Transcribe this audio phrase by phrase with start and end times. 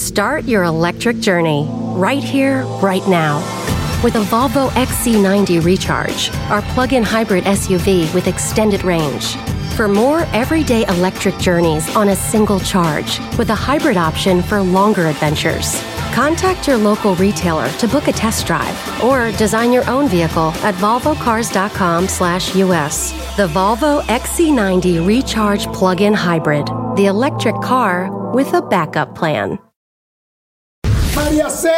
[0.00, 3.40] Start your electric journey right here, right now.
[4.02, 9.36] With a Volvo XC90 Recharge, our plug in hybrid SUV with extended range.
[9.76, 15.06] For more everyday electric journeys on a single charge, with a hybrid option for longer
[15.06, 15.78] adventures.
[16.14, 20.74] Contact your local retailer to book a test drive or design your own vehicle at
[20.76, 23.12] volvocars.com/us.
[23.36, 29.58] The Volvo XC90 Recharge Plug-in Hybrid, the electric car with a backup plan.
[31.30, 31.70] María C.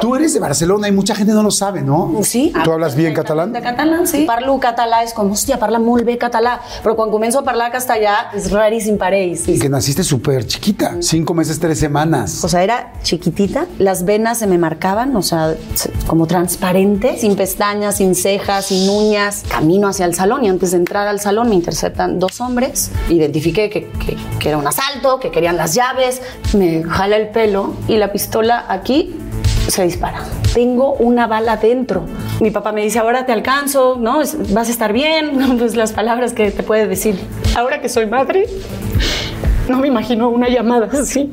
[0.00, 2.12] Tú eres de Barcelona y mucha gente no lo sabe, ¿no?
[2.22, 2.52] Sí.
[2.64, 3.52] ¿Tú hablas bien catalán?
[3.52, 4.24] De català, sí.
[4.26, 6.56] Parlo català, és com, hòstia, parla molt bé català.
[6.82, 9.46] Però quan començo a parlar castellà, és raríssim per ells.
[9.48, 12.42] Y que naciste súper chiquita, cinco meses, tres semanas.
[12.44, 15.54] O sea, era chiquitita, las venas se me marcaban, o sea,
[16.06, 19.44] como transparente, sin pestañas, sin cejas, sin uñas.
[19.48, 22.90] Camino hacia el salón y antes de entrar al salón me interceptan dos hombres.
[23.08, 26.20] Identifiqué que, que- que era un asalto, que querían las llaves.
[26.54, 29.16] Me jala el pelo y la pistola aquí
[29.72, 30.22] se dispara.
[30.52, 32.04] Tengo una bala dentro.
[32.40, 34.18] Mi papá me dice, ahora te alcanzo, ¿no?
[34.50, 35.56] Vas a estar bien.
[35.62, 37.18] Pues las palabras que te puede decir.
[37.56, 38.46] Ahora que soy madre,
[39.68, 41.32] no me imagino una llamada así.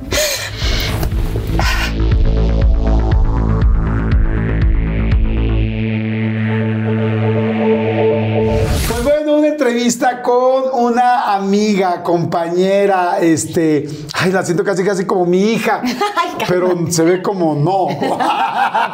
[8.87, 15.25] Pues bueno, una entrevista con una amiga, compañera, este, ay, la siento casi casi como
[15.25, 15.81] mi hija,
[16.47, 17.87] pero se ve como no.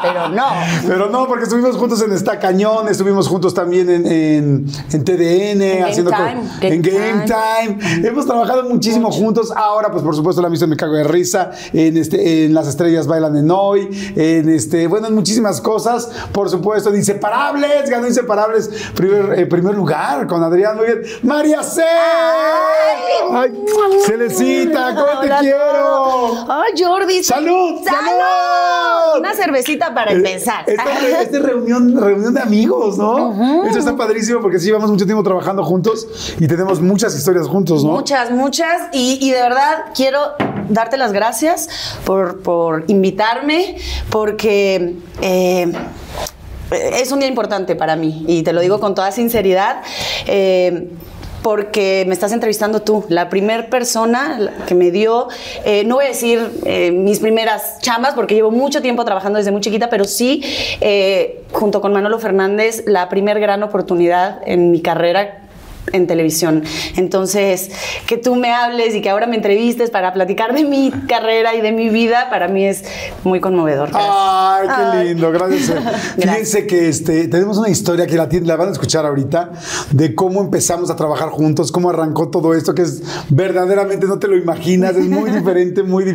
[0.02, 0.46] Pero no.
[0.88, 5.60] Pero no, porque estuvimos juntos en Esta Cañón, estuvimos juntos también en, en, en TDN,
[5.60, 8.08] Game haciendo co- Time, Game en Game Time.
[8.08, 9.52] Hemos trabajado muchísimo juntos.
[9.56, 13.08] Ahora, pues por supuesto, la en Me Cago de Risa, en, este, en Las Estrellas
[13.08, 16.10] Bailan en Hoy, en este, bueno, en muchísimas cosas.
[16.32, 20.78] Por supuesto, en Inseparables, ganó Inseparables, primer, eh, primer lugar con Adrián.
[20.78, 21.02] Muy bien.
[21.24, 21.82] María C.
[23.32, 23.52] Ay,
[24.06, 26.46] Celecita, ¿cómo te Hola quiero?
[26.50, 27.24] Ay, Jordi.
[27.24, 27.84] ¡Salud!
[27.84, 29.20] ¡Salud!
[29.20, 30.66] Una cervecita para empezar.
[30.68, 33.66] Esta, esta reunión, reunión de amigos, ¿no?
[33.66, 37.84] Eso está padrísimo porque sí llevamos mucho tiempo trabajando juntos y tenemos muchas historias juntos,
[37.84, 37.92] ¿no?
[37.92, 38.90] Muchas, muchas.
[38.92, 40.20] Y, y de verdad quiero
[40.70, 41.70] darte las gracias
[42.06, 43.78] por, por invitarme,
[44.10, 45.72] porque eh,
[46.72, 48.26] es un día importante para mí.
[48.28, 49.82] Y te lo digo con toda sinceridad.
[50.28, 50.90] eh,
[51.46, 55.28] porque me estás entrevistando tú, la primer persona que me dio,
[55.64, 59.52] eh, no voy a decir eh, mis primeras chambas, porque llevo mucho tiempo trabajando desde
[59.52, 60.42] muy chiquita, pero sí,
[60.82, 65.45] eh, junto con Manolo Fernández, la primer gran oportunidad en mi carrera
[65.94, 66.64] en televisión.
[66.96, 67.70] Entonces,
[68.08, 71.62] que tú me hables y que ahora me entrevistes para platicar de mi carrera y
[71.62, 72.84] de mi vida, para mí es
[73.24, 73.90] muy conmovedor.
[73.94, 75.08] Ay, qué Ay.
[75.10, 75.72] lindo, gracias.
[76.18, 79.52] Fíjense que este, tenemos una historia que la, van a escuchar ahorita
[79.92, 84.28] de cómo empezamos a trabajar juntos, cómo arrancó todo esto, que es verdaderamente no te
[84.28, 86.06] lo imaginas, es muy diferente, muy,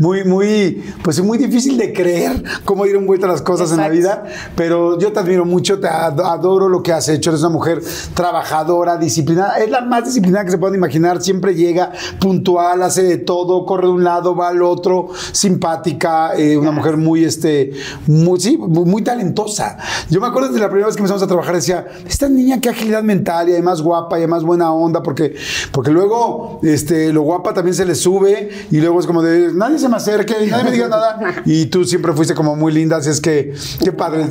[0.00, 3.86] muy, muy, pues es muy difícil de creer cómo dieron vuelta las cosas en la
[3.88, 4.24] Exacto.
[4.24, 7.50] vida, pero yo te admiro mucho, te ad- adoro lo que has hecho, eres una
[7.50, 7.80] mujer
[8.14, 13.18] trabajadora, disciplinada, es la más disciplinada que se puede imaginar, siempre llega puntual, hace de
[13.18, 17.72] todo, corre de un lado, va al otro, simpática, eh, una mujer muy, este,
[18.06, 19.78] muy, sí, muy, muy talentosa.
[20.10, 22.70] Yo me acuerdo de la primera vez que empezamos a trabajar, decía, esta niña qué
[22.70, 25.34] agilidad mental y además guapa y además buena onda, porque,
[25.72, 29.78] porque luego este, lo guapa también se le sube y luego es como de, nadie
[29.78, 31.18] se me acerque, nadie me diga nada.
[31.44, 34.26] Y tú siempre fuiste como muy linda, así es que, qué padre.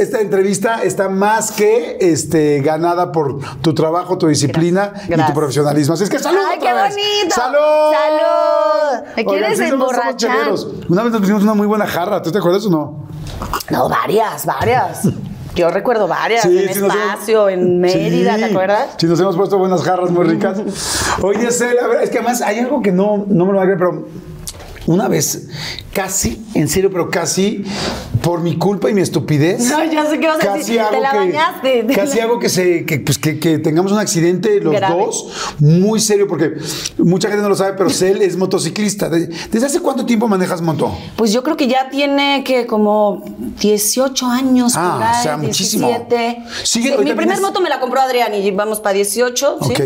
[0.00, 3.83] Esta entrevista está más que este, ganada por tu trabajo,
[4.18, 5.32] tu disciplina y tu Gracias.
[5.32, 5.94] profesionalismo.
[5.94, 6.38] Así es que salud.
[6.50, 6.94] ¡Ay, qué vez.
[6.94, 7.34] bonito!
[7.34, 7.92] ¡Salud!
[7.92, 9.06] ¡Salud!
[9.16, 10.54] ¿Me quieres emborrachar?
[10.88, 13.06] Una vez nos pusimos una muy buena jarra, ¿tú te acuerdas o no?
[13.70, 15.08] No, varias, varias.
[15.54, 18.86] Yo recuerdo varias, en sí, nos hemos- espacio, en Mérida, Sí, ¿te acuerdas?
[18.98, 20.58] Sí, nos hemos puesto buenas jarras muy ricas.
[21.22, 23.62] Oye, Cel, a ver, es que además hay algo que no, no me lo va
[23.62, 24.04] a creer, pero
[24.86, 25.46] una vez,
[25.94, 27.64] casi, en serio, pero casi,
[28.22, 29.60] por mi culpa y mi estupidez.
[29.70, 30.80] No, ya sé qué vas a decir.
[30.90, 31.86] Te la que, bañaste.
[31.94, 35.04] Casi hago que, se, que, pues, que, que tengamos un accidente los Grave.
[35.06, 36.54] dos, muy serio, porque
[36.98, 39.08] mucha gente no lo sabe, pero Cel es motociclista.
[39.08, 40.92] De- ¿Desde hace cuánto tiempo manejas moto?
[41.16, 43.22] Pues yo creo que ya tiene que como
[43.60, 44.72] 18 años.
[44.76, 45.86] Ah, por ahí, o sea, muchísimo.
[45.86, 46.44] 17.
[46.64, 49.58] Sigue, Sí, mi primer moto me la compró Adrián y vamos para 18.
[49.62, 49.70] ¿sí?
[49.72, 49.80] Ok.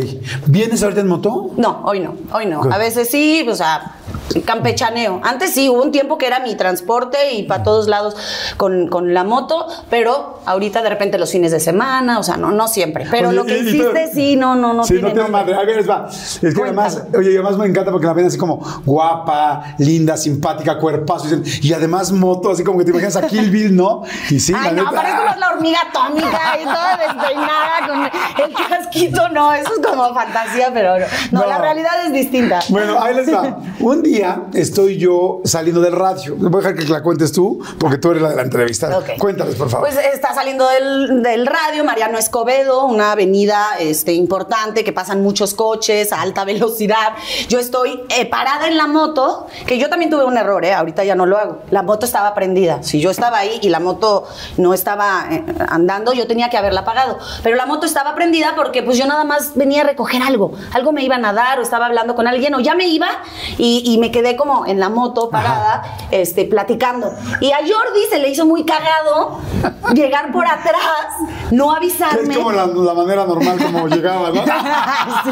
[0.47, 1.51] ¿Vienes ahorita en moto?
[1.57, 2.63] No, hoy no, hoy no.
[2.73, 3.97] A veces sí, o sea,
[4.45, 5.21] campechaneo.
[5.23, 8.17] Antes sí, hubo un tiempo que era mi transporte y para todos lados
[8.57, 12.51] con, con la moto, pero ahorita de repente los fines de semana, o sea, no,
[12.51, 13.07] no siempre.
[13.11, 15.29] Pero Oye, lo que y- hiciste, pero- sí, no, no, no sí, tiene no tengo
[15.29, 15.53] nombre.
[15.55, 15.63] madre.
[15.63, 16.09] A ver, les va.
[16.09, 20.79] Es que además, oye, además me encanta porque la ven así como guapa, linda, simpática,
[20.79, 21.27] cuerpazo.
[21.27, 24.03] Y, dicen- y además moto, así como que te imaginas a Kill Bill, ¿no?
[24.31, 28.55] Y sí, Ay, la no, parezco más la hormiga atómica y toda despeinada con el
[28.69, 31.47] casquito, no, eso es como fantasía, pero no, no, No.
[31.47, 32.61] la realidad es distinta.
[32.69, 33.59] Bueno, ahí les va.
[33.81, 36.35] Un día estoy yo saliendo del radio.
[36.37, 38.99] Voy a dejar que la cuentes tú, porque tú eres la de la entrevista.
[38.99, 39.19] Ok.
[39.19, 39.89] Cuéntales, por favor.
[39.89, 45.55] Pues está saliendo del, del radio Mariano Escobedo, una avenida este, importante que pasan muchos
[45.55, 47.15] coches a alta velocidad.
[47.49, 50.75] Yo estoy eh, parada en la moto, que yo también tuve un error, ¿eh?
[50.75, 51.59] ahorita ya no lo hago.
[51.71, 52.83] La moto estaba prendida.
[52.83, 54.27] Si yo estaba ahí y la moto
[54.57, 57.19] no estaba eh, andando, yo tenía que haberla apagado.
[57.43, 60.53] Pero la moto estaba prendida porque pues yo nada más venía a recoger algo.
[60.73, 63.09] Algo me iban a dar o estaba hablando con alguien o ya me iba
[63.57, 65.78] y, y me quedé como en la moto parada,
[66.11, 67.13] este, platicando.
[67.41, 69.39] Y a Jordi se le hizo muy cagado
[69.95, 71.07] llegar por atrás,
[71.51, 72.33] no avisarme.
[72.35, 74.43] es como la, la manera normal como llegaba, ¿no?
[75.25, 75.31] Sí.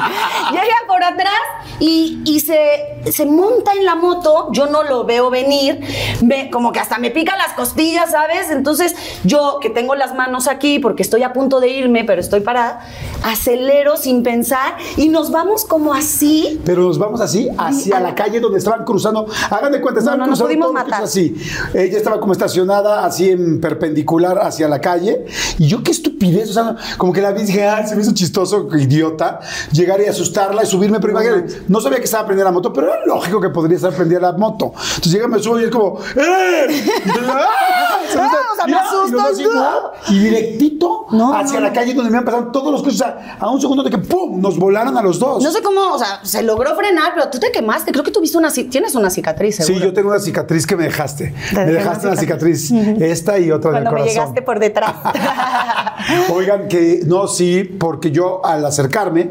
[0.52, 1.32] Llega por atrás
[1.78, 5.80] y, y se, se monta en la moto, yo no lo veo venir,
[6.22, 8.50] me- como que hasta me pica las costillas, ¿sabes?
[8.50, 8.94] Entonces
[9.24, 12.80] yo que tengo las manos aquí porque estoy a punto de irme, pero estoy parada,
[13.22, 16.60] acelero sin pensar y nos vamos como así.
[16.64, 19.26] Pero nos vamos así hacia la calle donde estaban cruzando.
[19.50, 21.02] Hagan de cuenta, estaban No, no, cruzando pudimos matar.
[21.04, 21.36] así.
[21.74, 25.26] Ella estaba como estacionada así en perpendicular hacia la calle.
[25.58, 28.02] Y yo qué estupidez, o sea, como que la vi y dije, ay, se me
[28.02, 29.40] hizo chistoso, idiota,
[29.72, 32.88] llegar y asustarla y subirme, pero imagínate, no sabía que estaba prendida la moto, pero
[32.92, 34.72] era lógico que podría estar prendida la moto.
[34.76, 36.66] Entonces llega, me subo y es como, ¡eh!
[36.68, 38.45] Y entonces, ¡ah!
[38.66, 41.74] Me Y, directito No, hacia no, la no.
[41.74, 43.98] calle donde me han pasado todos los coches, o sea, a un segundo de que
[43.98, 44.40] ¡pum!
[44.40, 45.42] nos volaran a los dos.
[45.42, 47.92] No sé cómo, o sea, se logró frenar, pero tú te quemaste.
[47.92, 49.78] Creo que tuviste una, tienes una cicatriz, seguro.
[49.78, 51.34] Sí, yo tengo una cicatriz que me dejaste.
[51.54, 54.08] Me dejaste una una cicatriz, esta y otra Cuando del me corazón.
[54.14, 54.94] llegaste por detrás.
[56.32, 59.30] Oigan, que no, sí, porque yo al acercarme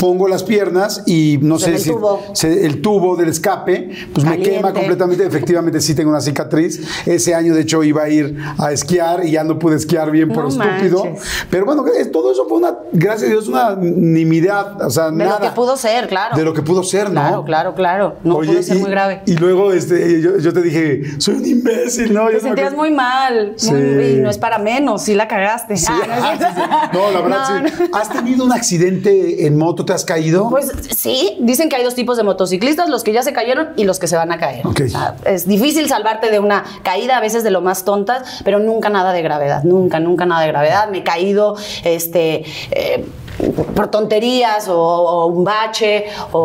[0.00, 2.22] pongo las piernas y no sé el si tubo.
[2.32, 5.26] se- el tubo del escape, pues me quema completamente.
[5.26, 6.80] Efectivamente, sí tengo una cicatriz.
[7.06, 10.28] Ese año, de hecho, iba a ir a esquiar y ya no pude esquiar bien
[10.28, 11.04] por No estúpido.
[11.04, 11.46] manches.
[11.50, 14.80] Pero bueno, todo eso fue una, gracias a Dios, una nimiedad.
[14.84, 15.38] O sea, De nada.
[15.38, 16.36] lo que pudo ser, claro.
[16.36, 17.20] De lo que pudo ser, ¿no?
[17.20, 18.16] Claro, claro, claro.
[18.24, 19.22] No Oye, pudo ser y- muy grave.
[19.26, 22.30] Y luego este, yo, yo te dije, soy un imbécil, ¿no?
[22.30, 23.52] Yo Te no me sentías muy mal.
[23.56, 23.72] Sí.
[23.72, 25.76] muy- y no es para menos, sí la cagaste.
[25.76, 26.98] Sí, Ah, no, sí.
[26.98, 27.90] No, la verdad, No, sí.
[27.92, 29.84] ¿Has tenido un accidente en moto?
[29.84, 30.48] ¿Te has caído?
[30.50, 33.84] Pues sí, dicen que hay dos tipos de motociclistas, los que ya se cayeron y
[33.84, 34.66] los que se van a caer.
[34.66, 34.80] Ok.
[34.86, 38.55] O sea, es difícil salvarte de una caída, a veces de lo más tontas, pero
[38.58, 40.88] nunca nada de gravedad, nunca, nunca nada de gravedad.
[40.88, 42.44] Me he caído, este...
[42.70, 43.04] eh,
[43.74, 46.38] por tonterías o, o un bache o,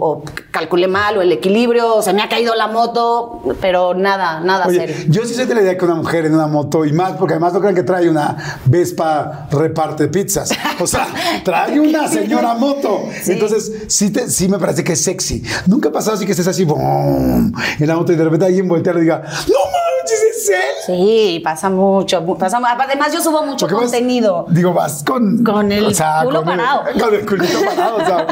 [0.00, 4.40] o calculé mal o el equilibrio, o se me ha caído la moto, pero nada,
[4.40, 4.96] nada Oye, serio.
[5.08, 7.34] yo sí soy de la idea que una mujer en una moto y más, porque
[7.34, 8.36] además no crean que trae una
[8.66, 10.50] Vespa reparte pizzas.
[10.80, 11.06] O sea,
[11.44, 13.00] trae una señora moto.
[13.22, 13.32] Sí.
[13.32, 15.42] Entonces, sí, te- sí me parece que es sexy.
[15.66, 18.68] Nunca ha pasado así que estés así, boom, en la moto y de repente alguien
[18.68, 20.56] voltea y le diga, no manches, es él.
[20.86, 24.46] Sí, pasa mucho, mu- pasa Además, yo subo mucho Porque vas- contenido.
[24.50, 25.42] digo, vas con.
[25.44, 26.82] Con el con el- parado.
[27.00, 28.26] con el culito parado, o sea.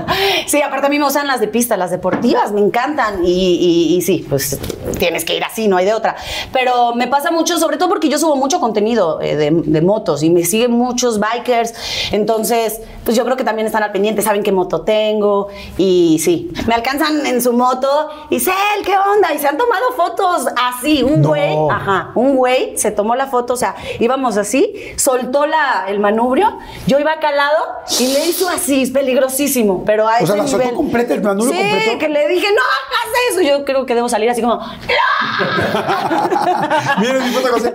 [0.47, 3.25] Sí, aparte a mí me gustan las de pista, las deportivas, me encantan.
[3.25, 4.59] Y, y- y sí, pues
[4.99, 6.17] tienes que ir así, no hay de otra.
[6.53, 10.23] Pero me pasa mucho, sobre todo porque yo subo mucho contenido eh, de, de motos
[10.23, 11.75] y me siguen muchos bikers.
[12.13, 15.49] Entonces, pues yo creo que también están al pendiente, saben qué moto tengo.
[15.79, 18.55] Y sí, me alcanzan en su moto y Cel,
[18.85, 19.33] ¿qué onda?
[19.35, 21.29] Y se han tomado fotos así, un No.
[21.29, 25.99] güey, ajá, un güey se tomó la foto, o sea, íbamos así, soltó la, el
[26.01, 27.59] manubrio, yo iba acá al lado
[27.99, 30.75] y le hizo así, es peligrosísimo, pero a O sea, ese ¿la soltó nivel.
[30.77, 31.99] completa, el manubrio sí, completo?
[31.99, 34.61] que le dije, no hagas eso, yo creo que debo salir así como, ¡No!
[37.01, 37.73] Miren mi foto, José.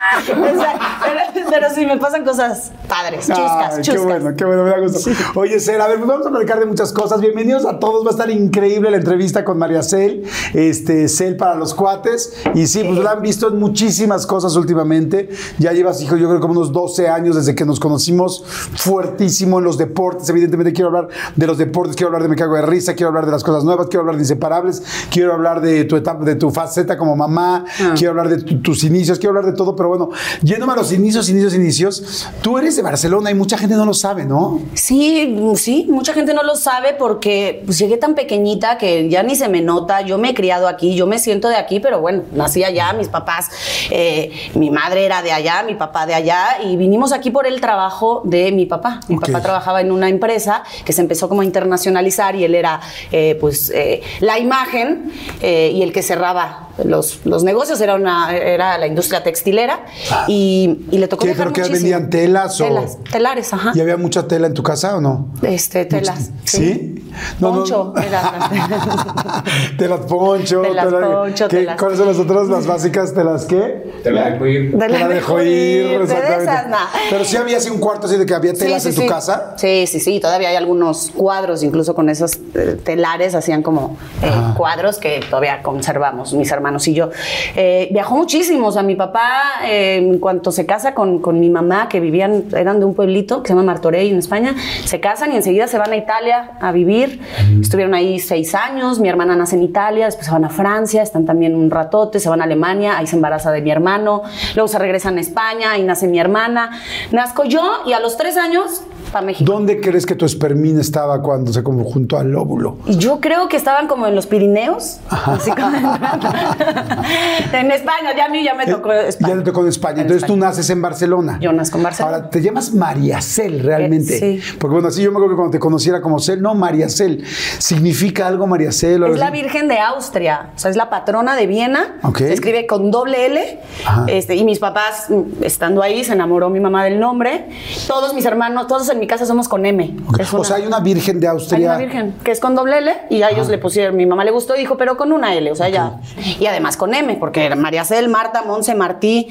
[0.30, 3.94] Pero, pero sí, me pasan cosas padres, chuscas, chuscas.
[3.94, 5.10] Qué bueno, qué bueno, me da gusto.
[5.34, 7.20] Oye, Cel, a ver, pues vamos a platicar de muchas cosas.
[7.20, 8.04] Bienvenidos a todos.
[8.04, 12.32] Va a estar increíble la entrevista con María Cel, este, Cel para los cuates.
[12.54, 15.28] Y sí, pues la han visto en muchísimas cosas últimamente.
[15.58, 19.64] Ya llevas, hijo, yo creo como unos 12 años desde que nos conocimos fuertísimo en
[19.64, 20.28] los deportes.
[20.28, 23.26] Evidentemente quiero hablar de los deportes, quiero hablar de Me Cago de Risa, quiero hablar
[23.26, 26.50] de las cosas nuevas, quiero hablar de Inseparables, quiero hablar de tu etapa, de tu
[26.50, 27.64] faceta como mamá,
[27.96, 30.10] quiero hablar de tu- tus inicios, quiero hablar de todo, pero bueno,
[30.42, 33.94] yéndome a los inicios, inicios, inicios, tú eres de Barcelona y mucha gente no lo
[33.94, 34.60] sabe, ¿no?
[34.74, 39.34] Sí, sí, mucha gente no lo sabe porque pues, llegué tan pequeñita que ya ni
[39.36, 40.00] se me nota.
[40.02, 43.08] Yo me he criado aquí, yo me siento de aquí, pero bueno, nací allá, mis
[43.08, 43.48] papás,
[43.90, 47.60] eh, mi madre era de allá, mi papá de allá, y vinimos aquí por el
[47.60, 49.00] trabajo de mi papá.
[49.08, 52.80] Mi papá trabajaba en una empresa que se empezó como a internacionalizar y él era
[53.12, 58.34] eh, pues eh, la imagen eh, y el que cerraba los, los negocios era una
[58.36, 59.84] era la industria textilera
[60.28, 64.26] y, y le tocó ¿Qué, pero vendían telas o- telas telares ajá ¿Y había mucha
[64.26, 65.28] tela en tu casa o no?
[65.42, 67.04] este telas ¿Sí?
[67.40, 67.52] No.
[67.52, 69.42] poncho era
[69.76, 70.62] telas poncho.
[70.62, 73.14] Telas tela- poncho, ¿qué- telas- ¿Cuáles son las otras, las básicas?
[73.14, 73.92] ¿Telas qué?
[74.02, 74.78] Te la dejo ir.
[74.78, 76.76] Tela de dejo ir, de exactamente.
[77.10, 79.02] Pero sí había así un cuarto así de que había telas Sí, en sí, tu
[79.02, 79.08] sí.
[79.08, 79.54] casa.
[79.56, 80.20] Sí, sí, sí.
[80.20, 85.62] Todavía hay algunos cuadros, incluso con esos eh, telares, hacían como eh, cuadros que todavía
[85.62, 87.10] conservamos, mis hermanos y yo.
[87.56, 88.68] Eh, viajó muchísimo.
[88.68, 92.44] O sea, mi papá, eh, en cuanto se casa con, con mi mamá, que vivían,
[92.56, 95.78] eran de un pueblito que se llama Martorell en España, se casan y enseguida se
[95.78, 97.20] van a Italia a vivir.
[97.60, 99.00] Estuvieron ahí seis años.
[99.00, 102.28] Mi hermana nace en Italia, después se van a Francia, están también un ratote, se
[102.28, 104.22] van a Alemania, ahí se embaraza de mi hermano.
[104.54, 106.70] Luego se regresan a España, ahí nace mi hermana.
[107.10, 109.50] Nazco yo y a los tres años para México.
[109.50, 112.78] ¿Dónde crees que tu espermín estaba cuando se como junto al óvulo?
[112.86, 115.76] Y Yo creo que estaban como en los Pirineos, así como
[117.52, 119.34] en España, ya a mí ya me tocó Eh, España.
[119.34, 119.94] Ya te tocó en España.
[119.96, 121.38] En Entonces tú naces en Barcelona.
[121.40, 122.16] Yo nazco en Barcelona.
[122.16, 124.16] Ahora, te llamas María Cel realmente.
[124.16, 124.56] Eh, sí.
[124.58, 127.24] Porque bueno, así yo me acuerdo que cuando te conociera como Cel, no, María Cel.
[127.58, 129.02] ¿Significa algo María Cel?
[129.02, 129.30] o algo Es la?
[129.30, 131.96] Virgen de Austria, o sea, es la patrona de Viena.
[132.02, 132.18] Ok.
[132.18, 133.60] Se escribe con doble L.
[133.86, 134.04] Ajá.
[134.08, 135.06] Este, y mis papás,
[135.40, 137.46] estando ahí, se enamoró mi mamá del nombre.
[137.86, 139.96] Todos mis hermanos, todos en mi casa somos con M.
[140.32, 141.68] O sea, hay una Virgen de Hay Austria.
[141.70, 144.30] una virgen que es con doble L y a ellos le pusieron, mi mamá le
[144.30, 146.00] gustó y dijo, pero con una L, o sea, ya.
[146.38, 149.28] Y además con M, porque María Cel, Marta, Monse, Martí,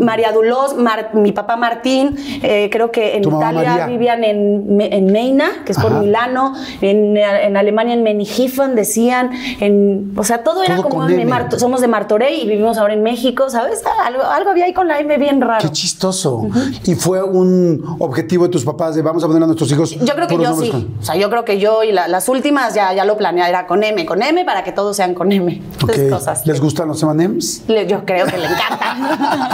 [0.00, 3.86] María Dulós, Mar- mi papá Martín, eh, creo que en Italia María.
[3.86, 6.00] vivían en, en Meina, que es por Ajá.
[6.00, 9.30] Milano, en, en Alemania en Menigifen decían,
[9.60, 11.04] en, o sea, todo era como.
[11.26, 13.82] Marto- somos de Martorell y vivimos ahora en México, ¿sabes?
[14.04, 15.60] Algo, algo había ahí con la M bien raro.
[15.62, 16.46] Qué chistoso.
[16.84, 19.90] Y fue un objetivo de tus papás de vamos a poner a nuestros hijos.
[19.98, 20.70] Yo creo que yo sí.
[20.70, 23.48] con- O sea, yo creo que yo y la- las últimas ya, ya lo planeé,
[23.48, 25.62] era con M, con M para que todos sean con M.
[26.10, 26.46] Cosas.
[26.46, 27.62] ¿Les gustan los M&M's?
[27.68, 29.50] Yo creo que le encantan.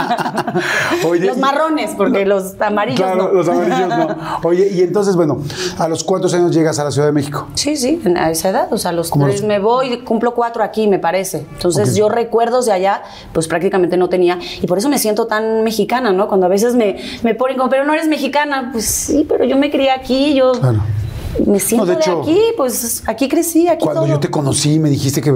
[1.05, 3.31] Oye, los marrones, porque los amarillos Claro, no.
[3.33, 4.17] los amarillos no.
[4.43, 5.39] Oye, y entonces, bueno,
[5.77, 7.47] ¿a los cuántos años llegas a la Ciudad de México?
[7.55, 10.33] Sí, sí, a esa edad, o sea, a los ¿Cómo tres los- me voy, cumplo
[10.33, 11.45] cuatro aquí, me parece.
[11.53, 13.01] Entonces, yo recuerdos de allá,
[13.33, 14.39] pues prácticamente no tenía.
[14.61, 16.27] Y por eso me siento tan mexicana, ¿no?
[16.27, 18.69] Cuando a veces me, me ponen como, pero no eres mexicana.
[18.71, 20.79] Pues sí, pero yo me crié aquí, yo Claro.
[21.45, 24.09] Me siento de de, hecho, aquí, pues aquí crecí, aquí Cuando todo.
[24.11, 25.33] yo te conocí, me dijiste que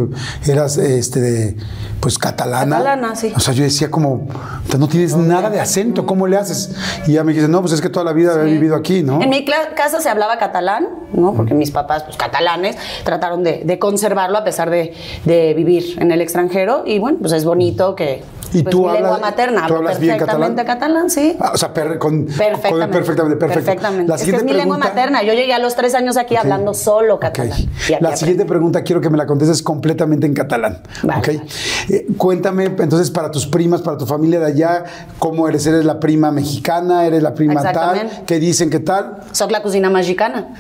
[0.48, 1.56] eras este
[2.00, 2.78] pues catalana.
[2.78, 3.34] Catalana, sí.
[3.36, 4.28] O sea, yo decía como,
[4.70, 6.75] "Te no tienes nada de acento, ¿cómo le haces?
[7.08, 9.22] Y ya me dijiste, no, pues es que toda la vida he vivido aquí, ¿no?
[9.22, 11.34] En mi casa se hablaba catalán, ¿no?
[11.34, 16.12] Porque mis papás, pues catalanes, trataron de, de conservarlo a pesar de, de vivir en
[16.12, 16.84] el extranjero.
[16.86, 18.24] Y bueno, pues es bonito que.
[18.59, 21.35] ¿Y pues, tú mi lengua hablas- materna, tú hablas bien perfectamente catalán, sí.
[21.39, 22.69] Ah, o sea, per- con, Perfectamente.
[22.69, 23.65] con- perfectamente, perfecto.
[23.65, 24.09] Perfectamente.
[24.09, 25.24] La es que es mi lengua materna.
[25.24, 27.57] Yo llegué a los tres años aquí hablando solo catalán.
[27.89, 28.17] La aprendí.
[28.17, 30.81] siguiente pregunta quiero que me la contestes completamente en catalán.
[31.03, 31.27] Vale, ¿ok?
[31.27, 31.41] vale.
[31.89, 34.83] Eh, cuéntame, entonces, para tus primas, para tu familia de allá,
[35.19, 35.65] ¿cómo eres?
[35.67, 37.05] ¿Eres la prima mexicana?
[37.05, 38.09] ¿Eres la prima tal?
[38.25, 38.69] ¿Qué dicen?
[38.69, 39.17] ¿Qué tal?
[39.31, 40.53] Soc la cosina mexicana.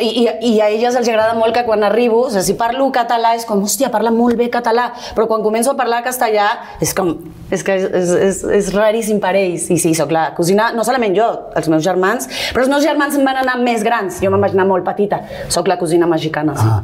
[0.00, 2.90] I, i, I a elles els agrada molt que quan arribo, o sigui, si parlo
[2.92, 6.48] català és com, hòstia, parla molt bé català, però quan començo a parlar castellà
[6.80, 7.14] és com,
[7.50, 9.68] és que és, és, és, raríssim per ells.
[9.72, 13.16] I sí, soc la cosina, no solament jo, els meus germans, però els meus germans
[13.16, 15.22] em van anar més grans, jo me'n vaig anar molt petita.
[15.52, 16.68] Soc la cosina mexicana, sí.
[16.68, 16.82] Ah,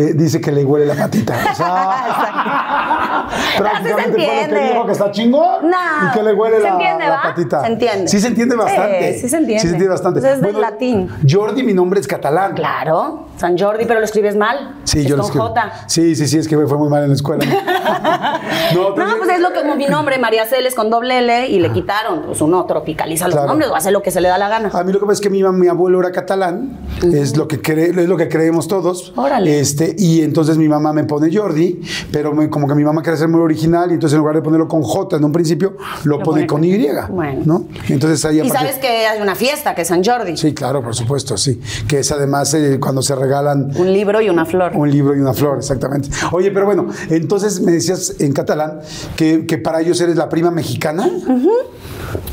[0.00, 1.38] eh, dice que le huele la patita.
[1.50, 3.09] O sea,
[3.58, 5.76] prácticamente fue lo que dijo que está chingón No,
[6.08, 7.60] y que le huele se la, entiende, la patita.
[7.62, 8.08] Se entiende.
[8.08, 9.14] Sí se entiende Sí, bastante.
[9.20, 9.60] sí se entiende.
[9.60, 10.20] Sí se entiende bastante.
[10.20, 11.08] Pues es del latín.
[11.28, 12.54] Jordi, mi nombre es catalán.
[12.54, 14.76] Claro, San Jordi, pero lo escribes mal.
[14.84, 15.48] Sí, es yo lo con escribo.
[15.48, 15.72] J.
[15.86, 17.44] Sí, sí, sí, es que me fue muy mal en la escuela.
[18.74, 21.60] no, No, pues es lo que como mi nombre, María Celes con doble L, y
[21.60, 22.22] le quitaron.
[22.22, 23.48] Pues uno tropicaliza los Claro.
[23.48, 24.70] nombres o hace lo que se le da la gana.
[24.72, 27.60] A mí lo que pasa es que mi, mi abuelo era catalán, es, lo que
[27.62, 29.12] cre- es lo que creemos todos.
[29.16, 29.60] Órale.
[29.60, 31.80] Este, y entonces mi mamá me pone Jordi,
[32.12, 34.42] pero me- como que mi mamá quiere ser muy original, y entonces en lugar de
[34.42, 36.86] ponerlo con J en un principio, lo, Lo pone pone con Y.
[37.10, 37.42] Bueno.
[37.44, 37.64] ¿no?
[37.88, 40.36] Entonces ahí Y aparte- sabes que hay una fiesta que es San Jordi.
[40.36, 41.60] Sí, claro, por supuesto, sí.
[41.88, 44.72] Que es además eh, cuando se regalan Un libro y una flor.
[44.74, 46.08] un libro y una flor, exactamente.
[46.32, 48.80] Oye, pero bueno, entonces me decías en catalán
[49.16, 51.08] que, que para ellos eres la prima mexicana.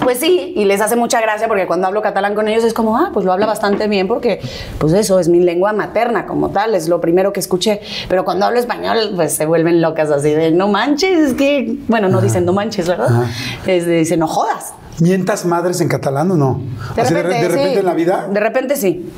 [0.04, 2.98] Pues sí, y les hace mucha gracia porque cuando hablo catalán con ellos es como,
[2.98, 4.40] ah, pues lo habla bastante bien porque,
[4.78, 7.82] pues eso, es mi lengua materna como tal, es lo primero que escuché.
[8.10, 12.10] Pero cuando hablo español, pues se vuelven locas así de, no manches, es que, bueno,
[12.10, 13.26] no dicen no manches, ¿verdad?
[13.66, 14.74] Es de, dicen, no jodas.
[15.00, 16.60] ¿Mientas madres en catalán o no?
[16.96, 17.80] De Así repente, de, repente sí.
[17.80, 18.28] en la vida.
[18.32, 19.12] De repente sí.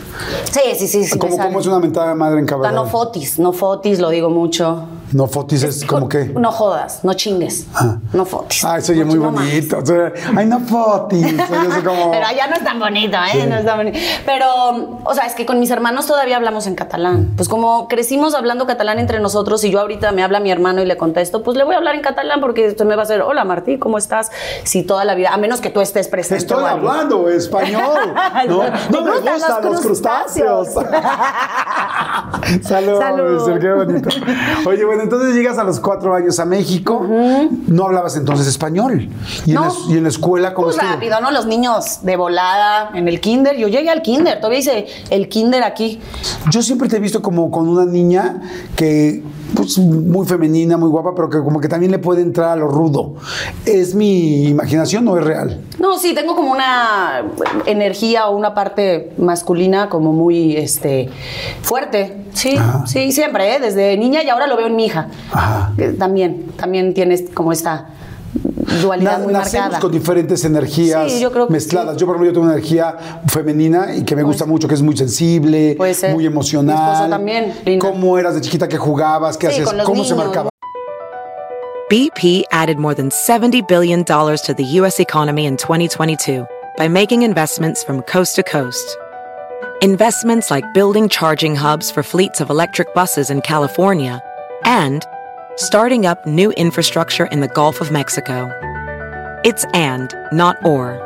[0.52, 1.06] Sí, sí, sí.
[1.06, 2.76] sí ¿Cómo, cómo es una mentada de madre en catalán?
[2.76, 4.88] No fotis, no fotis, lo digo mucho.
[5.12, 6.26] No, fotis es como que.
[6.26, 7.66] No jodas, no chingues.
[7.74, 7.98] Ah.
[8.14, 8.64] No fotis.
[8.64, 9.78] Ah, eso oye No muy bonito.
[9.80, 11.34] O sea, Ay, no fotis.
[11.84, 12.12] Como...
[12.12, 13.32] Pero allá no es tan bonito, ¿eh?
[13.32, 13.40] Sí.
[13.48, 13.98] No es tan bonito.
[14.26, 17.34] Pero, o sea, es que con mis hermanos todavía hablamos en catalán.
[17.36, 20.86] Pues como crecimos hablando catalán entre nosotros y yo ahorita me habla mi hermano y
[20.86, 23.22] le contesto, pues le voy a hablar en catalán porque usted me va a hacer,
[23.22, 24.32] hola Martí, ¿cómo estás?
[24.64, 26.44] Si toda la vida, a menos que tú estés presente.
[26.44, 26.90] Estoy algo.
[26.90, 28.14] hablando español.
[28.50, 30.70] No, ¿Te no me gustan gustan los los crustáceos.
[32.64, 33.60] Saludos, Salud.
[33.60, 34.10] Qué bonito.
[34.66, 37.06] Oye, bueno, entonces llegas a los cuatro años a México.
[37.68, 39.10] No hablabas entonces español.
[39.46, 39.64] ¿Y, No.
[39.64, 40.92] en, la, y en la escuela cómo Pues estuvo?
[40.94, 41.32] rápido, ¿no?
[41.32, 43.58] Los niños de volada en el kinder.
[43.58, 46.00] Yo llegué al kinder, todavía hice el kinder aquí.
[46.52, 48.42] Yo siempre te he visto como con una niña
[48.76, 49.24] que,
[49.56, 52.68] pues, muy femenina, muy guapa, pero que como que también le puede entrar a lo
[52.68, 53.16] rudo.
[53.66, 55.62] ¿Es mi imaginación o es real?
[55.80, 57.24] No, sí, tengo como una
[57.66, 61.10] energía o una parte masculina como muy este,
[61.62, 62.18] fuerte.
[62.34, 62.86] Sí, Ajá.
[62.86, 63.60] sí, siempre, ¿eh?
[63.60, 65.08] desde niña y ahora lo veo en mi hija.
[65.32, 65.74] Ajá.
[65.98, 67.88] También, también tienes como esta
[68.82, 69.80] dualidad Na- muy nacemos marcada.
[69.80, 71.96] con diferentes energías Sí, yo creo que mezcladas.
[71.96, 72.00] sí.
[72.00, 72.96] Yo, por ejemplo, yo tengo una energía
[73.28, 76.14] femenina y que me gusta mucho, que es muy sensible, Puede ser.
[76.14, 76.94] muy Mi emocional.
[76.94, 77.80] esposo también, Lina.
[77.80, 78.68] ¿Cómo eras de chiquita?
[78.68, 79.38] ¿Qué jugabas?
[79.38, 79.84] ¿Qué Sí, hacías?
[79.84, 80.50] ¿Cómo se niños, marcaba?
[81.90, 85.00] BP added more than $70 billion to the U.S.
[85.00, 86.46] economy in 2022
[86.78, 88.96] by making investments from coast to coast.
[89.82, 94.22] Investments like building charging hubs for fleets of electric buses in California
[94.64, 95.06] and
[95.56, 98.50] starting up new infrastructure in the Gulf of Mexico.
[99.44, 101.00] It's and, not or.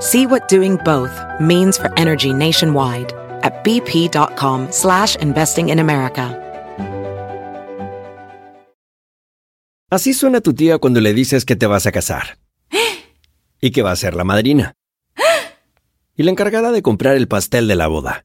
[0.00, 6.42] See what doing both means for energy nationwide at bp.com slash investing in America.
[9.88, 12.38] Así suena tu tía cuando le dices que te vas a casar.
[13.60, 14.74] Y que va a ser la madrina.
[16.16, 18.24] Y la encargada de comprar el pastel de la boda.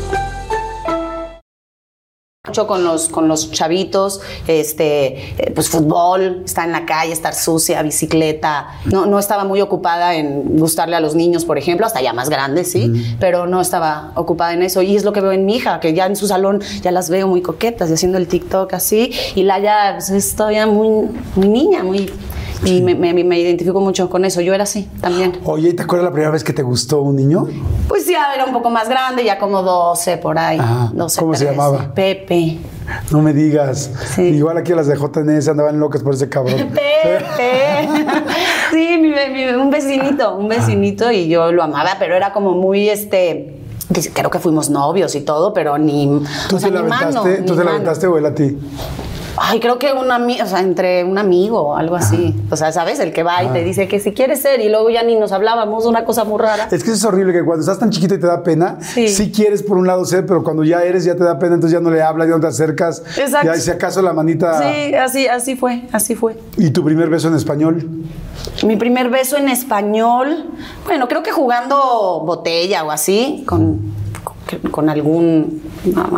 [2.47, 7.35] Mucho con los, con los chavitos, este, eh, pues fútbol, estar en la calle, estar
[7.35, 8.79] sucia, bicicleta.
[8.85, 12.31] No, no estaba muy ocupada en gustarle a los niños, por ejemplo, hasta ya más
[12.31, 14.81] grandes, sí, pero no estaba ocupada en eso.
[14.81, 17.11] Y es lo que veo en mi hija, que ya en su salón ya las
[17.11, 19.11] veo muy coquetas y haciendo el TikTok así.
[19.35, 22.11] Y la ya pues, es todavía muy, muy niña, muy.
[22.63, 24.39] Y me, me- me identifico mucho con eso.
[24.41, 25.39] Yo era así también.
[25.45, 27.47] Oye, ¿y ¿te acuerdas la primera vez que te gustó un niño?
[27.87, 30.59] Pues ya era un poco más grande, ya como 12 por ahí.
[30.59, 30.91] Ajá.
[30.93, 31.51] 12, ¿Cómo se 13.
[31.57, 31.93] llamaba?
[31.93, 32.59] Pepe.
[33.09, 33.89] No me digas.
[34.15, 34.21] Sí.
[34.23, 36.55] Igual aquí las de JNS andaban locas por ese cabrón.
[36.73, 37.89] Pepe.
[38.71, 42.87] Sí, mi- mi- un vecinito, un vecinito y yo lo amaba, pero era como muy
[42.89, 43.57] este.
[44.13, 46.21] Creo que fuimos novios y todo, pero ni.
[46.47, 47.41] ¿Tú o sea, te la aventaste?
[47.41, 48.57] ¿Tú te la aventaste o él a ti?
[49.37, 52.35] Ay, creo que un amigo, o sea, entre un amigo o algo así.
[52.49, 52.99] O sea, ¿sabes?
[52.99, 55.31] El que va y te dice que si quieres ser y luego ya ni nos
[55.31, 56.67] hablábamos, una cosa muy rara.
[56.71, 59.07] Es que es horrible que cuando estás tan chiquita y te da pena, sí.
[59.07, 59.31] Sí.
[59.31, 61.83] quieres por un lado ser, pero cuando ya eres ya te da pena, entonces ya
[61.83, 63.03] no le hablas, ya no te acercas.
[63.17, 63.47] Exacto.
[63.47, 64.59] Ya si acaso la manita.
[64.59, 66.37] Sí, así, así fue, así fue.
[66.57, 67.87] ¿Y tu primer beso en español?
[68.65, 70.49] Mi primer beso en español,
[70.85, 73.79] bueno, creo que jugando botella o así, con,
[74.71, 75.61] con algún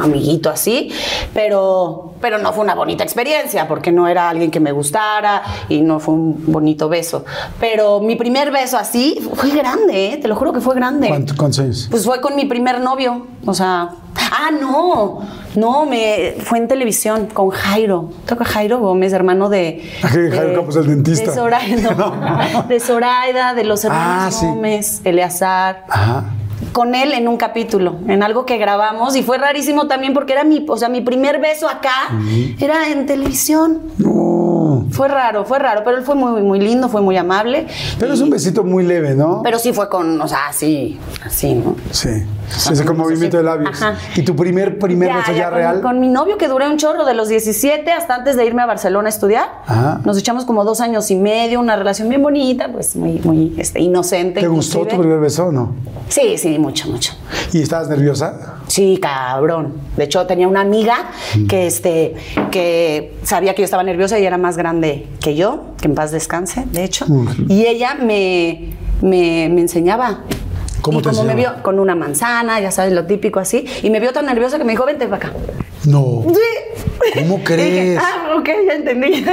[0.02, 0.90] amiguito así,
[1.34, 5.82] pero, pero no fue una bonita experiencia porque no era alguien que me gustara y
[5.82, 7.26] no fue un bonito beso.
[7.60, 10.18] Pero mi primer beso así fue grande, ¿eh?
[10.18, 11.08] te lo juro que fue grande.
[11.08, 11.88] ¿Cuánto- ¿Cuántos años?
[11.90, 13.90] Pues fue con mi primer novio, o sea,
[14.32, 15.22] ah, no,
[15.56, 20.76] no, me fue en televisión con Jairo, toca Jairo Gómez, hermano de, Ah, Jairo Campos,
[20.78, 21.32] el dentista.
[21.32, 24.46] de Zoraida, no, de Zoraida, de los hermanos Ah, sí.
[24.46, 25.86] Gómez, Eleazar.
[25.90, 26.26] Ajá.
[26.72, 30.44] Con él en un capítulo, en algo que grabamos y fue rarísimo también porque era
[30.44, 32.10] mi, o sea, mi primer beso acá
[32.60, 33.82] era en televisión.
[33.98, 34.24] No.
[34.92, 37.68] Fue raro, fue raro, pero él fue muy, muy lindo, fue muy amable.
[38.00, 39.42] Pero es un besito muy leve, ¿no?
[39.44, 41.76] Pero sí fue con, o sea, así, así, ¿no?
[41.92, 42.10] Sí.
[42.72, 43.82] Ese con movimiento de labios.
[43.82, 43.98] Ajá.
[44.16, 45.82] ¿Y tu primer, primer Ya, beso ya ya, con, real?
[45.82, 48.66] con mi novio que duré un chorro de los 17 hasta antes de irme a
[48.66, 49.50] Barcelona a estudiar.
[49.66, 50.02] Ajá.
[50.06, 53.80] Nos echamos como dos años y medio, una relación bien bonita, pues muy, muy este,
[53.80, 54.42] inocente.
[54.42, 55.74] ¿Te gustó tu primer beso o no?
[56.10, 57.14] Sí, sí, mucho, mucho.
[57.52, 58.56] ¿Y estabas nerviosa?
[58.68, 59.74] Sí, cabrón.
[59.98, 61.12] De hecho, tenía una amiga
[61.48, 62.16] que, este,
[62.52, 66.12] que sabía que yo estaba nerviosa y era más grande que yo, que en paz
[66.12, 67.06] descanse, de hecho.
[67.48, 70.22] Y ella me, me, me enseñaba.
[70.82, 73.66] ¿Cómo y te como me vio con una manzana, ya sabes, lo típico así.
[73.84, 75.34] Y me vio tan nerviosa que me dijo, vente para acá.
[75.86, 76.24] No.
[76.28, 76.84] Sí.
[77.14, 77.72] ¿Cómo Y crees?
[77.72, 79.26] dije, ah, ok, ya entendí.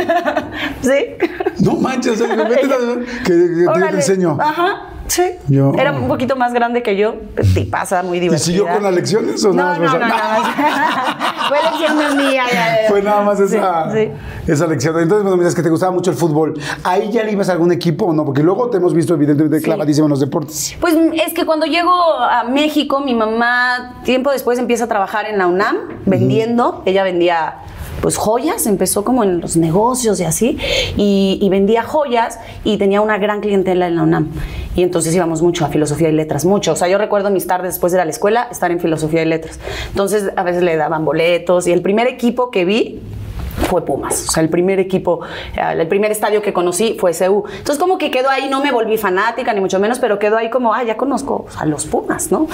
[0.83, 1.63] sí.
[1.65, 2.37] No manches, o sea,
[3.25, 3.35] que, que
[3.81, 4.37] te- enseño.
[4.41, 4.87] Ajá.
[5.07, 5.25] Sí.
[5.49, 7.17] Yo- Era un poquito más grande que yo.
[7.57, 8.45] Y pasa muy ¿Y divertida.
[8.47, 11.49] siguió con las lecciones o no, nada no, no, más.
[11.49, 12.45] Fue lección de mía.
[12.89, 13.99] Fue nada más esa, Sí,
[14.47, 14.53] sí.
[14.53, 14.97] esa lección.
[15.01, 16.55] Entonces, bueno, miras que te gustaba mucho el fútbol.
[16.85, 18.25] ¿Ahí ya le ibas a algún equipo o no?
[18.25, 20.77] Porque luego te hemos visto, evidentemente, clavadísimo en los deportes.
[20.81, 20.95] Pues
[21.27, 25.49] es que cuando llego a México, mi mamá, tiempo después, empieza a trabajar en la
[25.49, 26.83] UNAM, vendiendo.
[26.87, 27.60] Ella vendía
[28.01, 30.59] pues joyas, empezó como en los negocios y así,
[30.97, 34.29] y, vendía joyas y tenía una gran clientela en la UNAM.
[34.77, 36.73] Y entonces íbamos mucho a filosofía y letras, mucho.
[36.73, 39.59] O sea, yo recuerdo mis tardes después de la escuela estar en filosofía y letras.
[39.89, 43.01] Entonces a veces le daban boletos y el primer equipo que vi
[43.69, 44.29] fue Pumas.
[44.29, 45.21] O sea, el primer equipo,
[45.57, 47.45] el primer estadio que conocí fue CU.
[47.49, 50.51] Entonces, como que quedó ahí, no me volví fanática, ni mucho menos, pero quedó ahí
[50.51, 52.49] como, ah, ya conozco a los Pumas, ¿no?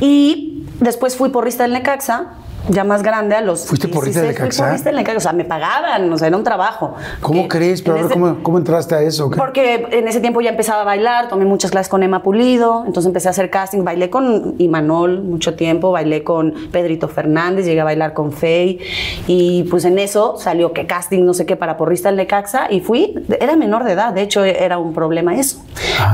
[0.00, 2.32] Y después fui porrista del Necaxa.
[2.68, 3.66] Ya más grande, a los.
[3.66, 4.64] ¿Fuiste porrista del 16, fui Necaxa?
[4.66, 5.16] porrista del Necaxa.
[5.18, 6.94] O sea, me pagaban, o sea, era un trabajo.
[7.20, 7.82] ¿Cómo Porque crees?
[7.82, 9.30] Pero en a ver, ese- ¿cómo, cómo entraste a eso?
[9.30, 9.36] ¿Qué?
[9.36, 13.06] porque en ese tiempo ya empezaba a bailar, tomé muchas clases con Emma Pulido, entonces
[13.08, 17.84] empecé a hacer casting, bailé con Imanol mucho tiempo, bailé con Pedrito Fernández, llegué a
[17.84, 18.78] bailar con Fey
[19.26, 22.80] y pues en eso salió que casting no sé qué para porrista el Necaxa y
[22.80, 25.60] fui, era menor de edad, de hecho era un problema eso,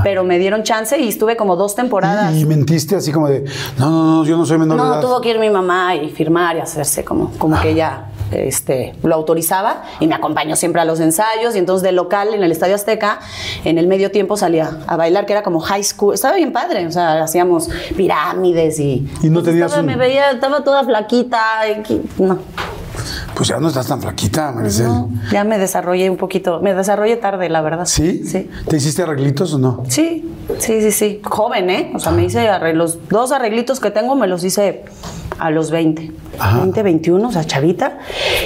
[0.02, 2.34] pero me dieron chance y estuve como dos temporadas.
[2.34, 3.44] Y, mentiste así como de,
[3.78, 5.00] no, no, no, yo no soy menor de No, edad.
[5.00, 9.14] tuvo que ir mi mamá y firmar y hacerse como, como que ella este, lo
[9.14, 9.85] autorizaba.
[10.00, 11.54] Y me acompañó siempre a los ensayos.
[11.54, 13.20] Y entonces de local en el Estadio Azteca
[13.64, 16.87] en el medio tiempo salía a bailar que era como high school, estaba bien padre,
[16.87, 19.09] o sea, hacíamos pirámides y...
[19.22, 22.38] ¿Y no tenías estaba- un- Me veía, estaba toda flaquita, y no,
[23.34, 24.86] Pues ya no estás tan flaquita, Maricel.
[24.86, 27.84] no, ya me desarrollé un poquito, me desarrollé tarde, la verdad.
[27.86, 28.22] ¿Sí?
[28.26, 28.50] Sí.
[28.68, 29.82] ¿Te hiciste arreglitos o no?
[29.88, 31.20] Sí, sí, sí, sí.
[31.24, 31.92] Joven, ¿eh?
[31.94, 34.84] O sea, me hice arre- los dos arreglitos que tengo, me los hice
[35.38, 36.12] a los 20.
[36.38, 36.58] Ajá.
[36.60, 37.98] 20, 21, o sea, chavita.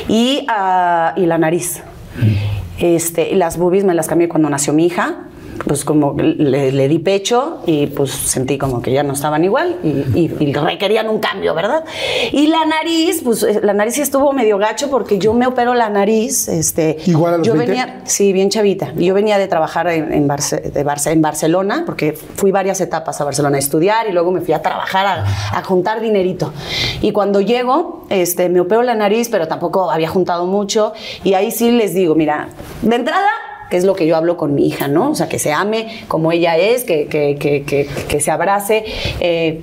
[0.09, 1.83] Y, ah, y la nariz.
[2.79, 5.25] Este, y las boobies me las cambié cuando nació mi hija.
[5.67, 9.77] Pues como le, le di pecho y pues sentí como que ya no estaban igual
[9.83, 11.85] y, y- y requerían un cambio, ¿verdad?
[12.33, 15.75] Y la nariz, pues eh, la nariz sí estuvo medio gacho porque yo me opero
[15.75, 16.49] la nariz.
[16.49, 17.67] Este, ¿Igual a los yo 20?
[17.71, 18.93] venía, Sí, bien chavita.
[18.95, 23.21] Yo venía de trabajar en, en, Barce- de Barce- en Barcelona, porque fui varias etapas
[23.21, 26.53] a Barcelona a estudiar y luego me fui a trabajar, a, a juntar dinerito.
[27.03, 30.93] Y cuando llego, este, me opero la nariz, pero tampoco había juntado mucho.
[31.25, 32.49] Y ahí sí les digo, mira,
[32.83, 33.29] de entrada
[33.71, 35.11] que es lo que yo hablo con mi hija, ¿no?
[35.11, 38.85] O sea, que se ame como ella es, que, que, que, que, que se abrace
[39.21, 39.61] eh,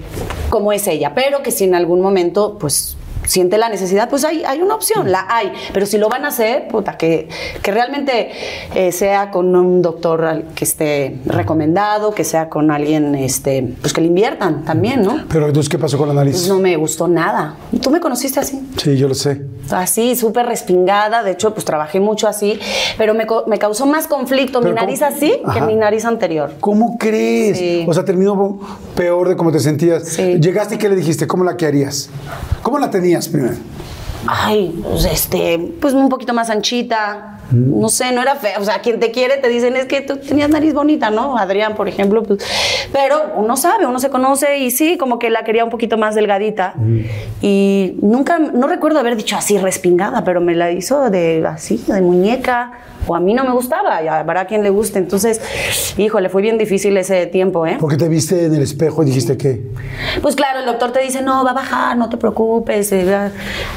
[0.49, 4.43] como es ella, pero que si en algún momento, pues siente la necesidad, pues hay,
[4.43, 5.51] hay una opción, la hay.
[5.73, 7.27] Pero si lo van a hacer, puta, que,
[7.61, 8.31] que realmente
[8.73, 14.01] eh, sea con un doctor que esté recomendado, que sea con alguien este, pues que
[14.01, 15.23] le inviertan también, ¿no?
[15.29, 16.33] Pero entonces, ¿qué pasó con la nariz?
[16.33, 17.55] Pues no me gustó nada.
[17.81, 18.61] ¿Tú me conociste así?
[18.77, 19.41] Sí, yo lo sé.
[19.71, 21.23] Así, súper respingada.
[21.23, 22.59] De hecho, pues trabajé mucho así,
[22.97, 25.11] pero me, me causó más conflicto mi nariz ¿cómo?
[25.15, 26.53] así que mi nariz anterior.
[26.59, 27.57] ¿Cómo crees?
[27.57, 27.85] Sí.
[27.87, 28.59] O sea, terminó
[28.95, 30.07] peor de cómo te sentías.
[30.07, 30.39] Sí.
[30.39, 31.27] Llegaste y ¿qué le dijiste?
[31.27, 32.09] ¿Cómo la que harías?
[32.61, 33.55] ¿Cómo la tenías primero?
[34.27, 37.34] Ay, pues este, pues un poquito más anchita.
[37.51, 38.59] No sé, no era fea.
[38.59, 41.37] O sea, quien te quiere te dicen es que tú tenías nariz bonita, ¿no?
[41.37, 42.23] Adrián, por ejemplo.
[42.23, 42.39] Pues,
[42.91, 46.15] pero uno sabe, uno se conoce y sí, como que la quería un poquito más
[46.15, 46.73] delgadita.
[47.41, 52.01] Y nunca, no recuerdo haber dicho así respingada, pero me la hizo de así, de
[52.01, 52.71] muñeca.
[53.07, 54.97] O a mí no me gustaba, ya habrá quien le guste.
[54.97, 55.39] Entonces,
[55.97, 57.77] híjole, fue bien difícil ese tiempo, ¿eh?
[57.79, 59.61] Porque te viste en el espejo y dijiste que.
[60.23, 62.91] Pues claro, el doctor te dice, no, va a bajar, no te preocupes.
[62.91, 63.29] eh,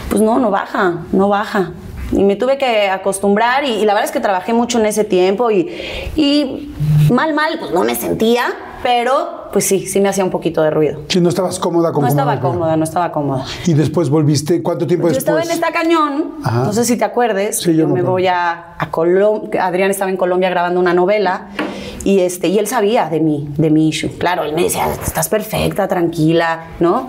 [0.08, 1.72] Pues no, no baja, no baja.
[2.12, 5.50] Y me tuve que acostumbrar y, la verdad es que trabajé mucho en ese tiempo
[5.50, 5.68] y,
[6.16, 6.74] y
[7.10, 8.44] mal, mal, pues no me sentía,
[8.82, 11.00] pero pues sí, sí me hacía un poquito de ruido.
[11.08, 13.44] Si no estabas cómoda con No estaba cómoda, no estaba cómoda.
[13.66, 14.62] Y después volviste.
[14.62, 15.42] ¿Cuánto tiempo Yo después?
[15.42, 16.64] estaba en esta cañón, Ajá.
[16.64, 20.10] no sé si te acuerdes, Sí, yo yo me voy a, a Colombia, Adrián estaba
[20.10, 21.48] en Colombia grabando una novela
[22.04, 24.08] Y, este, y él sabía de mí, de mi issue.
[24.18, 27.08] Claro, él me decía, estás perfecta, tranquila, ¿no?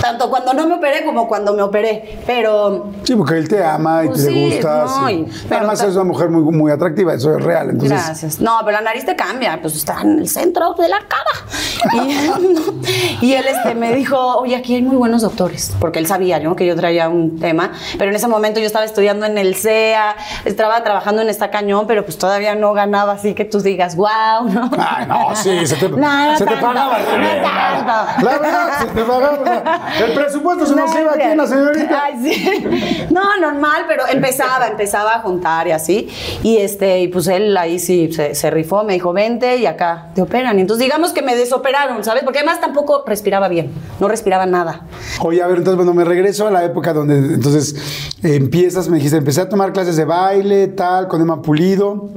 [0.00, 2.20] Tanto cuando no me operé como cuando me operé.
[2.26, 4.84] Pero Sí, porque él te ama y Pues te sí, gusta.
[4.84, 5.12] no, sí.
[5.14, 7.70] y- pero Además, es una mujer muy, muy atractiva, eso es real.
[7.70, 8.40] Entonces, Gracias.
[8.40, 11.50] No, pero la nariz te cambia, pues está en el centro de la cara.
[11.92, 16.40] Y, y él este, me dijo, oye, aquí hay muy buenos doctores, porque él sabía
[16.40, 16.56] ¿no?
[16.56, 20.16] que yo traía un tema, pero en ese momento yo estaba estudiando en el CEA,
[20.44, 24.48] estaba trabajando en esta cañón, pero pues todavía no ganaba así que tú digas, wow,
[24.48, 24.70] ¿no?
[24.78, 26.98] Ay, no, sí, se te, no se te pagaba.
[26.98, 28.24] no tanto.
[28.24, 29.90] La verdad, se te pagaba.
[29.98, 32.02] El presupuesto se nos No, iba aquí en la señorita.
[32.04, 33.06] Ay, sí.
[33.10, 36.08] No, normal, pero empezaba, empezaba a juntar y así.
[36.42, 40.08] Y este, y pues él ahí sí se, se rifó, me dijo, vente y acá
[40.14, 40.58] te operan.
[40.58, 42.22] Y entonces digamos que me desoperaron, ¿sabes?
[42.24, 43.70] Porque además tampoco respiraba bien,
[44.00, 44.86] no respiraba nada.
[45.20, 47.74] Oye, a ver, entonces, bueno, me regreso a la época donde entonces
[48.22, 52.08] eh, empiezas, me dijiste, empecé a tomar clases de baile, tal, con Emma Pulido,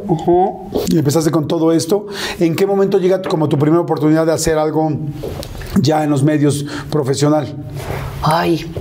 [0.87, 2.07] y empezaste con todo esto.
[2.39, 4.91] ¿En qué momento llega como tu primera oportunidad de hacer algo
[5.81, 7.55] ya en los medios profesional?
[8.21, 8.71] Ay.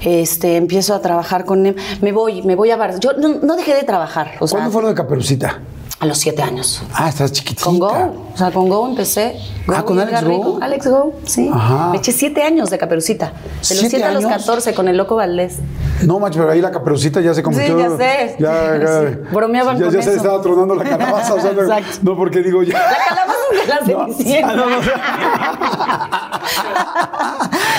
[0.00, 1.76] Este, empiezo a trabajar con él.
[2.02, 3.00] Me voy, me voy a Bar.
[3.00, 4.32] Yo no, no dejé de trabajar.
[4.38, 5.60] O sea, ¿Cuándo fue lo de Caperucita?
[6.00, 6.82] A los siete años.
[6.92, 7.64] Ah, estás chiquitita.
[7.64, 7.88] Con Go.
[8.34, 9.38] O sea, con Go empecé.
[9.68, 10.30] Ah, ¿con Alex Edgar Go?
[10.30, 10.58] Rico.
[10.60, 11.50] Alex Go, sí.
[11.52, 11.88] Ajá.
[11.90, 13.26] Me eché siete años de caperucita.
[13.28, 14.26] De los ¿Siete a los?
[14.26, 15.58] 14 con el loco Valdés.
[16.02, 17.78] No, macho, pero ahí la caperucita ya se convirtió.
[17.78, 18.36] ya sé.
[18.38, 20.18] Ya, ya, Sí, bromeaban ya, con ya se eso.
[20.18, 21.34] estaba tronando la calabaza.
[21.34, 21.98] o sea, no- Exacto.
[22.02, 22.74] no, porque digo ya.
[22.78, 24.04] La calabaza es de la No.
[24.06, 24.48] cenicienta.
[24.52, 24.76] Ah, no, no.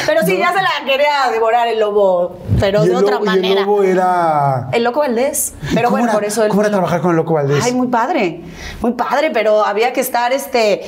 [0.06, 3.62] Pero sí, ya se la quería devorar el lobo, pero de otra manera.
[3.62, 4.70] el lobo era.
[4.72, 5.54] El loco Valdés.
[5.74, 7.64] Pero ¿Cómo bueno, por eso él ¿Cómo era trabajar con el loco Valdés?
[7.64, 8.05] Ay, muy padre,
[8.82, 10.82] muy padre, pero había que estar, este,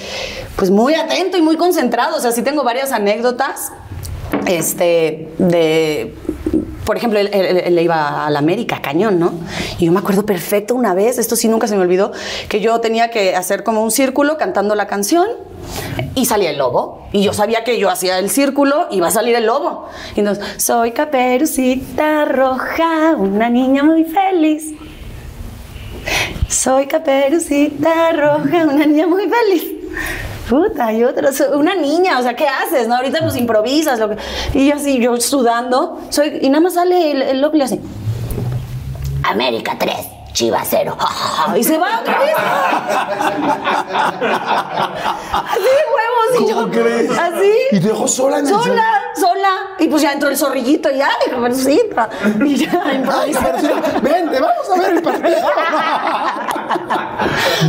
[0.55, 2.17] pues muy atento y muy concentrado.
[2.17, 3.71] O sea, sí tengo varias anécdotas,
[4.45, 6.13] este, de,
[6.85, 9.33] por ejemplo, él, él- él iba a la América, cañón, ¿no?
[9.79, 12.11] Y yo me acuerdo perfecto una vez, esto sí nunca se me olvidó,
[12.49, 15.27] que yo tenía que hacer como un círculo cantando la canción
[16.15, 17.07] y salía el lobo.
[17.11, 19.87] Y yo sabía que yo hacía el círculo y iba a salir el lobo.
[20.15, 24.73] Y entonces, soy caperucita roja, una niña muy feliz.
[26.49, 29.63] Soy caperucita roja, una niña muy feliz.
[30.49, 32.87] Puta, y otra, una niña, o sea, ¿qué haces?
[32.87, 32.95] No?
[32.95, 33.99] Ahorita pues improvisas.
[33.99, 34.17] Lo que,
[34.53, 37.81] y yo así, yo sudando, soy, y nada más sale el, el loco y hace,
[39.23, 39.93] América 3,
[40.31, 40.97] Chivas 0.
[41.57, 42.33] y se va otra vez.
[45.33, 46.29] así de huevos.
[46.33, 47.11] Y ¿Cómo yo, crees?
[47.17, 47.51] Así.
[47.71, 49.75] Y te dejó sola en el Sola, sola.
[49.79, 52.09] Y pues ya entró el zorrillito y ay, caperucita.
[52.45, 53.01] Y ya Ay.
[53.31, 55.37] Caperucita, vente, vamos a ver el partido.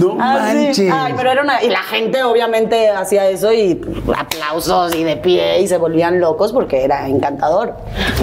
[0.00, 0.54] no Así.
[0.56, 0.92] manches.
[0.92, 1.62] Ah, Ay, pero era una.
[1.62, 3.80] Y la gente obviamente hacía eso y
[4.16, 7.74] aplausos y de pie y se volvían locos porque era encantador.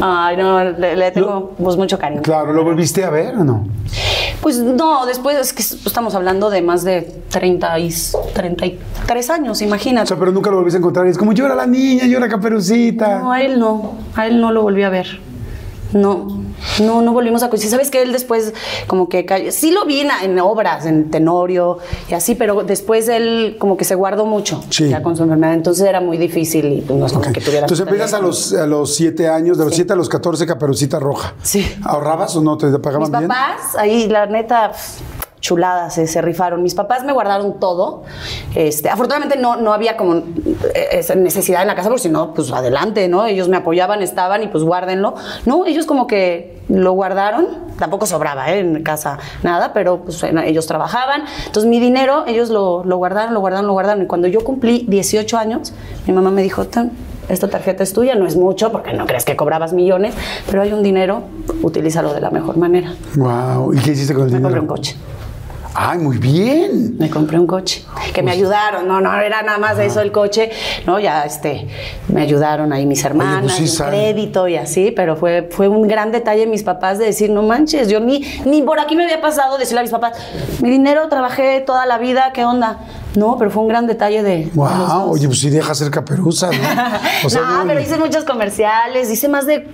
[0.01, 2.21] Ay, no, le, le tengo pues mucho cariño.
[2.21, 3.67] Claro, ¿lo volviste a ver o no?
[4.41, 7.89] Pues no, después es que estamos hablando de más de 30 y
[8.33, 10.07] 33 años, O imagínate.
[10.07, 11.07] sea, pero nunca lo volviste a encontrar.
[11.07, 13.19] Y es como llora la niña, llora Caperucita.
[13.19, 15.19] No, a él no, a él no lo volví a ver.
[15.95, 16.27] No,
[16.81, 17.71] no, no volvimos a coincidir.
[17.71, 18.53] Sabes que él después
[18.87, 21.77] como que cayó- sí lo vi en, en obras, en Tenorio
[22.09, 24.89] y así, pero después él como que se guardó mucho Sí.
[24.89, 25.53] ya con su enfermedad.
[25.53, 27.61] Entonces era muy difícil y pues no es como que tuviera.
[27.61, 30.99] Entonces empiezas a los, a los 7 años, de los 7 a los 14, Caperucita
[30.99, 31.33] Roja.
[31.41, 31.65] Sí.
[31.83, 32.57] ¿Ahorrabas o no?
[32.57, 33.27] ¿Te pagaban Mis bien?
[33.29, 34.73] papás, ahí la neta,
[35.45, 36.63] chuladas, se, se rifaron.
[36.63, 38.01] Mis papás me guardaron todo.
[38.55, 42.33] Este, afortunadamente no, no había como eh, esa necesidad en la casa, porque si no,
[42.33, 43.25] pues adelante, ¿no?
[43.27, 45.13] Ellos me apoyaban, estaban y pues guárdenlo.
[45.45, 47.45] No, ellos como que lo guardaron.
[47.77, 48.59] Tampoco sobraba ¿eh?
[48.59, 51.23] en casa nada, pero pues ellos trabajaban.
[51.45, 54.03] Entonces mi dinero, ellos lo, lo guardaron, lo guardaron, lo guardaron.
[54.03, 55.73] Y cuando yo cumplí 18 años,
[56.07, 56.91] mi mamá me dijo, "Tan,
[57.29, 60.15] esta tarjeta es tuya, no es mucho porque no crees que cobrabas millones,
[60.49, 61.23] pero hay un dinero,
[61.63, 62.93] utilízalo de la mejor manera.
[63.15, 63.73] Wow.
[63.73, 64.57] ¿Y qué hiciste con el Me dinero?
[64.57, 64.95] compré un coche.
[65.77, 66.95] Ay, muy bien.
[66.97, 67.83] Me compré un coche.
[68.13, 68.87] Que me ayudaron.
[68.87, 70.49] No, no era nada más de eso el coche.
[70.85, 71.67] No, ya este,
[72.07, 75.67] me ayudaron ahí mis hermanas, pues sí, el sal- crédito y así, pero fue, fue
[75.67, 78.95] un gran detalle de mis papás de decir, no manches, yo ni, ni por aquí
[78.95, 80.17] me había pasado decirle a mis papás,
[80.61, 82.79] mi dinero trabajé toda la vida, ¿qué onda?
[83.15, 84.49] No, pero fue un gran detalle de.
[84.53, 85.11] Wow.
[85.11, 86.57] Oye, pues sí deja ser caperuza, ¿no?
[87.25, 89.67] O sea, no, pero hice muchos comerciales, hice más de.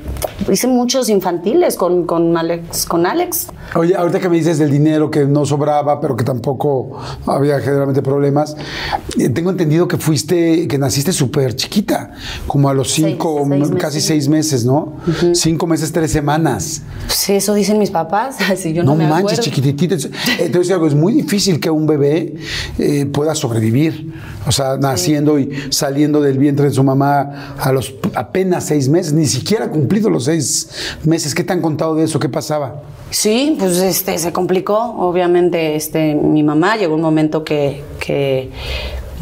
[0.51, 2.85] Hice muchos infantiles con, con Alex.
[2.85, 3.47] Con Alex.
[3.75, 8.01] Oye, ahorita que me dices del dinero que no sobraba, pero que tampoco había generalmente
[8.01, 8.55] problemas,
[9.19, 12.11] eh, tengo entendido que fuiste, que naciste súper chiquita,
[12.47, 14.93] como a los cinco, seis casi seis meses, ¿no?
[15.33, 16.81] Cinco meses, tres semanas.
[17.07, 18.37] Sí, eso dicen mis papás.
[18.61, 19.43] Si yo no, No, me manches, acuerdo.
[19.43, 19.95] chiquititita.
[20.39, 22.35] Entonces, algo es muy difícil que un bebé
[22.77, 24.13] eh, pueda sobrevivir.
[24.47, 29.13] O sea, naciendo y saliendo del vientre de su mamá a los apenas seis meses,
[29.13, 31.33] ni siquiera cumplido los seis meses.
[31.35, 32.19] ¿Qué te han contado de eso?
[32.19, 32.81] ¿Qué pasaba?
[33.09, 34.77] Sí, pues este se complicó.
[34.97, 38.49] Obviamente, este, mi mamá llegó un momento que, que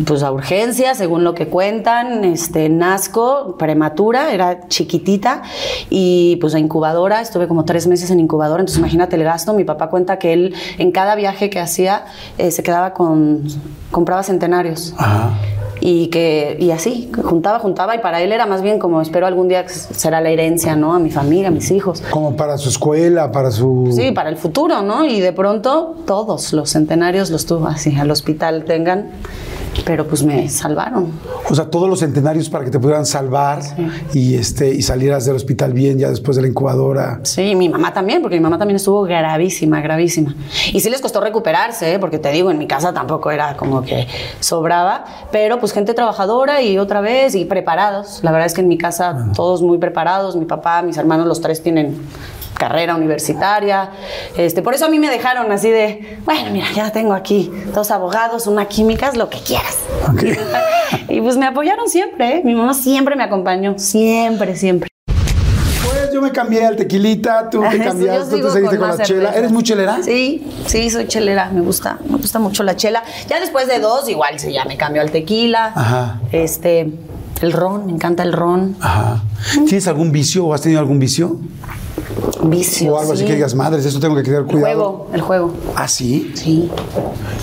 [0.05, 5.43] pues a urgencia, según lo que cuentan, este, nazco prematura, era chiquitita
[5.89, 9.63] y pues a incubadora, estuve como tres meses en incubadora, entonces imagínate el gasto, mi
[9.63, 12.05] papá cuenta que él en cada viaje que hacía
[12.37, 13.43] eh, se quedaba con,
[13.91, 14.93] compraba centenarios.
[15.81, 19.47] Y que, y así, juntaba, juntaba, y para él era más bien como espero algún
[19.47, 20.93] día será la herencia, ¿no?
[20.93, 22.03] A mi familia, a mis hijos.
[22.09, 23.89] Como para su escuela, para su...
[23.95, 25.05] Sí, para el futuro, ¿no?
[25.05, 29.11] Y de pronto todos los centenarios los tuvo así, al hospital tengan
[29.85, 31.11] pero pues me salvaron.
[31.49, 33.61] O sea, todos los centenarios para que te pudieran salvar
[34.13, 37.19] y, este, y salieras del hospital bien ya después de la incubadora.
[37.23, 40.35] Sí, mi mamá también, porque mi mamá también estuvo gravísima, gravísima.
[40.73, 41.99] Y sí les costó recuperarse, ¿eh?
[41.99, 44.07] porque te digo, en mi casa tampoco era como que
[44.39, 48.19] sobraba, pero pues gente trabajadora y otra vez y preparados.
[48.23, 51.41] La verdad es que en mi casa todos muy preparados, mi papá, mis hermanos, los
[51.41, 51.99] tres tienen
[52.57, 53.91] carrera universitaria.
[54.37, 57.91] Este, por eso a mí me dejaron así de, bueno, mira, ya tengo aquí dos
[57.91, 59.77] abogados, una química, es lo que quieras.
[61.09, 62.41] y pues me apoyaron siempre, ¿eh?
[62.43, 64.89] mi mamá siempre me acompañó, siempre, siempre.
[65.05, 69.31] Pues yo me cambié al tequilita, tú te cambiaste, tú te seguiste con, la chela.
[69.31, 69.99] ¿Eres muy chelera?
[70.03, 73.03] Sí, sí, soy chelera, me gusta, me gusta mucho la chela.
[73.27, 75.71] Ya después de dos, igual sí, ya me cambió al tequila.
[75.75, 76.19] Ajá.
[76.31, 76.91] Este,
[77.41, 78.75] el ron, me encanta el ron.
[78.81, 79.23] Ajá.
[79.53, 81.39] ¿Tienes algún vicio o has tenido algún vicio?
[82.43, 82.93] Vicio.
[82.93, 84.67] O algo así que digas, madres, eso tengo que tener cuidado.
[84.67, 85.53] El juego, el juego.
[85.75, 86.31] ¿Ah, sí?
[86.35, 86.71] Sí.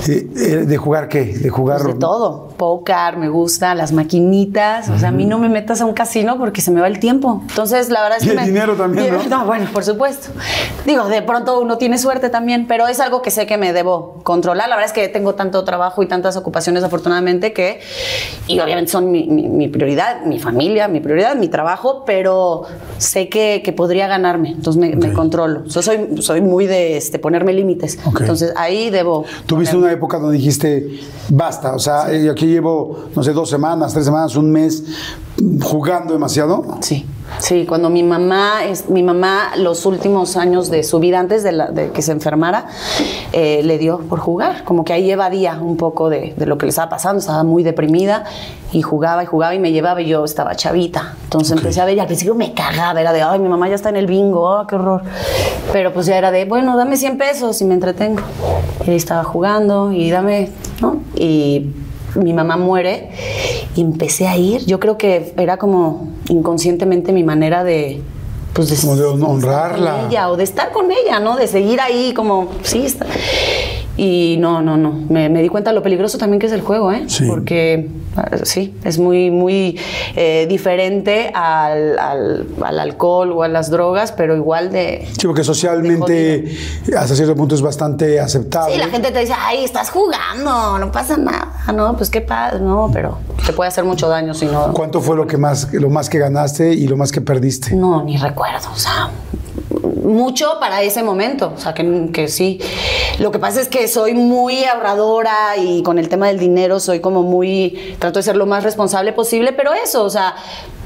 [0.09, 1.25] Eh, eh, ¿De jugar qué?
[1.25, 1.83] ¿De jugar?
[1.83, 2.49] Pues de todo.
[2.57, 4.89] Póker, me gusta, las maquinitas.
[4.89, 6.99] O sea, a mí no me metas a un casino porque se me va el
[6.99, 7.43] tiempo.
[7.49, 8.35] Entonces, la verdad es y que.
[8.35, 9.39] el dinero también, ¿no?
[9.39, 10.29] No, bueno, por supuesto.
[10.87, 14.21] Digo, de pronto uno tiene suerte también, pero es algo que sé que me debo
[14.23, 14.69] controlar.
[14.69, 17.81] La verdad es que tengo tanto trabajo y tantas ocupaciones, afortunadamente, que.
[18.47, 22.63] Y obviamente son mi, prioridad, mi familia, mi prioridad, mi trabajo, pero
[22.99, 24.51] sé que, que podría ganarme.
[24.51, 25.64] Entonces, me, controlo.
[25.64, 27.99] Yo soy, soy muy de este, ponerme límites.
[28.20, 29.25] Entonces ahí debo.
[29.46, 31.75] ¿Tuviste una época donde dijiste, basta?
[31.75, 34.85] O sea, yo aquí llevo, no sé, dos semanas, tres semanas, un mes
[35.62, 36.79] jugando demasiado.
[36.81, 37.05] Sí.
[37.39, 41.91] Sí, cuando mi mamá, es, mi mamá los últimos años de su vida, antes de,
[41.93, 42.67] que se enfermara,
[43.33, 44.65] eh, le dio por jugar.
[44.65, 48.25] Como que ahí evadía un poco de, lo que le estaba pasando, estaba muy deprimida
[48.73, 51.15] y jugaba y jugaba y me llevaba y yo estaba chavita.
[51.25, 53.75] Entonces empecé a ver y al principio me cagaba, era de, ay, mi mamá ya
[53.75, 55.03] está en el bingo, oh, qué horror.
[55.73, 58.23] Pero pues ya era de, bueno, dame 100 pesos y me entretengo.
[58.87, 61.01] Y ahí estaba jugando y dame, ¿no?
[61.15, 61.71] Y
[62.15, 63.11] mi mamá muere
[63.75, 64.65] y empecé a ir.
[64.65, 68.03] Yo creo que era como inconscientemente mi manera de,
[68.53, 70.07] pues de, honrarla.
[70.09, 71.37] ella, o de estar con ella, ¿no?
[71.37, 73.07] De seguir ahí como, sí, está.
[73.99, 74.93] Y no, no, no.
[75.09, 77.05] Me, di cuenta de lo peligroso también que es el juego, ¿eh?
[77.07, 77.25] Sí.
[77.27, 77.89] Porque
[78.44, 79.79] sí, es muy, muy
[80.14, 85.07] eh, diferente al, al, alcohol o a las drogas, pero igual de.
[85.18, 86.57] Sí, porque socialmente
[86.96, 88.74] hasta cierto punto es bastante aceptable.
[88.74, 91.52] Sí, la gente te dice, ay, estás jugando, no pasa nada.
[91.74, 94.72] No, pues qué pasa, no, pero te puede hacer mucho daño si no.
[94.72, 97.74] ¿Cuánto fue lo que más, lo más que ganaste y lo más que perdiste?
[97.74, 99.11] No, ni recuerdo, o sea,
[100.07, 102.61] mucho para ese momento, o sea, que, que, sí.
[103.19, 107.01] Lo que pasa es que soy muy ahorradora y con el tema del dinero soy
[107.01, 110.37] como muy, trato de ser lo más responsable posible, pero eso, o sea,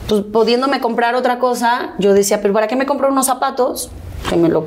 [0.08, 3.90] pues pudiéndome comprar otra cosa, yo decía, pero ¿para qué me compro unos zapatos?
[4.28, 4.66] Que me lo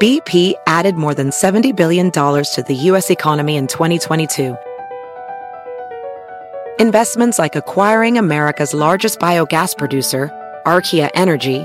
[0.00, 3.10] BP added more than $70 billion to the U.S.
[3.10, 4.56] economy in 2022.
[6.80, 10.30] Investments like acquiring America's largest biogas producer,
[10.66, 11.64] Archaea Energy,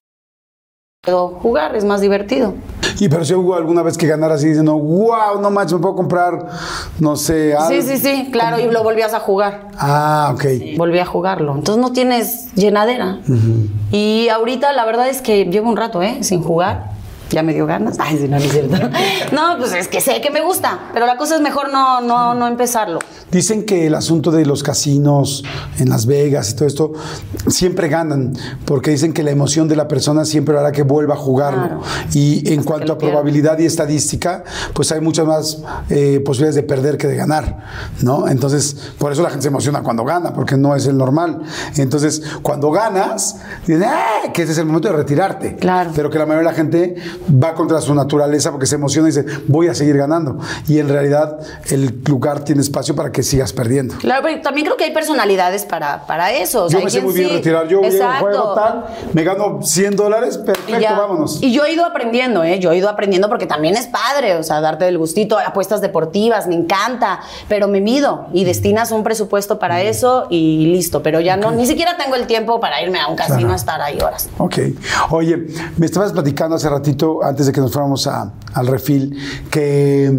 [1.03, 2.53] jugar, es más divertido.
[2.99, 5.95] Y pero si hubo alguna vez que ganara así diciendo, wow, no manches, me puedo
[5.95, 6.47] comprar,
[6.99, 7.69] no sé, algo.
[7.69, 9.69] Sí, sí, sí, claro, y lo volvías a jugar.
[9.79, 10.77] Ah, ok.
[10.77, 11.55] volví a jugarlo.
[11.55, 13.17] Entonces no tienes llenadera.
[13.91, 16.19] Y ahorita la verdad es que llevo un rato, ¿eh?
[16.21, 16.91] Sin jugar.
[17.31, 17.97] Ya me dio ganas.
[17.99, 18.75] Ay, sí, no, no es cierto.
[19.31, 22.33] No, pues es que sé que me gusta, pero la cosa es mejor no, no,
[22.33, 22.99] no empezarlo.
[23.31, 25.43] Dicen que el asunto de los casinos
[25.79, 26.91] en Las Vegas y todo esto
[27.47, 28.33] siempre ganan,
[28.65, 31.63] porque dicen que la emoción de la persona siempre hará que vuelva a jugarlo.
[31.63, 31.81] Claro.
[32.13, 33.13] Y en Hasta cuanto a pierda.
[33.13, 37.59] probabilidad y estadística, pues hay muchas más eh, posibilidades de perder que de ganar,
[38.01, 38.27] ¿no?
[38.27, 41.41] Entonces, por eso la gente se emociona cuando gana, porque no es el normal.
[41.77, 44.31] Entonces, cuando ganas, dicen, ¡ah!
[44.33, 45.55] que ese es el momento de retirarte.
[45.55, 45.91] Claro.
[45.95, 46.95] Pero que la mayoría de la gente
[47.29, 50.37] va contra su naturaleza porque se emociona y dice, voy a seguir ganando.
[50.67, 53.95] Y en realidad, el lugar tiene espacio para que sigas perdiendo.
[53.97, 56.65] Claro, pero también creo que hay personalidades para, para eso.
[56.65, 57.67] O Yo me sé muy bien sí- retirar.
[57.67, 58.19] Yo llego, Exacto.
[58.25, 61.39] juego tal, me gano 100 dólares, perfecto, vámonos.
[61.41, 62.59] Y yo he ido aprendiendo, ¿eh?
[62.59, 66.47] Yo he ido aprendiendo porque también es padre, o sea, darte el gustito, apuestas deportivas,
[66.47, 71.01] me encanta, pero me mido y destinas un presupuesto para eso y listo.
[71.03, 73.53] Pero ya no, ni siquiera tengo el tiempo para irme a un casino Claro.
[73.53, 74.29] a estar ahí horas.
[74.37, 74.57] Ok.
[75.11, 75.47] Oye,
[75.77, 79.17] me estabas platicando hace ratito, antes de que nos fuéramos a- al refil,
[79.49, 80.11] que,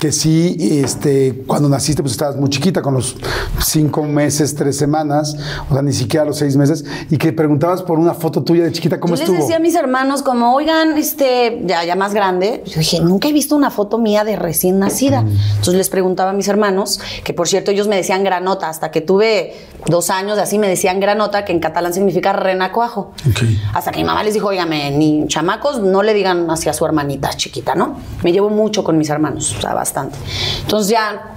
[0.00, 3.16] que sí, este, cuando naciste, pues estabas muy chiquita, con los
[3.62, 5.36] cinco meses, tres semanas,
[5.68, 8.72] o sea, ni siquiera los seis meses, y que preguntabas por una foto tuya de
[8.72, 9.36] chiquita, ¿cómo yo estuvo?
[9.36, 13.28] les decía a mis hermanos como, oigan, este, ya, ya más grande, yo dije, nunca
[13.28, 15.20] he visto una foto mía de recién nacida.
[15.20, 19.00] Entonces les preguntaba a mis hermanos, que por cierto ellos me decían granota, hasta que
[19.02, 19.52] tuve
[19.86, 23.12] dos años de así me decían granota, que en catalán significa renacuajo.
[23.28, 23.42] Ok.
[23.74, 27.30] Hasta que mi mamá les dijo, oígame, ni chamacos, no le digan hacia su hermanita
[27.30, 27.96] chiquita, ¿no?
[28.22, 30.18] Me llevo mucho con mis hermanos, o sea, bastante.
[30.62, 31.34] Entonces ya,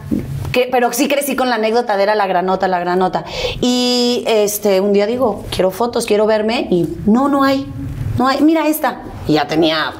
[0.72, 3.26] pero sí crecí con la anécdota de era la granota, la granota.
[3.62, 7.66] Y este, un día digo, quiero fotos, quiero verme, y no, no hay,
[8.18, 9.02] no hay, mira esta.
[9.28, 9.94] Y ya tenía...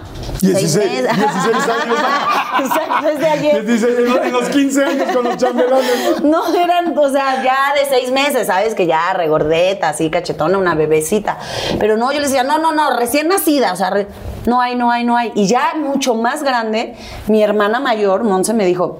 [0.44, 1.18] seis 16, meses.
[1.18, 1.98] 16 años.
[2.60, 3.66] Exacto, es de ayer.
[3.66, 6.24] 16, en los- en los 15 años con los chambelanes.
[6.24, 8.76] No, eran, o sea, ya de seis meses, ¿sabes?
[8.76, 11.38] Que ya regordeta, así, cachetona, una bebecita.
[11.80, 14.08] Pero no, yo les decía, no, no, no, recién nacida, o sea, re-
[14.46, 15.32] no hay, no hay, no hay.
[15.36, 16.96] Y ya mucho más grande,
[17.28, 19.00] mi hermana mayor, Monse, me dijo,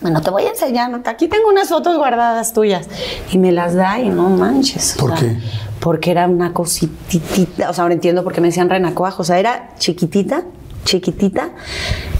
[0.00, 2.86] bueno, te voy a enseñar, aquí tengo unas fotos guardadas tuyas.
[3.32, 4.94] Y me las da y no manches.
[4.96, 5.36] o ¿Por sea, qué?
[5.80, 9.38] Porque era una cositita, o sea, ahora entiendo por qué me decían renacuajo, o sea,
[9.38, 10.42] era chiquitita,
[10.84, 11.50] chiquitita,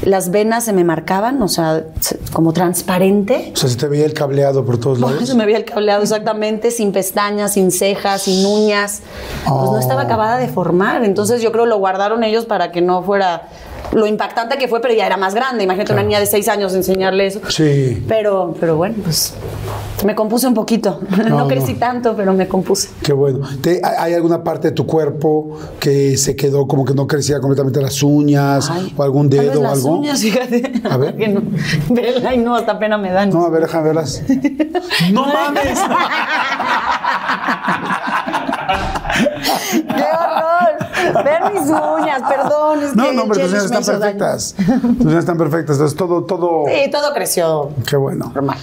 [0.02, 3.52] las venas se me marcaban, o sea, se- como transparente.
[3.54, 5.28] O sea, se te veía el cableado por todos No, lados.
[5.28, 9.02] se me había el cableado exactamente, sin pestañas, sin cejas, sin uñas.
[9.48, 10.04] Pues no estaba Oh.
[10.06, 11.04] acabada de formar.
[11.04, 13.48] Entonces yo creo lo guardaron ellos para que no fuera
[13.94, 15.64] lo impactante que fue, pero ya era más grande.
[15.64, 17.40] Imagínate una niña de seis años enseñarle eso.
[17.48, 18.04] Sí.
[18.08, 19.34] Pero, pero bueno, pues
[20.04, 21.00] me compuse un poquito.
[21.24, 21.78] No, No, crecí no.
[21.78, 22.88] tanto, pero me compuse.
[23.02, 23.40] Qué bueno.
[23.62, 27.40] ¿Te- hay- ¿Hay alguna parte de tu cuerpo que se quedó como que no crecía
[27.40, 29.96] completamente las uñas Ay, o algún tal vez dedo o las algo?
[29.98, 30.72] uñas, fíjate.
[30.88, 31.14] A ver.
[31.24, 31.42] Que no.
[31.90, 33.30] Vela, ay, no, hasta pena me dan.
[33.30, 34.22] No, a ver, déjame verlas.
[35.12, 35.78] ¡No mames!
[41.12, 42.82] Ver mis uñas, perdón.
[42.82, 44.54] Es No, que no, pero tus uñas están perfectas.
[44.56, 45.76] Tus uñas están perfectas.
[45.76, 46.64] Entonces, todo, todo.
[46.66, 48.30] Sí, todo creció Qué bueno.
[48.34, 48.58] normal.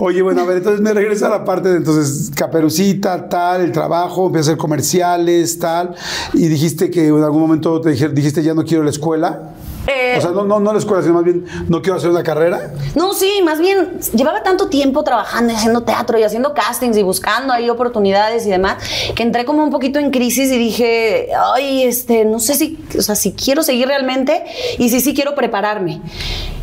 [0.00, 3.72] Oye, bueno, a ver, entonces me regresa a la parte de entonces caperucita, tal, el
[3.72, 5.94] trabajo, empieza a hacer comerciales, tal.
[6.32, 9.50] Y dijiste que en algún momento te dijiste ya no quiero la escuela.
[9.86, 12.22] Eh, o sea, no, no, no la escuela, sino más bien no quiero hacer una
[12.22, 12.72] carrera.
[12.94, 17.02] No, sí, más bien llevaba tanto tiempo trabajando y haciendo teatro y haciendo castings y
[17.02, 18.82] buscando ahí oportunidades y demás,
[19.14, 23.02] que entré como un poquito en crisis y dije, ay, este, no sé si, o
[23.02, 24.44] sea, si quiero seguir realmente
[24.78, 26.00] y si sí quiero prepararme.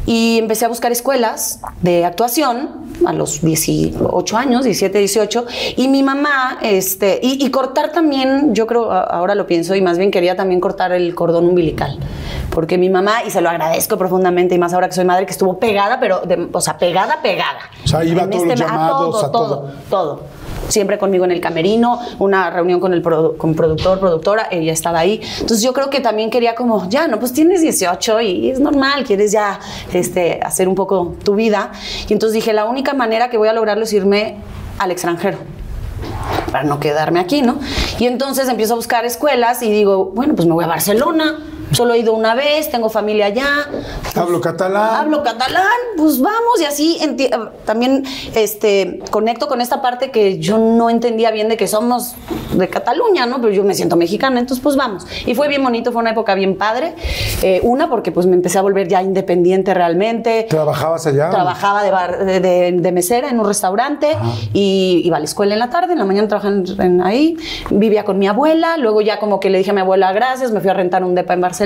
[0.06, 2.70] Y empecé a buscar escuelas de actuación
[3.06, 5.45] a los 18 años, 17, 18,
[5.78, 9.82] y mi mamá, este, y, y cortar también, yo creo, a- ahora lo pienso, y
[9.82, 11.97] más bien quería también cortar el cordón umbilical,
[12.52, 15.32] porque mi mamá, y se lo agradezco profundamente, y más ahora que soy madre, que
[15.32, 17.60] estuvo pegada, pero, de- o sea, pegada, pegada.
[17.86, 19.47] O sea, iba a En todos los llamados, a todo.
[19.60, 20.22] todo, todo.
[20.68, 25.22] Siempre conmigo en el camerino, una reunión con el con productor, productora, ella estaba ahí.
[25.39, 29.04] Entonces yo creo que también quería como, ya, no, pues tienes 18 y es normal,
[29.04, 29.60] quieres ya
[29.93, 31.72] este, hacer un poco tu vida.
[32.08, 34.38] Y entonces dije, la única manera que voy a lograrlo es irme
[34.80, 35.38] al extranjero
[36.52, 37.60] para no quedarme aquí, ¿no?
[37.99, 41.38] Y entonces empiezo a buscar escuelas y digo, bueno, pues me voy a Barcelona.
[41.72, 43.67] Solo he ido una vez, tengo familia allá.
[44.15, 44.95] Hablo catalán.
[44.95, 45.65] Hablo catalán,
[45.97, 46.99] pues vamos y así
[47.65, 48.03] también
[48.36, 52.15] este conecto con esta parte que yo no entendía bien de que somos
[52.53, 53.39] de Cataluña, ¿no?
[53.39, 55.05] Pero yo me siento mexicana, entonces pues vamos.
[55.26, 56.93] Y fue bien bonito, fue una época bien padre.
[57.41, 60.47] Eh, una porque pues me empecé a volver ya independiente realmente.
[60.49, 61.30] ¿Trabajabas allá?
[61.30, 64.17] Trabajaba de, bar- de, de- de mesera en un restaurante
[64.53, 67.38] y iba a la escuela en la tarde, en la mañana trabajaba en, en ahí,
[67.69, 70.59] vivía con mi abuela, luego ya como que le dije a mi abuela gracias, me
[70.59, 71.61] fui a rentar un depa en Barcelona.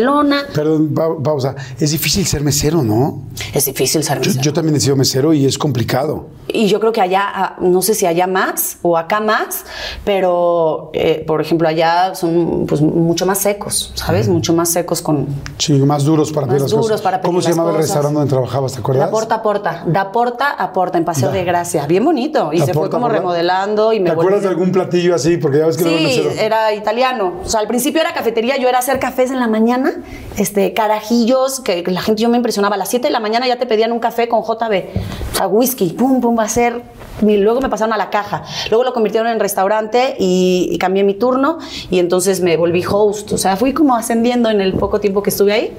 [0.53, 1.55] Perdón, pa- pausa.
[1.79, 3.23] Es difícil ser mesero, ¿no?
[3.53, 4.41] Es difícil ser Yo, mesera.
[4.43, 6.27] yo también he sido mesero y es complicado.
[6.55, 9.65] Y yo creo que allá, ah, no sé si allá más o acá más,
[10.03, 14.27] pero eh, por ejemplo allá son pues mucho más secos, ¿sabes?
[14.27, 15.27] Mucho más secos con...
[15.57, 16.85] Sí, más duros para pedir Más las cosas.
[16.87, 17.89] duros para pedir ¿Cómo se las llamaba el cosas.
[17.89, 18.73] restaurante donde trabajabas?
[18.73, 19.05] ¿Te acuerdas?
[19.05, 21.33] Da porta a porta, da porta a porta en Paseo Da.
[21.35, 22.51] de Gracia, bien bonito.
[22.53, 23.19] Y La se fue porta, como ¿verdad?
[23.21, 25.37] remodelando y me ¿Te acuerdas de algún platillo así?
[25.37, 26.29] Porque ya ves que no Sí, era mesero.
[26.41, 27.33] era italiano.
[27.43, 29.91] O sea, al principio era cafetería, yo era hacer cafés en la mañana,
[30.37, 32.75] este, carajillos, que la gente yo me impresionaba.
[32.75, 34.85] A las 7 de la mañana ya te pedían un café con JB,
[35.33, 36.81] o sea, whisky, pum, pum, ser.
[37.21, 38.43] Y luego me pasaron a la caja.
[38.69, 41.57] Luego lo convirtieron en restaurante y, y cambié mi turno
[41.89, 43.31] y entonces me volví host.
[43.33, 45.77] O sea, fui como ascendiendo en el poco tiempo que estuve ahí.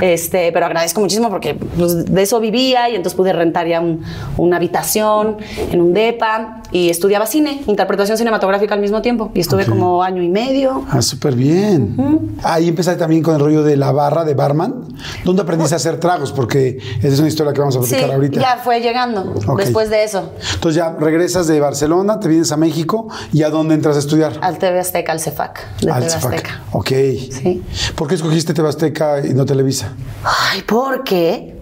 [0.00, 4.02] Este, pero agradezco muchísimo porque pues, de eso vivía y entonces pude rentar ya un-
[4.36, 5.36] una habitación
[5.70, 9.30] en un DEPA y estudiaba cine, interpretación cinematográfica al mismo tiempo.
[9.34, 10.84] Y estuve como año y medio.
[10.90, 11.96] Ah, súper bien.
[12.42, 14.84] Ahí empezaste también con el rollo de la barra de barman.
[15.24, 16.32] ¿Dónde aprendiste a hacer tragos?
[16.32, 18.40] Porque esa es una historia que vamos a Sí, platicar ahorita.
[18.40, 20.32] ya fue llegando después de eso.
[20.54, 24.38] Entonces ya regresas de Barcelona, te vienes a México y ¿a dónde entras a estudiar?
[24.40, 26.34] Al TV Azteca, al CEFAC, de Al TV CEFAC.
[26.34, 26.62] Azteca.
[26.70, 26.88] Ok.
[26.88, 27.62] Sí.
[27.96, 29.92] ¿Por qué escogiste TV Azteca y no Televisa?
[30.22, 31.56] Ay, porque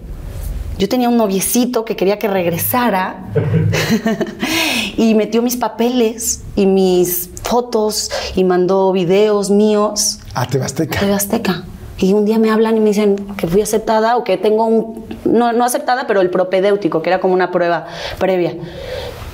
[0.77, 3.31] yo tenía un noviecito que quería que regresara
[4.97, 10.97] y metió mis papeles y mis fotos y mandó videos míos A TV Azteca.
[10.99, 11.63] a TV Azteca.
[11.99, 15.05] Y un día me hablan y me dicen que fui aceptada o que tengo un,
[15.25, 17.87] no, no aceptada, pero el propedéutico, que era como una prueba
[18.19, 18.55] previa.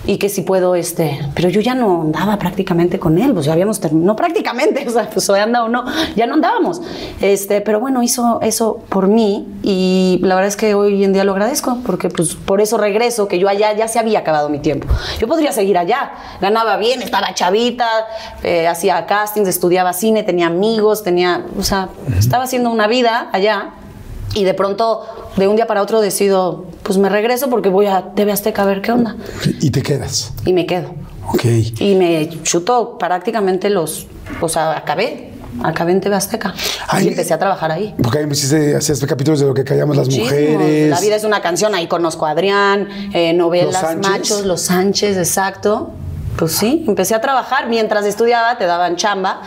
[0.05, 3.53] Y que si puedo, este, pero yo ya no andaba prácticamente con él, pues ya
[3.53, 5.85] habíamos terminado, no prácticamente, o sea, pues hoy anda o no,
[6.15, 6.81] ya no andábamos.
[7.21, 11.23] Este, pero bueno, hizo eso por mí y la verdad es que hoy en día
[11.23, 14.59] lo agradezco, porque pues por eso regreso, que yo allá ya se había acabado mi
[14.59, 14.87] tiempo.
[15.19, 17.87] Yo podría seguir allá, ganaba bien, estaba chavita,
[18.43, 23.73] eh, hacía castings, estudiaba cine, tenía amigos, tenía, o sea, estaba haciendo una vida allá
[24.33, 25.05] y de pronto,
[25.37, 28.65] de un día para otro decido, pues me regreso porque voy a TV Azteca a
[28.65, 29.15] ver qué onda.
[29.61, 30.33] Y te quedas.
[30.45, 30.93] Y me quedo.
[31.31, 31.45] Ok.
[31.79, 34.07] Y me chuto prácticamente los,
[34.41, 35.31] o sea, acabé,
[35.63, 36.53] acabé en TV Azteca.
[36.87, 37.93] Ay, y empecé a trabajar ahí.
[38.01, 40.89] Porque ahí hiciste, hacías capítulos de lo que callamos las mujeres.
[40.89, 44.11] La vida es una canción, ahí conozco a Adrián, eh, novelas, Los Sánchez.
[44.11, 45.91] machos, Los Sánchez, exacto.
[46.37, 49.41] Pues sí, empecé a trabajar mientras estudiaba, te daban chamba.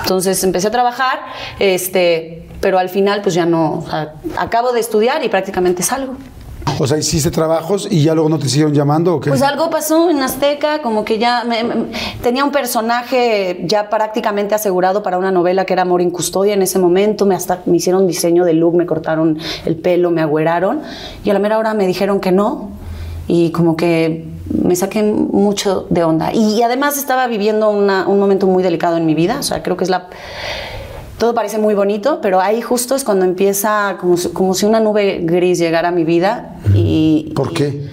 [0.00, 1.20] Entonces empecé a trabajar,
[1.58, 6.14] este, pero al final pues ya no, o sea, acabo de estudiar y prácticamente salgo.
[6.78, 9.28] O sea, hiciste trabajos y ya luego no te siguieron llamando o qué?
[9.30, 11.86] Pues algo pasó en Azteca, como que ya me- me-
[12.22, 16.62] tenía un personaje ya prácticamente asegurado para una novela que era Amor en Custodia en
[16.62, 17.26] ese momento.
[17.26, 20.80] Me hasta me hicieron diseño de look, me cortaron el pelo, me agüeraron
[21.24, 22.70] y a la mera hora me dijeron que no
[23.26, 24.26] y como que
[24.62, 26.32] me saqué mucho de onda.
[26.32, 29.76] Y además estaba viviendo una- un momento muy delicado en mi vida, o sea, creo
[29.76, 30.08] que es la
[31.20, 34.80] todo parece muy bonito, pero ahí justo es cuando empieza como si, como si una
[34.80, 37.86] nube gris llegara a mi vida y ¿Por qué?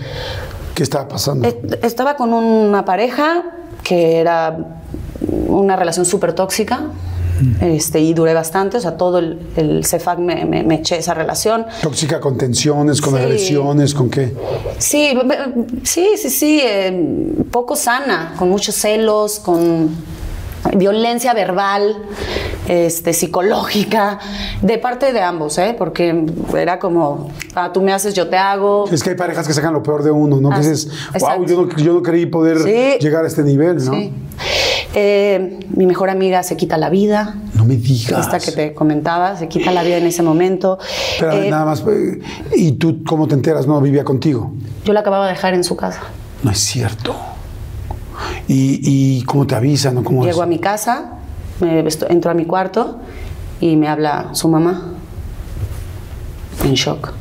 [0.74, 1.46] ¿Qué estaba pasando?
[1.46, 3.44] Est- Estaba con una pareja
[3.84, 4.58] que era
[5.48, 6.84] una relación súper tóxica.
[7.62, 11.14] Este, y duré bastante, o sea, todo el, el CEFAC me, me- me eché esa
[11.14, 11.68] relación.
[11.84, 13.20] Tóxica con tensiones, con Sí.
[13.20, 14.34] agresiones, con qué?
[14.80, 15.14] Sí,
[15.84, 19.90] sí, sí, sí, eh, poco sana, con muchos celos, con
[20.76, 21.98] violencia verbal,
[22.68, 24.20] este, psicológica,
[24.62, 25.76] de parte de ambos, ¿eh?
[25.78, 28.86] porque era como, ah, tú me haces, yo te hago.
[28.92, 30.52] Es que hay parejas que sacan lo peor de uno, ¿no?
[30.52, 30.90] Ah, que dices,
[31.20, 32.98] wow, yo no, yo no creí poder Sí.
[33.00, 33.94] llegar a este nivel, ¿no?
[33.94, 34.14] Sí.
[34.94, 37.36] Eh, mi mejor amiga se quita la vida.
[37.54, 38.20] No me digas.
[38.26, 40.80] Esta que te comentaba, se quita la vida en ese momento.
[41.20, 42.20] Pero Eh, nada más, eh,
[42.56, 43.68] ¿y tú cómo te enteras?
[43.68, 44.52] No, vivía contigo.
[44.86, 46.02] Yo la acababa de dejar en su casa.
[46.44, 47.16] No es cierto.
[48.48, 48.80] ¿Y,
[49.20, 50.44] y cómo te avisan cómo Llego es?
[50.44, 51.12] a mi casa,
[51.60, 53.00] me entro a mi cuarto
[53.60, 54.94] y me habla su mamá.
[56.64, 57.14] En shock.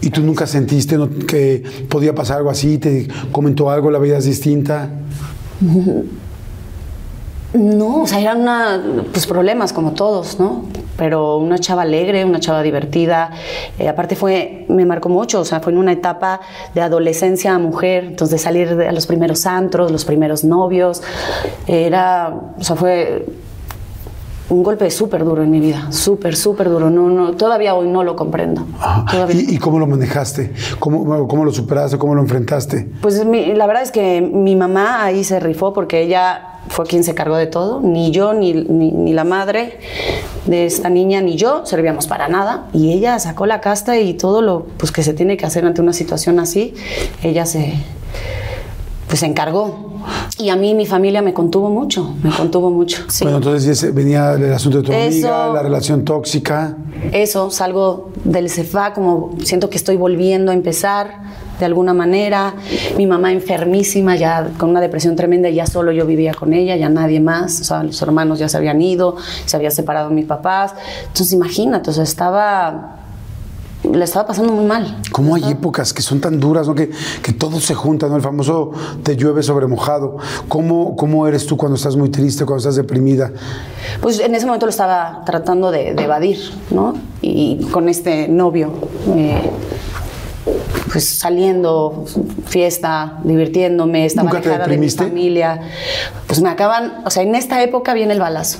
[0.00, 2.78] ¿Y tú nunca sentiste no, que podía pasar algo así?
[2.78, 3.90] ¿Te comentó algo?
[3.90, 4.90] ¿La veías distinta?
[7.54, 8.82] No, o sea, eran una,
[9.12, 10.64] pues problemas como todos, ¿no?
[10.96, 13.30] Pero una chava alegre, una chava divertida.
[13.78, 16.40] Eh, aparte fue, me marcó mucho, o sea, fue en una etapa
[16.74, 21.02] de adolescencia a mujer, entonces salir a los primeros antros, los primeros novios.
[21.66, 23.26] Era, o sea, fue
[24.50, 26.90] un golpe súper duro en mi vida, súper, súper duro.
[26.90, 28.66] No, no, todavía hoy no lo comprendo.
[29.32, 30.52] ¿Y, y cómo lo manejaste?
[30.78, 31.96] ¿Cómo, ¿Cómo lo superaste?
[31.98, 32.88] ¿Cómo lo enfrentaste?
[33.00, 37.04] Pues mi- la verdad es que mi mamá ahí se rifó porque ella fue quien
[37.04, 37.80] se cargó de todo.
[37.80, 39.78] Ni yo, ni, ni- ni la madre
[40.46, 42.68] de esta niña, ni yo servíamos para nada.
[42.72, 45.80] Y ella sacó la casta y todo lo pues, que se tiene que hacer ante
[45.80, 46.74] una situación así,
[47.22, 47.74] ella se,
[49.08, 49.92] pues, se encargó.
[50.36, 53.04] Y a mí mi familia me contuvo mucho, me contuvo mucho.
[53.08, 53.24] Sí.
[53.24, 55.32] Bueno, entonces venía el asunto de tu Eso.
[55.32, 56.76] amiga, la relación tóxica.
[57.12, 61.22] Eso, salgo del CEFA, como siento que estoy volviendo a empezar,
[61.58, 62.54] de alguna manera.
[62.96, 66.88] Mi mamá enfermísima, ya con una depresión tremenda, ya solo yo vivía con ella, ya
[66.88, 67.60] nadie más.
[67.60, 70.74] O sea, los hermanos ya se habían ido, se había separado mis papás.
[71.02, 73.00] Entonces, imagínate, o sea, estaba
[73.92, 75.02] le estaba pasando muy mal.
[75.12, 76.74] ¿Cómo hay épocas que son tan duras, ¿no?
[76.74, 76.90] que,
[77.22, 78.16] que todo se junta, ¿no?
[78.16, 80.16] el famoso te llueve sobre mojado?
[80.48, 83.32] ¿Cómo, ¿Cómo eres tú cuando estás muy triste, cuando estás deprimida?
[84.00, 86.38] Pues en ese momento lo estaba tratando de, de evadir,
[86.70, 86.94] ¿no?
[87.20, 88.70] Y con este novio,
[89.14, 89.50] eh,
[90.90, 92.04] pues saliendo,
[92.46, 95.60] fiesta, divirtiéndome, estaba ¿Nunca te alejada de mi familia.
[96.26, 98.58] Pues me acaban, o sea, en esta época viene el balazo.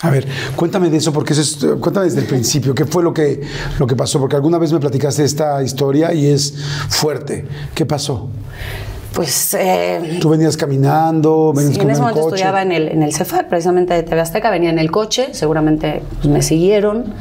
[0.00, 3.14] A ver, cuéntame de eso, porque eso es, cuéntame desde el principio, ¿qué fue lo
[3.14, 3.40] que,
[3.78, 4.18] lo que pasó?
[4.18, 6.54] Porque alguna vez me platicaste esta historia y es
[6.88, 7.46] fuerte.
[7.74, 8.28] ¿Qué pasó?
[9.14, 12.36] Pues eh, Tú venías caminando, venías Sí, en ese momento coche.
[12.36, 16.02] estudiaba en el, en el CEFAC, precisamente de TV Azteca, venía en el coche, seguramente
[16.16, 17.12] pues, me siguieron.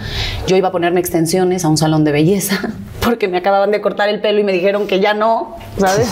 [0.48, 2.58] Yo iba a ponerme extensiones a un salón de belleza,
[3.04, 6.08] porque me acababan de cortar el pelo y me dijeron que ya no, ¿sabes?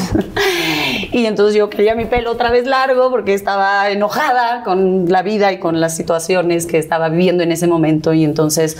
[1.13, 5.51] y entonces yo quería mi pelo otra vez largo porque estaba enojada con la vida
[5.53, 8.13] y con las situaciones que estaba viviendo en ese momento.
[8.13, 8.75] Y entonces,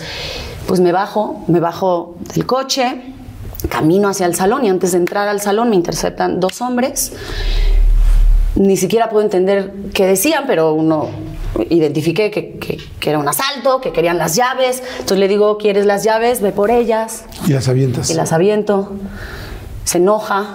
[0.66, 3.00] pues me bajo, me bajo del coche,
[3.70, 7.12] camino hacia el salón y antes de entrar al salón me interceptan dos hombres
[8.56, 11.08] ni siquiera puedo entender qué decían, pero uno
[11.70, 14.82] identifiqué que, que- que era un asalto, que querían las llaves.
[14.94, 16.40] Entonces le digo, ¿quieres las llaves?
[16.42, 17.24] Ve por ellas.
[17.46, 18.10] Y las avientas.
[18.10, 18.92] Y las aviento.
[19.84, 20.46] Se enoja.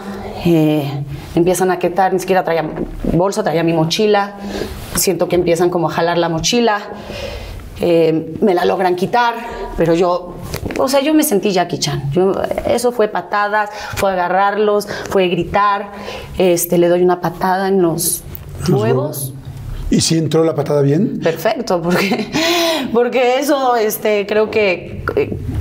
[0.46, 1.04] eh,
[1.36, 2.70] empiezan a quitar, ni siquiera traía
[3.14, 4.36] bolsa, traía mi mochila.
[4.96, 6.82] Siento que empiezan como a jalar la mochila.
[7.82, 9.34] eh, me la logran quitar,
[9.78, 10.36] pero yo,
[10.78, 12.12] o sea, yo me sentí Jackie Chan.
[12.12, 12.34] Yo-
[12.68, 15.92] eso fue patadas, fue agarrarlos, fue gritar.
[16.38, 18.24] Este, le doy una patada en los
[18.70, 19.34] huevos.
[19.92, 21.20] ¿Y si entró la patada bien?
[21.22, 22.32] Perfecto, porque,
[22.94, 25.04] porque eso este, creo que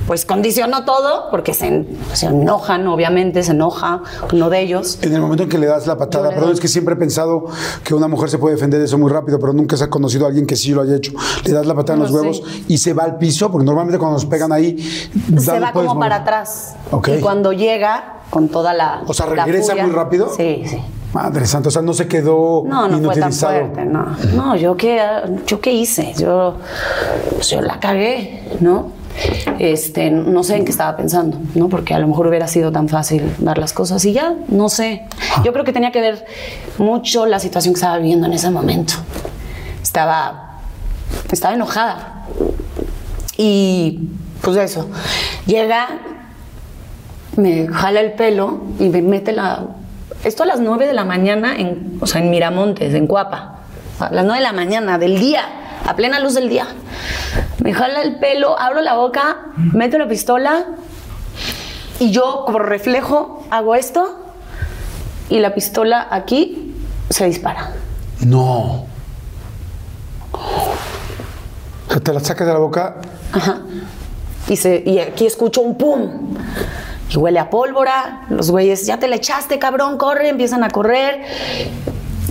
[0.07, 4.01] pues condicionó todo, porque se, en- se enojan, obviamente, se enoja
[4.33, 4.99] uno de ellos.
[5.03, 7.45] En el momento en que le das la patada, perdón, es que siempre he pensado
[7.83, 10.25] que una mujer se puede defender de eso muy rápido, pero nunca se ha conocido
[10.25, 11.11] a alguien que sí lo haya hecho.
[11.45, 14.15] Le das la patada en los huevos y se va al piso, porque normalmente cuando
[14.15, 14.77] nos pegan ahí,
[15.39, 16.09] Se va puedes como mover.
[16.09, 16.75] para atrás.
[16.91, 17.09] Ok.
[17.17, 19.03] Y cuando llega, con toda la.
[19.07, 20.33] O sea, la regresa furia- muy rápido.
[20.35, 20.77] Sí, sí.
[21.15, 24.17] Madre santa, o sea, no se quedó No, no fue tan fuerte, no.
[24.33, 25.01] No, yo qué,
[25.47, 26.57] yo qué hice, yo,
[27.35, 28.91] pues yo la cagué, ¿no?
[29.57, 31.69] Este, no sé en qué estaba pensando, ¿no?
[31.69, 35.03] Porque a lo mejor hubiera sido tan fácil dar las cosas y ya, no sé.
[35.45, 36.25] Yo creo que tenía que ver
[36.79, 38.95] mucho la situación que estaba viviendo en ese momento.
[39.81, 40.59] Estaba,
[41.31, 42.25] estaba enojada.
[43.37, 44.09] Y
[44.41, 44.89] pues eso,
[45.45, 45.87] llega,
[47.37, 49.65] me jala el pelo y me mete la...
[50.25, 53.59] Esto a las 9 de la mañana, en, o sea, en Miramontes, en Cuapa.
[53.99, 55.43] A las 9 de la mañana, del día,
[55.85, 56.65] a plena luz del día.
[57.63, 60.65] Me jala el pelo, abro la boca, meto la pistola
[61.99, 64.19] y yo, como reflejo, hago esto
[65.29, 66.75] y la pistola aquí
[67.09, 67.73] se dispara.
[68.21, 68.87] No.
[72.03, 72.95] Te la sacas de la boca.
[73.31, 73.61] Ajá.
[74.47, 76.35] Y, se, y aquí escucho un pum.
[77.17, 78.21] Huele a pólvora.
[78.29, 81.23] Los güeyes, ya te la echaste, cabrón, corre, empiezan a correr.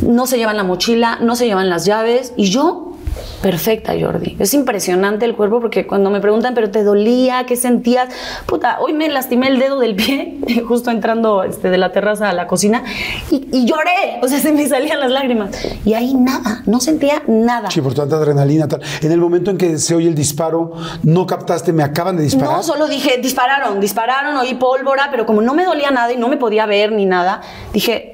[0.03, 2.33] No se llevan la mochila, no se llevan las llaves.
[2.37, 2.94] Y yo,
[3.43, 4.37] perfecta, Jordi.
[4.39, 7.45] Es impresionante el cuerpo porque cuando me preguntan, ¿pero te dolía?
[7.47, 8.09] ¿Qué sentías?
[8.47, 10.39] Puta, hoy me lastimé el dedo del pie,
[10.69, 12.83] justo entrando este, de la terraza a la cocina,
[13.31, 14.19] y, y lloré.
[14.23, 15.51] O sea, se me salían las lágrimas.
[15.85, 17.71] Y ahí nada, no sentía nada.
[17.71, 18.81] Sí, por tanta adrenalina, tal.
[19.03, 22.57] En el momento en que se oye el disparo, no captaste, me acaban de disparar.
[22.57, 26.29] No, solo dije, dispararon, dispararon, oí pólvora, pero como no me dolía nada y no
[26.29, 27.41] me podía ver ni nada,
[27.73, 28.14] dije,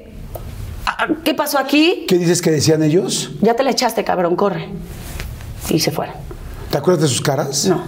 [1.23, 2.05] ¿qué pasó aquí?
[2.07, 3.31] ¿Qué dices que decían ellos?
[3.41, 4.69] Ya te la echaste, cabrón, corre.
[5.69, 6.15] Y se fueron.
[6.69, 7.65] ¿Te acuerdas de sus caras?
[7.67, 7.81] No.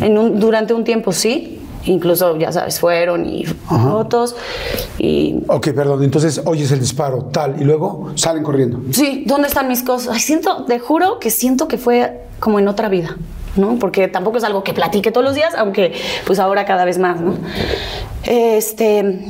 [0.00, 4.34] En un- durante un tiempo sí, incluso, ya sabes, fueron y fotos.
[4.98, 6.02] Y Ok, perdón.
[6.02, 8.80] Entonces oyes el disparo, tal, y luego salen corriendo.
[8.92, 10.14] Sí, ¿dónde están mis cosas?
[10.14, 13.16] Ay, siento, te juro que siento que fue como en otra vida,
[13.56, 13.76] ¿no?
[13.78, 15.92] Porque tampoco es algo que platique todos los días, aunque
[16.26, 17.34] pues ahora cada vez más, ¿no?
[18.24, 19.24] Este,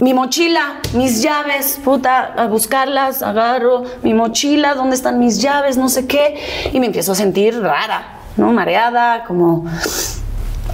[0.00, 5.76] mi mochila, mis llaves, puta, a buscarlas, agarro mi mochila, ¿dónde están mis llaves?
[5.76, 6.38] No sé qué,
[6.72, 8.52] y me empiezo a sentir rara, ¿no?
[8.52, 9.64] Mareada, como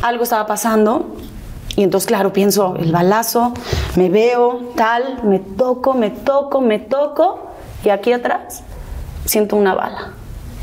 [0.03, 1.17] algo estaba pasando.
[1.77, 3.55] Y entonces, claro, pienso, el balazo,
[3.97, 7.51] me veo, tal, me toco, me toco, me toco,
[7.85, 8.63] y aquí atrás
[9.25, 10.13] siento una bala.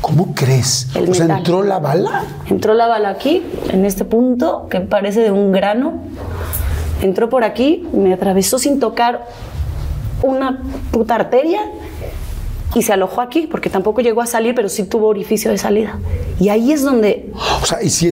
[0.00, 0.88] ¿Cómo crees?
[0.94, 2.24] El o sea, entró la bala.
[2.48, 5.94] Entró la bala aquí, en este punto, que parece de un grano.
[7.02, 9.26] Entró por aquí, me atravesó sin tocar
[10.22, 11.60] una puta arteria
[12.74, 15.98] y se alojó aquí, porque tampoco llegó a salir, pero sí tuvo orificio de salida.
[16.38, 17.32] Y ahí es donde
[17.62, 18.10] O sea, y si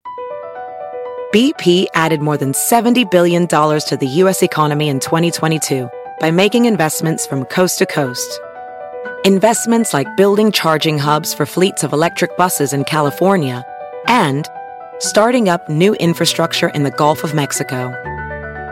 [1.32, 4.42] BP added more than $70 billion to the U.S.
[4.42, 5.88] economy in 2022
[6.20, 8.38] by making investments from coast to coast.
[9.24, 13.64] Investments like building charging hubs for fleets of electric buses in California
[14.08, 14.46] and
[14.98, 17.94] starting up new infrastructure in the Gulf of Mexico.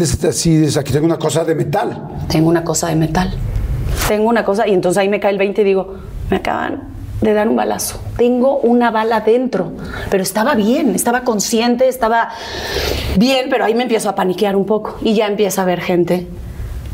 [0.00, 2.08] Así, dices, aquí tengo una cosa de metal.
[2.26, 3.30] Tengo una cosa de metal.
[4.08, 5.96] Tengo una cosa, y entonces ahí me cae el 20 y digo,
[6.30, 6.84] me acaban
[7.20, 8.00] de dar un balazo.
[8.16, 9.72] Tengo una bala dentro,
[10.10, 12.30] pero estaba bien, estaba consciente, estaba
[13.18, 16.26] bien, pero ahí me empiezo a paniquear un poco y ya empieza a ver gente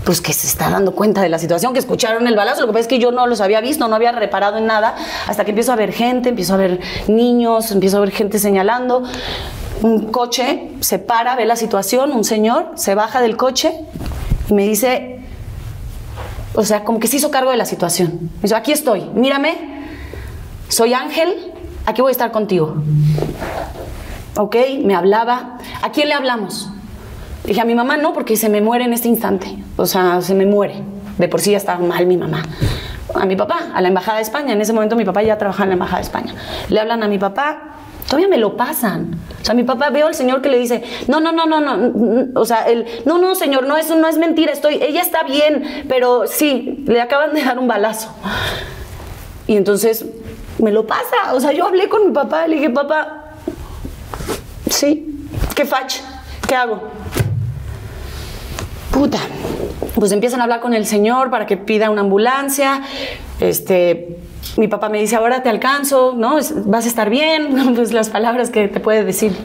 [0.04, 2.62] pues que se está dando cuenta de la situación, que escucharon el balazo.
[2.62, 4.94] Lo que pasa es que yo no los había visto, no había reparado en nada,
[5.26, 9.02] hasta que empiezo a ver gente, empiezo a ver niños, empiezo a ver gente señalando.
[9.82, 13.72] Un coche se para, ve la situación, un señor se baja del coche
[14.48, 15.20] y me dice,
[16.54, 18.30] o sea, como que se hizo cargo de la situación.
[18.36, 19.56] Me dice, aquí estoy, mírame,
[20.68, 21.52] soy Ángel,
[21.86, 22.76] aquí voy a estar contigo.
[24.36, 25.58] Ok, me hablaba.
[25.82, 26.70] ¿A quién le hablamos?
[27.48, 29.48] Dije, a mi mamá no, porque se me muere en este instante.
[29.78, 30.82] O sea, se me muere.
[31.16, 32.42] De por sí ya estaba mal mi mamá.
[33.14, 34.52] A mi papá, a la Embajada de España.
[34.52, 36.34] En ese momento mi papá ya trabajaba en la Embajada de España.
[36.68, 39.18] Le hablan a mi papá, todavía me lo pasan.
[39.40, 42.38] O sea, mi papá veo al señor que le dice, no, no, no, no, no,
[42.38, 45.86] o sea, él, no, no, señor, no, eso no es mentira, estoy, ella está bien,
[45.88, 48.10] pero sí, le acaban de dar un balazo.
[49.46, 50.04] Y entonces
[50.58, 53.30] me lo pasa, o sea, yo hablé con mi papá, le dije, papá,
[54.68, 56.00] sí, ¿qué fach?
[56.46, 56.82] ¿Qué hago?
[58.98, 59.20] Puta.
[59.94, 62.82] Pues empiezan a hablar con el señor para que pida una ambulancia.
[63.38, 64.16] Este,
[64.56, 66.40] mi papá me dice, ahora te alcanzo, ¿no?
[66.64, 67.74] Vas a estar bien.
[67.76, 69.36] Pues las palabras que te puede decir.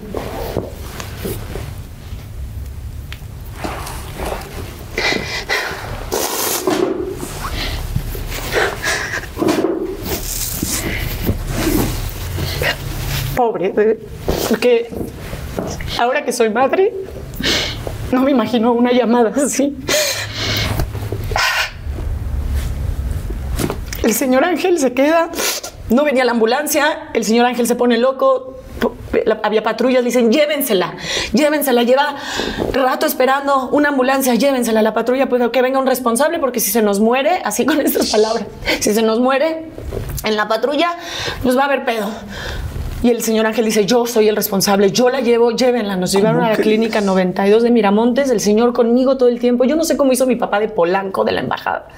[13.36, 14.00] Pobre,
[14.50, 14.90] porque
[16.00, 17.03] ahora que soy madre,
[18.14, 19.76] no me imagino una llamada así.
[24.04, 25.30] El señor Ángel se queda,
[25.90, 28.58] no venía la ambulancia, el señor Ángel se pone loco,
[29.44, 30.96] había patrullas, dicen, llévensela,
[31.32, 32.16] llévensela, lleva
[32.74, 36.70] rato esperando una ambulancia, llévensela a la patrulla, pues que venga un responsable, porque si
[36.70, 38.46] se nos muere, así con estas palabras,
[38.82, 39.70] si se nos muere
[40.26, 40.98] en la patrulla,
[41.42, 42.10] pues va a haber pedo.
[43.04, 45.98] Y el señor Ángel dice, yo soy el responsable, yo la llevo, llévenla.
[45.98, 49.66] Nos llevaron a la clínica 92 de Miramontes, el señor conmigo todo el tiempo.
[49.66, 51.90] Yo no sé cómo hizo mi papá de Polanco, de la embajada.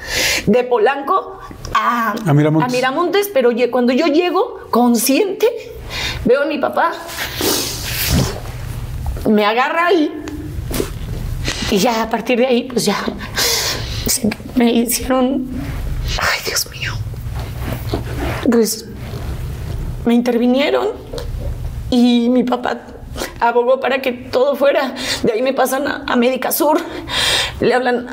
[0.48, 1.40] De Polanco
[1.76, 2.74] a, A Miramontes.
[2.74, 5.48] a Miramontes, pero cuando yo llego consciente,
[6.26, 6.94] veo a mi papá,
[9.30, 10.12] me agarra ahí
[11.70, 12.98] y ya a partir de ahí, pues ya
[14.56, 15.46] me hicieron,
[16.20, 16.94] ay Dios mío,
[18.50, 18.86] pues
[20.06, 20.88] me intervinieron
[21.90, 22.82] y mi papá
[23.40, 24.94] abogó para que todo fuera.
[25.24, 26.80] De ahí me pasan a, a Médica Sur,
[27.60, 28.08] le hablan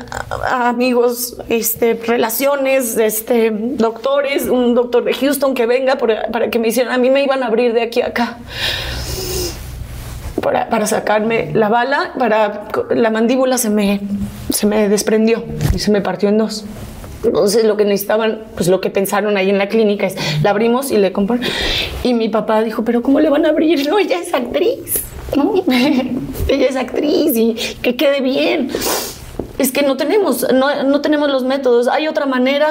[0.45, 6.69] a, amigos, este, relaciones, este, doctores, un doctor de Houston que venga para que me
[6.69, 6.93] hicieran.
[6.93, 8.37] A mí me iban a abrir de aquí a acá.
[10.41, 14.01] Para, para sacarme la bala, para la mandíbula se me,
[14.49, 16.65] se me desprendió y se me partió en dos.
[17.23, 20.91] Entonces lo que necesitaban, pues lo que pensaron ahí en la clínica es, la abrimos
[20.91, 21.41] y le compran.
[22.03, 23.87] Y mi papá dijo, pero ¿cómo le van a abrir?
[23.89, 25.03] No, ella es actriz.
[25.35, 25.53] ¿no?
[26.47, 28.69] ella es actriz y que quede bien.
[29.59, 31.87] Es que no tenemos, no, no tenemos los métodos.
[31.87, 32.69] Hay otra manera,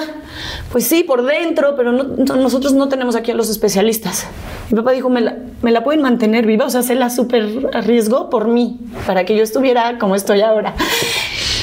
[0.72, 4.26] pues sí, por dentro, pero no- no- nosotros no tenemos aquí a los especialistas.
[4.68, 8.48] Mi papá dijo, me la, pueden mantener viva, o sea, se la súper arriesgó por
[8.48, 10.74] mí, para que yo estuviera como estoy ahora.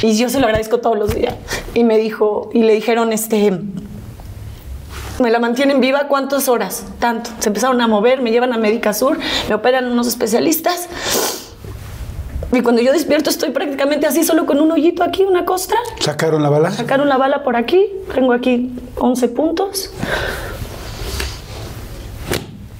[0.02, 1.36] Y yo se lo agradezco todos los días.
[1.74, 3.52] Y me dijo, y le dijeron, este,
[5.20, 6.86] me la mantienen viva, ¿cuántas horas?
[7.00, 7.30] Tanto.
[7.40, 10.88] Se empezaron a mover, me llevan a Médica Sur, me operan unos especialistas.
[12.52, 15.78] Y cuando yo despierto estoy prácticamente así, solo con un hoyito aquí, una costra.
[16.00, 16.72] ¿Sacaron la bala?
[16.72, 19.92] Sacaron la bala por aquí, tengo aquí 11 puntos.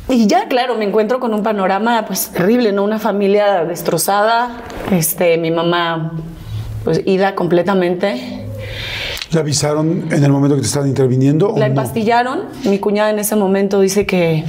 [0.08, 2.84] y ya, claro, me encuentro con un panorama pues terrible, ¿no?
[2.84, 6.14] Una familia destrozada, este, mi mamá
[6.84, 8.46] pues ida completamente.
[9.32, 11.50] ¿Le avisaron en el momento que te estaban interviniendo?
[11.50, 11.72] o La no?
[11.72, 12.42] empastillaron.
[12.66, 14.44] Mi cuñada en ese momento dice que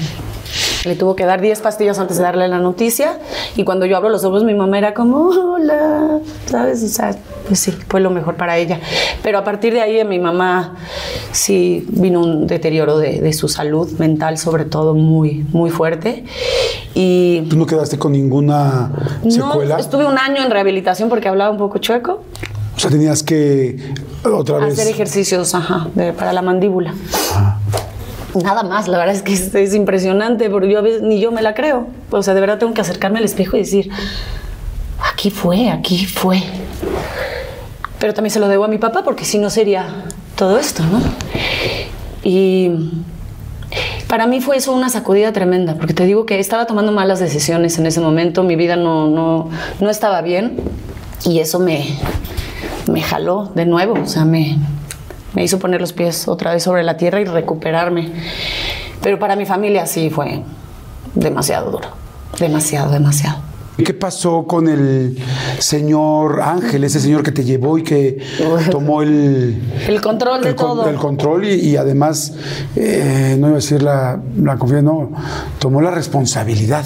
[0.85, 3.19] le tuvo que dar 10 pastillas antes de darle la noticia.
[3.57, 6.83] Y cuando yo abro los ojos, mi mamá era como, hola, ¿sabes?
[6.83, 7.15] O sea,
[7.47, 8.81] pues sí, fue lo mejor para ella.
[9.23, 10.77] Pero a partir de ahí, de mi mamá
[11.33, 16.25] sí vino un deterioro de, de su salud mental, sobre todo, muy, muy fuerte.
[16.95, 18.91] Y ¿Tú no quedaste con ninguna
[19.29, 19.75] secuela?
[19.77, 22.23] no, estuve un año en rehabilitación porque hablaba un poco chueco.
[22.77, 23.77] O sea, tenías que
[24.25, 24.73] otra vez.
[24.79, 26.95] Hacer ejercicios, ajá, de- para la mandíbula.
[28.35, 31.33] Nada más, la verdad es que es, es impresionante, porque yo a veces ni yo
[31.33, 31.89] me la creo.
[32.11, 33.91] O sea, de verdad tengo que acercarme al espejo y decir,
[35.13, 36.43] aquí fue, aquí fue.
[37.99, 39.87] Pero también se lo debo a mi papá, porque si no sería
[40.37, 41.01] todo esto, ¿no?
[42.23, 42.71] Y
[44.09, 47.79] para mí fue eso una sacudida tremenda, porque te digo que estaba tomando malas decisiones
[47.79, 49.51] en ese momento, mi vida no, no,
[49.81, 50.57] no estaba bien
[51.25, 51.97] y eso me,
[52.91, 54.59] me jaló de nuevo, o sea, me,
[55.35, 58.11] me hizo poner los pies otra vez sobre la tierra y recuperarme.
[59.03, 60.43] Pero para mi familia sí fue
[61.15, 61.89] demasiado duro,
[62.39, 63.51] demasiado, demasiado.
[63.85, 65.17] ¿Qué pasó con el
[65.59, 68.19] señor Ángel, ese señor que te llevó y que
[68.71, 70.87] tomó el, El control de el todo.
[70.87, 72.35] el control y, y además,
[72.77, 75.13] eh, no iba a decir la, la confianza, no,
[75.59, 76.85] tomó la responsabilidad?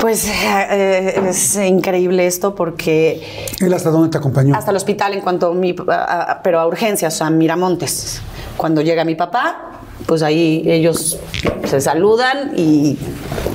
[0.00, 3.22] Pues eh, es increíble esto porque
[3.60, 4.54] ¿Él hasta dónde te acompañó?
[4.54, 8.20] hasta el hospital en cuanto mi, a- a- pero a urgencias, a Miramontes.
[8.56, 9.70] Cuando llega mi papá,
[10.06, 11.18] pues ahí ellos
[11.64, 12.98] se saludan y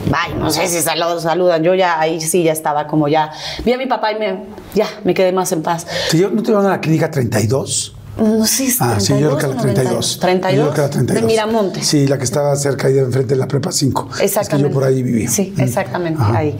[0.05, 1.63] bye, no sé si saludan, saludan.
[1.63, 3.31] Yo ya ahí sí ya estaba como ya
[3.63, 5.85] vi a mi papá y me ya me quedé más en paz.
[6.11, 7.95] ¿Te ¿No te llevaron a la clínica 32?
[8.19, 10.19] No sé, si Ah, sí, yo creo que la 32 32.
[10.19, 10.55] 32.
[10.57, 11.21] Yo creo que la 32.
[11.21, 11.87] De Miramontes.
[11.87, 14.09] Sí, la que estaba cerca ahí de enfrente de la prepa 5.
[14.21, 14.39] Exactamente.
[14.41, 15.29] Es que yo por ahí vivía.
[15.29, 16.37] Sí, exactamente, Ajá.
[16.37, 16.57] ahí.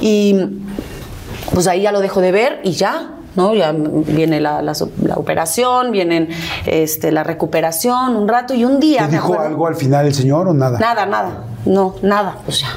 [0.00, 0.34] Y
[1.52, 3.54] pues ahí ya lo dejo de ver y ya, ¿no?
[3.54, 4.74] Ya viene la, la
[5.14, 6.28] operación, vienen
[6.66, 9.06] este, la recuperación un rato y un día.
[9.06, 10.78] ¿Te dijo acuerdo- algo al final el señor o nada?
[10.78, 11.44] Nada, nada.
[11.66, 12.38] No, nada.
[12.44, 12.68] Pues ya.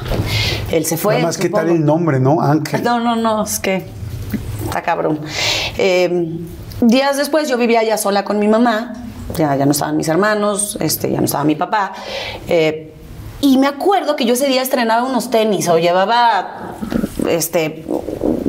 [0.70, 1.14] Él se fue.
[1.14, 2.40] Nada más, ¿qué tal el nombre, no?
[2.40, 2.82] Ángel.
[2.82, 3.84] No, no, no, es que
[4.64, 5.20] está cabrón.
[5.78, 6.38] Eh,
[6.80, 8.94] días después yo vivía ya sola con mi mamá,
[9.36, 11.92] ya, ya no estaban mis hermanos, este, ya no estaba mi papá.
[12.48, 12.86] eh,
[13.42, 16.74] y me acuerdo que yo ese día estrenaba unos tenis o llevaba,
[17.26, 17.86] este,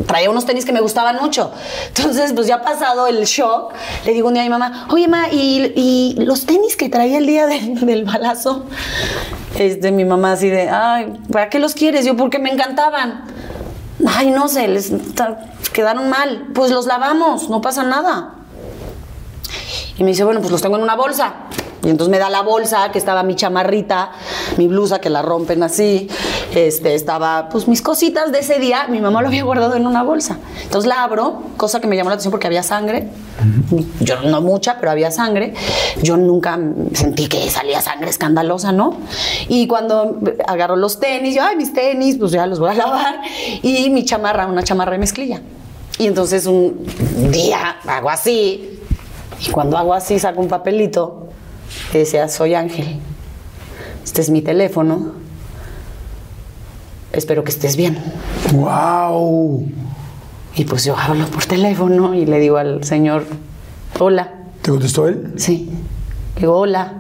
[0.05, 1.49] traía unos tenis que me gustaban mucho.
[1.95, 3.71] Entonces, pues ya pasado el shock,
[4.05, 7.19] le digo un día a mi mamá, oye, ma, ¿y, y los tenis que traía
[7.19, 8.65] el día del- balazo?
[9.57, 12.03] Este, mi mamá así de, ay, ¿para qué los quieres?
[12.05, 13.23] Yo, porque me encantaban.
[14.05, 14.91] Ay, no sé, les
[15.73, 16.47] quedaron mal.
[16.53, 18.35] Pues los lavamos, no pasa nada.
[19.97, 21.33] Y me dice, bueno, pues los tengo en una bolsa.
[21.83, 24.11] Y entonces me da la bolsa, que estaba mi chamarrita,
[24.57, 26.07] mi blusa, que la rompen así.
[26.53, 30.03] Este, estaba, pues mis cositas de ese día, mi mamá lo había guardado en una
[30.03, 30.37] bolsa.
[30.61, 33.09] Entonces la abro, cosa que me llamó la atención porque había sangre.
[33.99, 35.55] Yo no mucha, pero había sangre.
[36.03, 36.59] Yo nunca
[36.93, 38.97] sentí que salía sangre escandalosa, ¿no?
[39.47, 43.21] Y cuando agarro los tenis, yo, ay, mis tenis, pues ya los voy a lavar.
[43.63, 45.41] Y mi chamarra, una chamarra de mezclilla.
[45.99, 46.85] Y entonces un
[47.31, 48.79] día hago así,
[49.45, 51.27] y cuando hago así saco un papelito
[51.91, 52.99] que decía, soy Ángel,
[54.03, 55.13] este es mi teléfono,
[57.11, 57.97] espero que estés bien.
[58.53, 59.69] ¡Wow!
[60.55, 63.25] Y pues yo hablo por teléfono y le digo al señor,
[63.99, 65.33] hola, ¿Te contestó él?
[65.37, 65.69] sí,
[66.35, 66.95] le digo hola.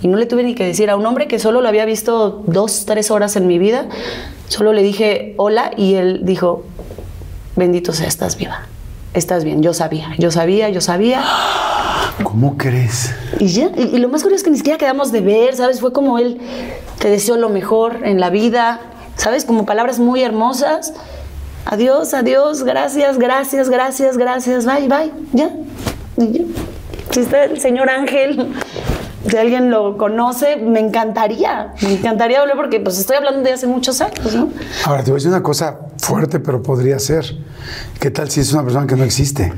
[0.00, 2.44] Y no le tuve ni que decir a un hombre que solo lo había visto
[2.46, 3.88] dos, tres horas en mi vida,
[4.46, 6.64] solo le dije hola y él dijo,
[7.58, 8.62] bendito sea, estás viva,
[9.14, 11.22] estás bien, yo sabía, yo sabía, yo sabía.
[12.22, 13.14] ¿Cómo crees?
[13.38, 15.80] Y ya, y, y lo más curioso es que ni siquiera quedamos de ver, ¿sabes?
[15.80, 16.40] Fue como él
[16.98, 18.80] te deseó lo mejor en la vida,
[19.16, 19.44] ¿sabes?
[19.44, 20.92] Como palabras muy hermosas.
[21.64, 25.50] Adiós, adiós, gracias, gracias, gracias, gracias, bye, bye, ya.
[26.16, 26.44] Y ya.
[27.10, 28.52] Si está el señor Ángel,
[29.28, 33.66] si alguien lo conoce, me encantaría, me encantaría hablar porque pues estoy hablando de hace
[33.66, 34.50] muchos años, ¿no?
[34.84, 37.36] Ahora, te voy a decir una cosa fuerte, pero podría ser.
[38.00, 39.52] ¿Qué tal si es una persona que no existe?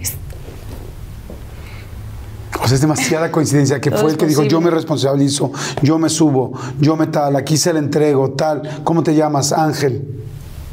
[2.63, 5.53] O sea, es demasiada coincidencia que Todo fue el que dijo, yo me responsabilizo,
[5.83, 8.83] yo me subo, yo me tal, aquí se la entrego, tal.
[8.85, 9.53] ¿Cómo te llamas?
[9.53, 10.21] Ángel.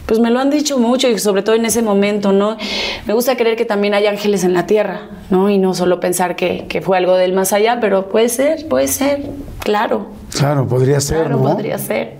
[0.08, 2.58] Pues me lo han dicho mucho y sobre todo en ese momento, ¿no?
[3.05, 5.49] Me gusta creer que también hay ángeles en la tierra, ¿no?
[5.49, 8.88] Y no solo pensar que, que fue algo del más allá, pero puede ser, puede
[8.88, 9.30] ser,
[9.60, 11.43] claro, Claro, podría ser, claro, ¿no?
[11.43, 12.18] podría ser.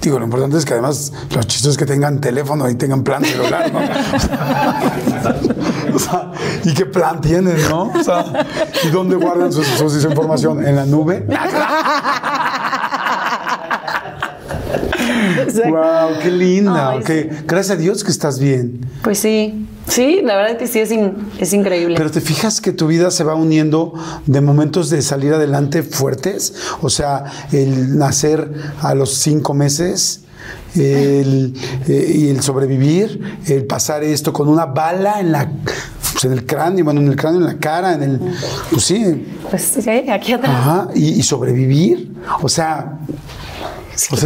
[0.00, 3.70] Digo, lo importante es que además los chistos que tengan teléfono y tengan plan celular,
[3.72, 3.80] ¿no?
[5.94, 6.30] O sea,
[6.64, 7.90] ¿y qué plan tienen, no?
[7.98, 8.24] O sea,
[8.84, 10.66] ¿y dónde guardan sus, sus- información?
[10.66, 11.26] ¿En la nube?
[15.68, 16.90] wow, qué linda.
[16.90, 17.30] Ay.
[17.46, 18.80] Gracias a Dios que estás bien.
[19.02, 21.94] Pues sí, sí, la verdad que sí, es, in- es increíble.
[21.96, 23.92] Pero te fijas que tu vida se va uniendo
[24.26, 26.54] de momentos de salir adelante fuertes.
[26.82, 28.50] O sea, el nacer
[28.80, 30.20] a los cinco meses.
[30.76, 31.54] El,
[31.88, 35.50] eh, y el sobrevivir, el pasar esto con una bala en la
[36.12, 38.20] pues, en el cráneo, bueno, en el cráneo, en la cara, en el
[38.70, 40.50] pues sí, pues sí, aquí atrás.
[40.54, 42.12] ajá, y, y sobrevivir,
[42.42, 42.98] o sea,
[43.96, 44.16] Sí, o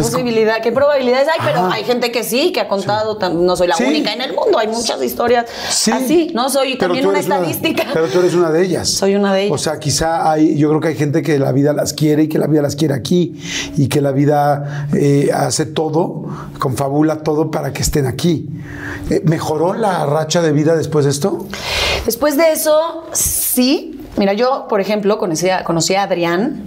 [0.61, 1.39] ¿Qué probabilidades hay?
[1.45, 1.73] Pero Ajá.
[1.75, 3.83] hay gente que sí, que ha contado, no soy la Sí.
[3.85, 5.91] única en el mundo, hay muchas historias Sí.
[5.91, 6.49] así, ¿no?
[6.49, 7.85] Soy Pero también una estadística.
[7.93, 8.89] pero tú eres una de ellas.
[8.89, 9.53] Soy una de ellas.
[9.55, 12.27] O sea, quizá hay, yo creo que hay gente que la vida las quiere y
[12.27, 13.33] que la vida las quiere aquí
[13.77, 16.25] y que la vida eh, hace todo,
[16.59, 18.49] confabula todo para que estén aquí.
[19.09, 21.47] Eh, ¿Mejoró la racha de vida después de esto?
[22.05, 23.97] Después de eso, sí.
[24.17, 26.65] Mira, yo, por ejemplo, conocí a, conocí a Adrián,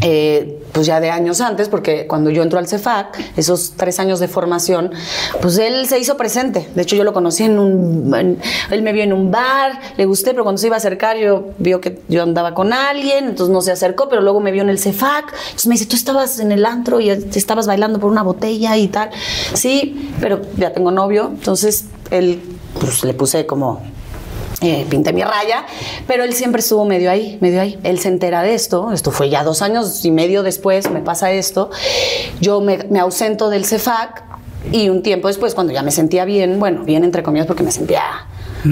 [0.00, 4.20] eh, pues ya de años antes, porque cuando yo entro al CEFAC, esos tres años
[4.20, 4.92] de formación,
[5.40, 6.68] pues él se hizo presente.
[6.74, 8.38] De hecho, yo lo conocí en un.
[8.70, 11.48] él me vio en un bar, le gusté, pero cuando se iba a acercar, yo
[11.58, 14.68] vio que yo andaba con alguien, entonces no se acercó, pero luego me vio en
[14.68, 15.32] el CEFAC.
[15.32, 18.88] Entonces me dice, tú estabas en el antro y estabas bailando por una botella y
[18.88, 19.10] tal.
[19.54, 22.40] Sí, pero ya tengo novio, entonces él,
[22.80, 23.82] pues le puse como
[24.60, 25.64] eh, pinté mi raya,
[26.06, 27.78] pero él siempre estuvo medio ahí, medio ahí.
[27.84, 31.30] Él se entera de esto, esto fue ya dos años y medio después, me pasa
[31.30, 31.70] esto.
[32.40, 34.24] Yo me, me ausento del CEFAC
[34.72, 37.70] y un tiempo después, cuando ya me sentía bien, bueno, bien entre comillas, porque me
[37.70, 38.02] sentía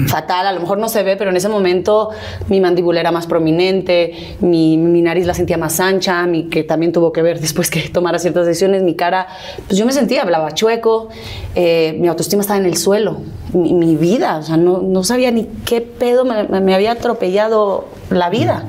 [0.07, 2.09] fatal, a lo mejor no se ve, pero en ese momento
[2.49, 6.91] mi mandíbula era más prominente, mi, mi nariz la sentía más ancha, mi, que también
[6.91, 9.27] tuvo que ver después que tomara ciertas decisiones, mi cara,
[9.67, 11.09] pues yo me sentía, hablaba chueco,
[11.55, 13.17] eh, mi autoestima estaba en el suelo,
[13.53, 17.85] mi, mi vida, o sea, no, no sabía ni qué pedo me, me- había atropellado
[18.09, 18.65] la vida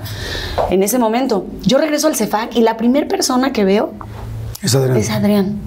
[0.71, 1.45] en ese momento.
[1.63, 3.93] Yo regreso al CEFAC y la primera persona que veo
[4.63, 4.97] Es Adrián.
[4.97, 5.59] es Adrián.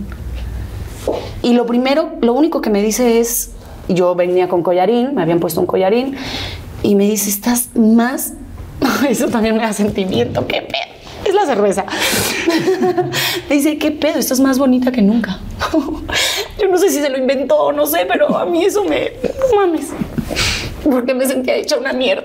[1.41, 3.52] Y lo primero, lo único que me dice es,
[3.88, 6.16] yo venía con collarín, me habían puesto un collarín,
[6.84, 8.34] y me dice, estás más...
[9.10, 11.02] Eso también me da sentimiento, qué pedo.
[11.26, 11.86] Es la cerveza.
[13.50, 15.40] me dice, qué pedo, estás más bonita que nunca.
[16.60, 19.12] yo no sé si se lo inventó o no sé, pero a mí eso me...
[19.24, 19.90] No mames.
[20.84, 22.24] Porque me sentía hecha una mierda.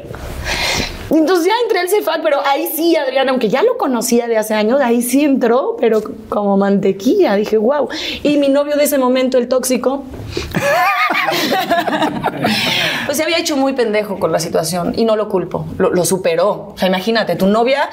[1.10, 4.54] Entonces ya entré al CEFAC, pero ahí sí, Adriana, aunque ya lo conocía de hace
[4.54, 7.36] años, ahí sí entró, pero como mantequilla.
[7.36, 7.88] Dije, wow.
[8.22, 10.04] Y mi novio de ese momento, el tóxico,
[13.06, 16.72] pues se había hecho muy pendejo con la situación y no lo culpo, lo, superó.
[16.74, 17.88] O sea, imagínate, tu novia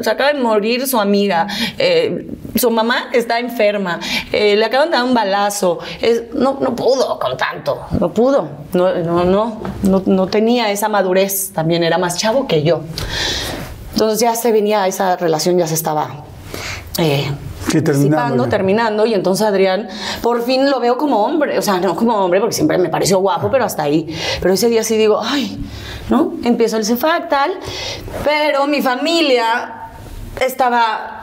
[0.00, 1.46] se acaba de morir su amiga,
[1.78, 4.00] eh, su mamá está enferma,
[4.32, 5.78] eh, le acaban de dar un balazo.
[6.34, 8.48] No, no pudo con tanto, no pudo.
[8.72, 12.80] No, no, no, no, no tenía esa madurez, también era más chavo que yo.
[13.92, 16.24] Entonces ya se venía, esa relación ya se estaba...
[16.98, 17.30] eh,
[17.70, 19.86] Sí, terminando terminando y entonces Adrián
[20.22, 23.18] por fin lo veo como hombre, o sea, no como hombre porque siempre me pareció
[23.20, 24.12] guapo, pero hasta ahí.
[24.40, 25.62] Pero ese día sí digo, ay,
[26.08, 26.32] ¿no?
[26.42, 27.52] Empiezo el CEFAC tal,
[28.24, 29.90] pero mi familia
[30.40, 31.19] estaba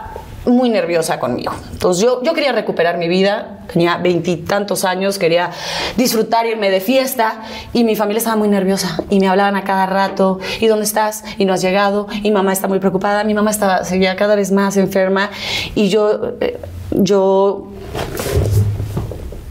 [0.48, 1.54] muy nerviosa conmigo.
[1.72, 5.52] Entonces yo, yo quería recuperar mi vida, tenía veintitantos años, quería
[5.98, 7.42] disfrutar, irme de fiesta
[7.74, 11.24] y mi familia estaba muy nerviosa y me hablaban a cada rato, ¿y dónde estás?
[11.38, 14.52] Y no has llegado, y mamá está muy preocupada, mi mamá estaba, seguía cada vez
[14.52, 15.30] más enferma
[15.76, 16.60] y yo, eh,
[16.92, 17.68] yo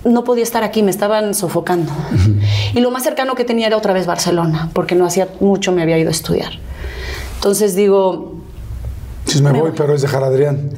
[0.05, 1.93] no podía estar aquí, me estaban sofocando.
[2.75, 5.83] Y lo más cercano que tenía era otra vez Barcelona, porque no hacía mucho me
[5.83, 6.53] había ido a estudiar.
[7.35, 8.36] Entonces digo,
[9.27, 10.71] Sí, me voy, pero es dejar a Adrián.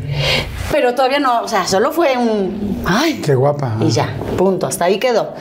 [0.72, 3.76] pero todavía no, o sea, solo fue un, ay, Qué guapa.
[3.80, 5.34] y ya, punto, hasta ahí quedó.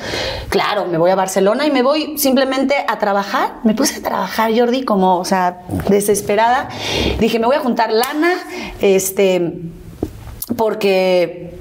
[0.49, 3.55] Claro, me voy a Barcelona y me voy simplemente a trabajar.
[3.64, 6.68] Me puse a trabajar, Jordi, como, o sea, desesperada.
[7.20, 8.34] Dije, me voy a juntar lana,
[8.82, 9.53] este,
[10.55, 11.58] porque,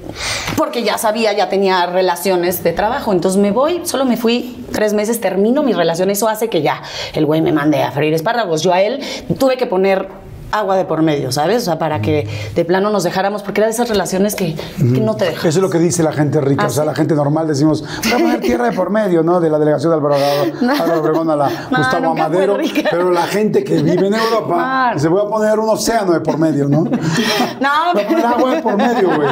[0.57, 3.11] porque ya sabía, ya tenía relaciones de trabajo.
[3.13, 6.09] Entonces me voy, solo me fui tres meses, termino mi relación.
[6.09, 6.81] Eso hace que ya
[7.13, 8.63] el güey me mande a freír espárragos.
[8.63, 8.99] Yo a él
[9.39, 10.07] tuve que poner
[10.51, 11.63] agua de por medio, ¿sabes?
[11.63, 15.01] O sea, para que de plano nos dejáramos, porque era de esas relaciones que, que
[15.01, 15.39] no te dejan.
[15.47, 16.63] Eso es lo que dice la gente rica.
[16.63, 16.87] Ah, o sea, ¿sí?
[16.87, 19.39] la gente normal decimos, voy a poner tierra de por medio, ¿no?
[19.39, 20.15] De la delegación de Álvaro,
[20.61, 20.71] No.
[20.73, 22.57] Álvaro Obregón a la No, Gustavo Amadero.
[22.89, 26.37] Pero la gente que vive en Europa se voy a poner un océano de por
[26.37, 26.83] medio, ¿no?
[27.59, 29.27] No, Voy a poner agua de por medio, güey.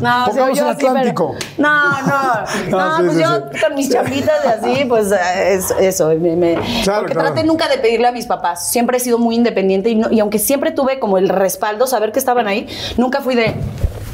[0.00, 1.34] No, Pongamos el sí, pero- Atlántico.
[1.58, 2.78] no, no.
[2.78, 3.28] No, sí, pues yo
[3.66, 6.08] con mis chapitas de así, pues eh, es, eso.
[6.20, 7.32] me- me- Claro, porque claro.
[7.32, 8.68] traté nunca de pedirle a mis papás.
[8.70, 12.12] Siempre he sido muy independiente y, no- y aunque siempre tuve como el respaldo, saber
[12.12, 12.66] que estaban ahí,
[12.96, 13.54] nunca fui de.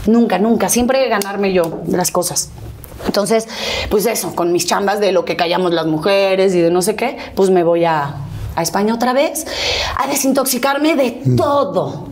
[0.06, 0.68] Nunca, nunca.
[0.68, 2.50] Siempre ganarme yo las cosas.
[3.06, 3.48] Entonces,
[3.90, 6.96] pues eso, con mis chambas de lo que callamos las mujeres y de no sé
[6.96, 8.14] qué, pues me voy a,
[8.56, 9.46] a España otra vez
[9.96, 12.08] a desintoxicarme de todo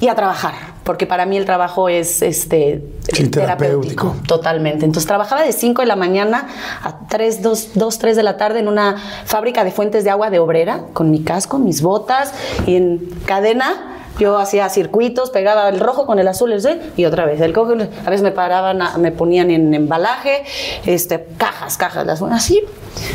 [0.00, 0.77] y a trabajar.
[0.88, 2.82] Porque para mí el trabajo es este
[3.12, 4.16] Sí, terapéutico.
[4.26, 4.86] Totalmente.
[4.86, 6.48] Entonces trabajaba de 5 de la mañana
[6.82, 10.30] a 3, 2, 2, 3 de la tarde en una fábrica de fuentes de agua
[10.30, 12.32] de obrera, con mi casco, mis botas
[12.66, 13.97] y en cadena.
[14.18, 17.52] Yo hacía circuitos, pegaba el rojo con el azul el azul, y otra vez el
[17.52, 17.72] cojo.
[17.72, 20.44] A veces me paraban, a- me ponían en embalaje,
[20.86, 22.60] este, cajas, cajas, las así.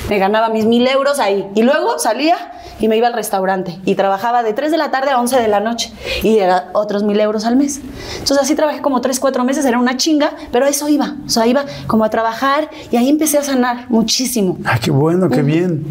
[0.09, 1.45] Me ganaba mis mil euros ahí.
[1.55, 2.37] Y luego salía
[2.79, 5.47] y me iba al restaurante y trabajaba de 3 de la tarde a 11 de
[5.47, 5.91] la noche
[6.23, 7.81] y era otros mil euros al mes.
[8.13, 11.15] Entonces así trabajé como 3, 4 meses, era una chinga, pero eso iba.
[11.25, 14.57] O sea, iba como a trabajar y ahí empecé a sanar muchísimo.
[14.65, 15.85] Ah, qué bueno, qué bien.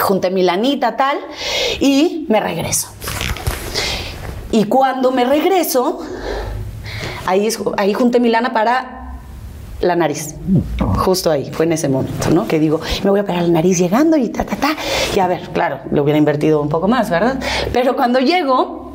[0.00, 1.18] Junté mi lanita, tal,
[1.80, 2.88] y me regreso.
[4.54, 5.98] Y cuando me regreso,
[7.26, 9.16] ahí, ahí junté mi lana para
[9.80, 10.36] la nariz.
[10.98, 12.46] Justo ahí, fue en ese momento, ¿no?
[12.46, 14.76] Que digo, me voy a operar la nariz llegando y ta, ta, ta.
[15.12, 17.40] Y a ver, claro, le hubiera invertido un poco más, ¿verdad?
[17.72, 18.92] Pero cuando llego,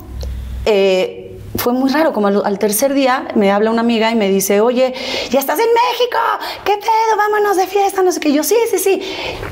[0.63, 4.29] eh, fue muy raro, como al, al tercer día me habla una amiga y me
[4.29, 4.93] dice, oye,
[5.29, 6.17] ya estás en México,
[6.63, 7.17] ¿qué pedo?
[7.17, 8.31] Vámonos de fiesta, no sé qué.
[8.31, 9.01] Yo, sí, sí, sí,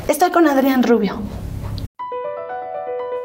[0.07, 1.19] estoy con Adrián Rubio.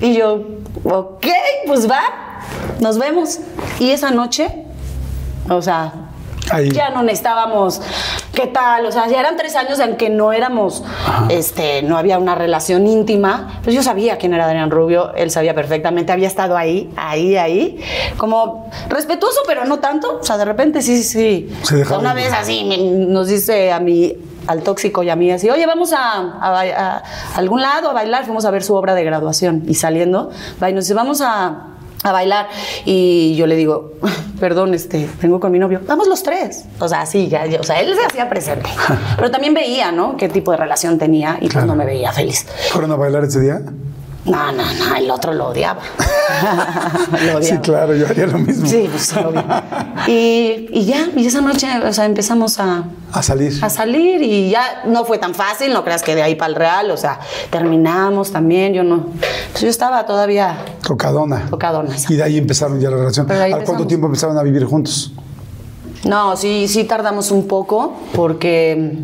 [0.00, 0.42] Y yo,
[0.84, 1.26] ok,
[1.66, 2.00] pues va,
[2.80, 3.38] nos vemos.
[3.80, 4.48] Y esa noche,
[5.48, 5.92] o sea,
[6.50, 6.70] Ahí.
[6.70, 7.80] ya no necesitábamos,
[8.34, 8.84] ¿qué tal?
[8.86, 10.84] O sea, ya eran tres años en que no éramos,
[11.30, 13.60] este, no había una relación íntima.
[13.64, 17.80] Pues yo sabía quién era Adrián Rubio, él sabía perfectamente, había estado ahí, ahí, ahí,
[18.18, 20.18] como respetuoso, pero no tanto.
[20.20, 21.84] O sea, de repente sí, sí, sí.
[21.84, 24.14] Se Una vez así me- nos dice a mí,
[24.46, 27.02] al tóxico y a mí así, oye, vamos a, a ba- a
[27.36, 30.30] algún lado a bailar, fuimos a ver su obra de graduación y saliendo,
[30.62, 31.68] va y nos dice, vamos a,
[32.02, 32.48] a bailar
[32.84, 33.92] y yo le digo,
[34.40, 37.64] perdón, este, vengo con mi novio, vamos los tres, o sea, sí, ya, ya, o
[37.64, 38.68] sea, él se hacía presente,
[39.16, 40.16] pero también veía, ¿no?
[40.16, 41.66] Qué tipo de relación tenía y pues Claro.
[41.68, 42.46] no me veía feliz.
[42.72, 43.60] ¿Fueron a bailar ese día?
[44.24, 45.82] No, no, no, el otro lo odiaba.
[47.12, 47.42] lo odiaba.
[47.42, 48.66] Sí, claro, yo haría lo mismo.
[48.66, 49.44] Sí, pues obvio.
[50.06, 53.52] Y, y ya, y esa noche, o sea, empezamos a, A salir.
[53.62, 56.54] a salir y ya no fue tan fácil, no creas que de ahí para el
[56.54, 57.20] real, o sea,
[57.50, 59.06] terminamos también, yo no,
[59.52, 60.56] pues yo estaba todavía
[60.86, 61.46] Tocadona.
[61.50, 61.94] tocadona.
[62.08, 63.30] Y de ahí empezaron ya la relación.
[63.30, 65.12] ¿Al cuánto tiempo empezaron a vivir juntos?
[66.04, 69.00] No, sí, sí tardamos un poco porque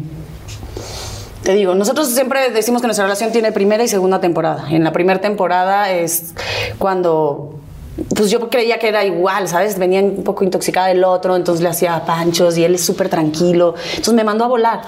[1.43, 4.66] te digo, nosotros siempre decimos que nuestra relación tiene primera y segunda temporada.
[4.70, 6.34] En la primera temporada es
[6.78, 7.61] cuando
[8.14, 9.78] pues yo creía que era igual, ¿sabes?
[9.78, 13.74] Venía un poco intoxicada del otro, entonces le hacía panchos y él es súper tranquilo.
[13.91, 14.80] Entonces me mandó a volar.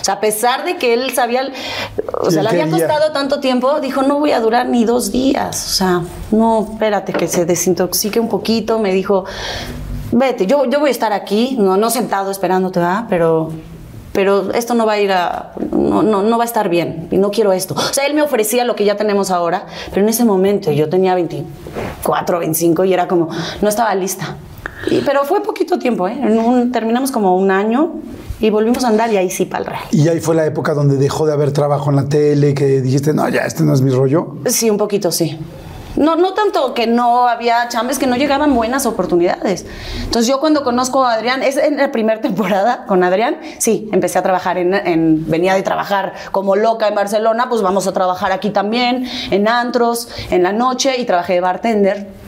[0.00, 1.50] O sea, a pesar de que él sabía,
[2.20, 5.66] o sea, le había costado tanto tiempo, dijo, no voy a durar ni dos días.
[5.72, 8.78] O sea, no, espérate, que se desintoxique un poquito.
[8.78, 9.24] Me dijo,
[10.12, 13.06] vete, yo, yo voy a estar aquí, no, no sentado esperándote, ¿verdad?
[13.08, 13.50] Pero,
[14.12, 17.16] pero esto no va a ir a, no, no, no va a estar bien y
[17.18, 17.74] no quiero esto.
[17.74, 20.88] O sea, él me ofrecía lo que ya tenemos ahora, pero en ese momento yo
[20.88, 23.28] tenía 24, 25 y era como,
[23.60, 24.36] no estaba lista.
[24.90, 26.18] Y- pero fue poquito tiempo, ¿eh?
[26.20, 27.92] En un- terminamos como un año
[28.40, 29.82] y volvimos a andar y ahí sí para el real.
[29.92, 33.12] Y ahí fue la época donde dejó de haber trabajo en la tele, que dijiste,
[33.14, 34.36] no, ya, este no es mi rollo.
[34.46, 35.38] Sí, un poquito, sí.
[35.96, 39.66] No, no tanto que no había chambes, que no llegaban buenas oportunidades.
[40.04, 44.18] Entonces yo cuando conozco a Adrián, es en la primera temporada con Adrián, sí, empecé
[44.18, 48.50] a trabajar en- venía de trabajar como loca en Barcelona, pues vamos a trabajar aquí
[48.50, 52.21] también, en antros, en la noche, y trabajé de bartender.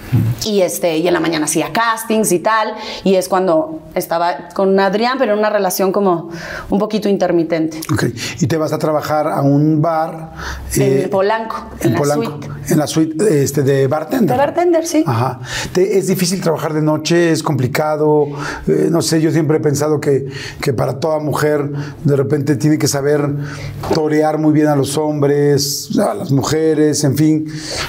[0.45, 4.79] Y, este, y en la mañana hacía castings y tal, y es cuando estaba con
[4.79, 6.31] Adrián, pero en una relación como
[6.71, 7.81] un poquito intermitente.
[7.93, 8.05] Ok.
[8.41, 10.33] Y te vas a trabajar a un bar.
[10.77, 12.49] En Polanco, en la Polanco, suite.
[12.73, 14.31] En la suite este, de bartender.
[14.31, 15.05] De bartender, sí.
[15.07, 15.41] Ajá.
[15.73, 18.27] Te- es difícil trabajar de noche, es complicado.
[18.67, 20.27] eh, no sé, yo siempre he pensado que,
[20.61, 21.71] que para toda mujer
[22.05, 23.29] de repente tiene que saber
[23.95, 27.47] torear muy bien a los hombres, a las mujeres, en fin.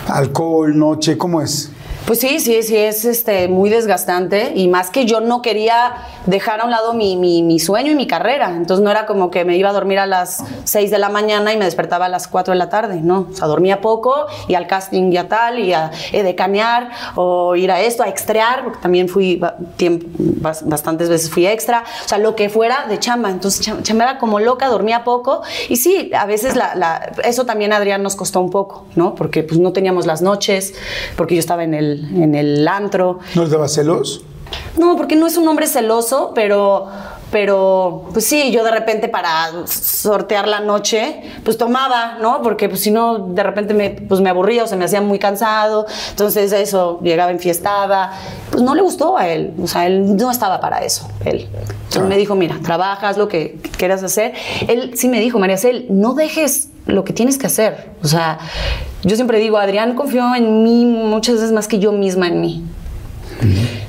[0.08, 1.70] Alcohol, noche, ¿cómo es?
[2.06, 5.94] Pues sí, sí, sí, es este, muy desgastante y más que yo no quería
[6.28, 8.52] dejar a un lado mi, sueño y mi carrera.
[8.52, 11.52] Entonces no era como que me iba a dormir a las 6 de la mañana
[11.52, 13.28] y me despertaba a las 4 de la tarde, no.
[13.32, 14.14] O sea, dormía poco
[14.48, 18.64] y al casting y a tal y a decanear o ir a esto, a extrear,
[18.66, 20.06] porque también fui ba- tiemp-
[20.42, 21.86] bas- bastantes veces fui extra.
[22.06, 23.32] O sea, lo que fuera de chamba.
[23.32, 27.74] Entonces cham- chambeaba como loca, dormía poco y sí, a veces la, la- eso también
[27.74, 29.16] Adrián nos costó un poco, ¿no?
[29.16, 30.76] Porque pues no teníamos las noches,
[31.18, 33.20] porque yo estaba en el, en el antro.
[33.36, 34.24] ¿No les daba celos?
[34.78, 36.88] No, porque no es un hombre celoso, pero,
[37.32, 42.42] pero, pues sí, yo de repente para sortear la noche, pues tomaba, ¿no?
[42.42, 45.18] Porque pues si no, de repente me, pues me aburría o se me hacía muy
[45.18, 45.86] cansado.
[46.10, 48.12] Entonces eso, llegaba enfiestaba.
[48.52, 51.48] Pues no le gustó a él, o sea, él no estaba para eso, él.
[51.86, 54.34] Entonces me dijo, mira, trabajas lo que quieras hacer.
[54.68, 57.92] Él sí me dijo, María Cel, no dejes lo que tienes que hacer.
[58.04, 58.40] O sea,
[59.04, 62.64] yo siempre digo, Adrián confió en mí muchas veces más que yo misma en mí.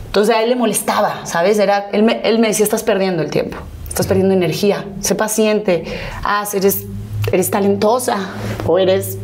[0.06, 1.59] Entonces a él le molestaba, ¿sabes?
[1.59, 3.59] Era, él, me, decía, estás perdiendo el tiempo,
[3.89, 5.85] estás perdiendo energía, sé paciente,
[6.24, 6.85] haz, eres,
[7.31, 8.31] eres talentosa
[8.66, 9.18] o eres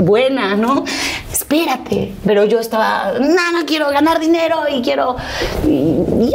[0.00, 0.84] buena, ¿no?
[1.32, 2.12] Espérate.
[2.24, 5.16] Pero yo estaba, no, no quiero ganar dinero y quiero,
[5.66, 6.32] y.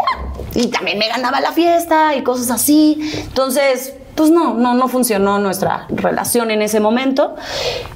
[0.56, 2.98] Y también me ganaba la fiesta y cosas así.
[3.28, 7.36] Entonces, pues no, no, no funcionó nuestra relación en ese momento.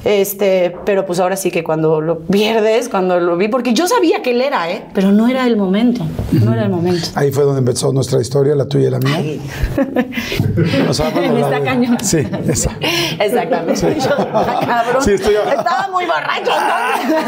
[0.06, 4.22] Este, pero pues ahora sí que cuando lo pierdes, cuando lo vi, porque yo sabía
[4.22, 4.85] que él era, ¿eh?
[4.93, 7.07] Pero no era el momento, no era el momento.
[7.15, 9.18] Ahí fue donde empezó nuestra historia, la tuya y la mía.
[10.89, 11.98] O sea, la Está de- cañón.
[12.02, 12.72] Sí, esa.
[13.19, 13.95] Exactamente.
[13.99, 15.03] Yo, ah, cabrón.
[15.03, 16.52] Sí, estoy- Estaba muy borracho.
[16.52, 17.26] entonces.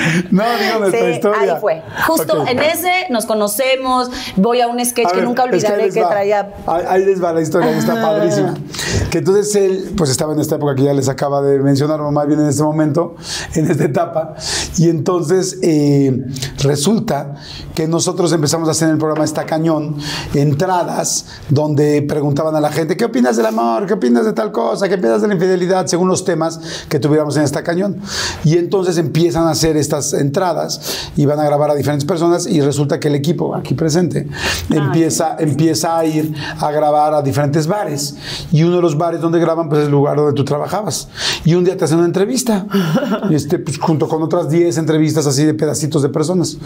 [0.30, 1.54] No, digo nuestra Sí, historia.
[1.54, 1.82] ahí fue.
[2.06, 4.10] Justo en ese nos conocemos.
[4.36, 6.08] Voy a un sketch A que ver, nunca es que olvidaré que, va.
[6.10, 6.54] traía.
[6.66, 8.54] Ahí, ahí les va la historia, que está padrísima.
[9.10, 12.10] Que entonces él, pues estaba en esta época que ya les acaba de mencionar, o
[12.12, 13.16] más bien en este momento,
[13.54, 14.34] en esta etapa.
[14.76, 16.24] Y entonces eh,
[16.62, 17.34] resulta
[17.74, 19.96] que nosotros empezamos a hacer en el programa Está Cañón
[20.34, 23.86] entradas donde preguntaban a la gente, ¿qué opinas del amor?
[23.86, 24.88] ¿Qué opinas de tal cosa?
[24.88, 25.86] ¿Qué opinas de la infidelidad?
[25.86, 28.00] Según los temas que tuviéramos en Está Cañón.
[28.44, 32.60] Y entonces empiezan a hacer estas entradas y van a grabar a diferentes personas y
[32.60, 34.28] resulta que el equipo aquí presente
[34.70, 38.14] empieza, empieza a ir a grabar a diferentes bares.
[38.52, 41.08] Y uno de los bares donde graban pues es el lugar donde tú trabajabas.
[41.44, 42.66] Y un día te hacen una entrevista,
[43.30, 46.56] este, pues, junto con otras 10 entrevistas así de pedacitos de personas.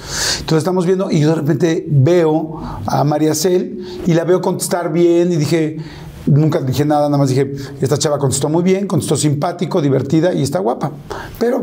[0.40, 4.92] Entonces estamos viendo y yo de repente veo a María Cel y la veo contestar
[4.92, 5.78] bien y dije...
[6.26, 7.52] Nunca dije nada, nada más dije,
[7.82, 10.90] esta chava contestó muy bien, contestó simpático, divertida y está guapa.
[11.38, 11.60] Pero,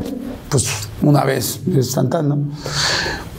[0.49, 0.67] pues,
[1.03, 2.37] una vez, es instantáneo.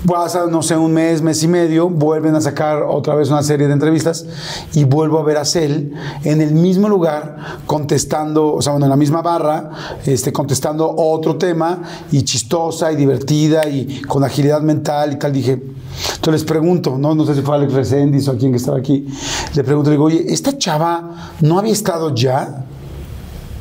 [0.07, 3.69] Pasa, no sé, un mes, mes y medio, vuelven a sacar otra vez una serie
[3.69, 4.27] de entrevistas
[4.73, 5.95] y vuelvo a ver a Cel
[6.25, 7.37] en el mismo lugar
[7.67, 9.71] contestando, o sea, bueno, en la misma barra,
[10.05, 15.33] este, contestando otro tema y chistosa y divertida y con agilidad mental y tal.
[15.33, 18.57] Dije, entonces les pregunto, no, no sé si fue Alex Reséndiz o a quien que
[18.57, 19.07] estaba aquí,
[19.55, 22.67] le pregunto, le digo, oye, ¿esta chava no había estado ya?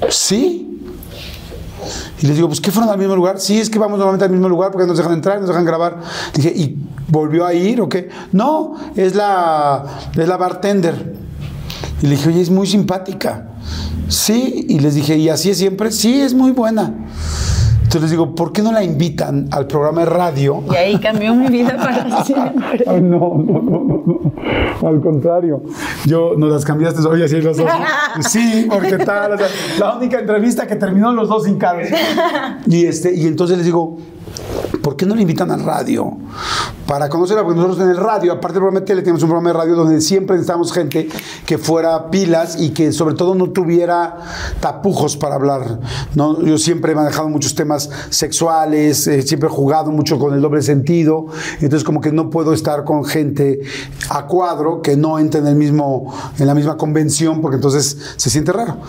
[0.09, 0.70] Sí.
[2.21, 3.39] Y les digo, pues, ¿qué fueron al mismo lugar?
[3.39, 5.97] Sí, es que vamos normalmente al mismo lugar porque nos dejan entrar, nos dejan grabar.
[6.33, 6.77] Dije, ¿y
[7.07, 8.09] volvió a ir o qué?
[8.31, 9.83] No, es la,
[10.15, 11.15] es la bartender.
[12.01, 13.47] Y le dije, oye, es muy simpática.
[14.07, 15.91] Sí, y les dije, ¿y así es siempre?
[15.91, 16.93] Sí, es muy buena.
[17.91, 20.63] Entonces les digo, ¿por qué no la invitan al programa de radio?
[20.71, 22.85] Y ahí cambió mi vida para siempre.
[22.87, 24.87] Ay, no, no, no, no, no.
[24.87, 25.61] Al contrario.
[26.05, 27.69] Yo, ¿nos las cambiaste hoy así los dos?
[28.29, 29.33] Sí, porque tal.
[29.33, 29.47] o sea,
[29.79, 31.81] la única entrevista que terminó los dos sin cara.
[32.67, 33.97] Y, este, y entonces les digo,
[34.81, 36.17] ¿por qué no le invitan al radio?
[36.91, 39.51] Para conocerla, porque nosotros en el radio, aparte del programa de tele, tenemos un programa
[39.51, 41.07] de radio donde siempre necesitamos gente
[41.45, 44.17] que fuera pilas y que sobre todo no tuviera
[44.59, 45.79] tapujos para hablar.
[46.15, 46.41] ¿no?
[46.41, 50.61] Yo siempre he manejado muchos temas sexuales, eh, siempre he jugado mucho con el doble
[50.63, 51.27] sentido,
[51.61, 53.61] entonces como que no puedo estar con gente
[54.09, 58.29] a cuadro que no entre en, el mismo, en la misma convención, porque entonces se
[58.29, 58.79] siente raro.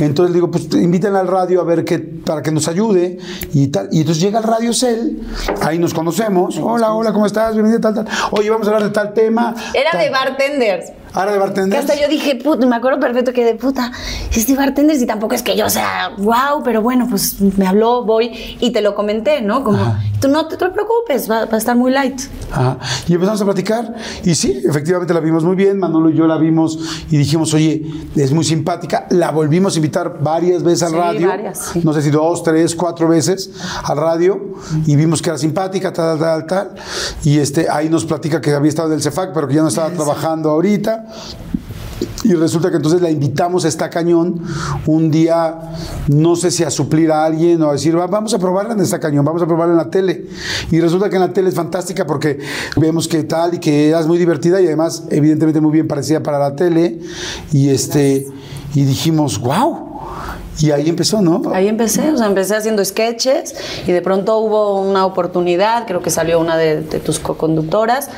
[0.00, 3.18] Entonces digo, pues invítenla al radio a ver qué, para que nos ayude
[3.52, 3.90] y tal.
[3.92, 5.18] Y entonces llega el Radio Cell,
[5.60, 6.58] ahí nos conocemos.
[6.58, 7.49] Hola, hola, ¿cómo estás?
[7.54, 8.06] Bienvenida, tal, tal.
[8.32, 9.54] Oye, vamos a hablar de tal tema.
[9.74, 10.00] Era tal.
[10.00, 10.92] de bartenders.
[11.12, 11.78] Ahora de bartender.
[11.78, 13.90] hasta yo dije, puta, me acuerdo perfecto que de puta,
[14.34, 18.04] es de bartenders y tampoco es que yo sea wow, pero bueno, pues me habló,
[18.04, 18.30] voy
[18.60, 19.64] y te lo comenté, ¿no?
[19.64, 20.00] Como, Ajá.
[20.20, 22.20] tú no te, te preocupes, va, va a estar muy light.
[22.52, 22.78] Ajá.
[23.08, 23.94] Y empezamos a platicar.
[24.24, 25.78] Y sí, efectivamente la vimos muy bien.
[25.78, 26.78] Manolo y yo la vimos
[27.10, 27.84] y dijimos, oye,
[28.16, 29.06] es muy simpática.
[29.10, 31.28] La volvimos a invitar varias veces al Sí, radio.
[31.28, 31.80] varias, sí.
[31.84, 33.50] No sé si dos, tres, cuatro veces
[33.84, 34.54] al radio.
[34.86, 36.74] Y vimos que era simpática, tal, tal, tal.
[37.24, 39.68] Y este, ahí nos platica que había estado en el CEFAC, pero que ya no
[39.68, 40.99] estaba trabajando ahorita.
[42.22, 44.42] Y resulta que entonces la invitamos a esta cañón
[44.86, 45.58] un día,
[46.08, 48.80] no sé si a suplir a alguien o a decir, "Va, vamos a probarla en
[48.80, 50.26] esta cañón, vamos a probarla en la tele.
[50.70, 52.38] Y resulta que en la tele es fantástica porque
[52.76, 56.38] vemos que tal y que eras muy divertida y además, evidentemente, muy bien parecida para
[56.38, 57.00] la tele.
[57.52, 58.26] Y este,
[58.74, 59.89] y dijimos, wow.
[60.58, 61.42] Y ahí empezó, ¿no?
[61.54, 63.54] Ahí empecé, o sea, empecé haciendo sketches
[63.86, 68.10] y de pronto hubo una oportunidad, creo que salió una de, tus co-conductoras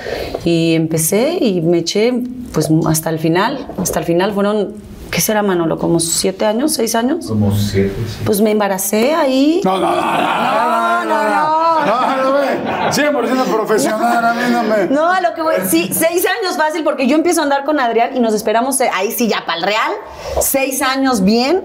[0.45, 2.13] y empecé y me eché
[2.53, 4.75] pues hasta el final, hasta el final fueron,
[5.13, 5.79] ¿qué será Manolo?
[5.79, 7.27] ¿Como siete años, seis años?
[7.29, 7.95] Como siete.
[8.25, 9.61] Pues me embaracé ahí.
[9.63, 11.87] No, no, no, no, no, no, no.
[11.87, 12.33] no, no, no
[12.91, 14.87] 100% profesional, a mí no me...
[14.87, 17.81] No, a lo que voy, sí, seis años fácil, porque yo empiezo a andar con
[17.81, 19.93] Adrián y nos esperamos, eh, ahí sí, ya para el Real,
[20.41, 21.63] seis años bien,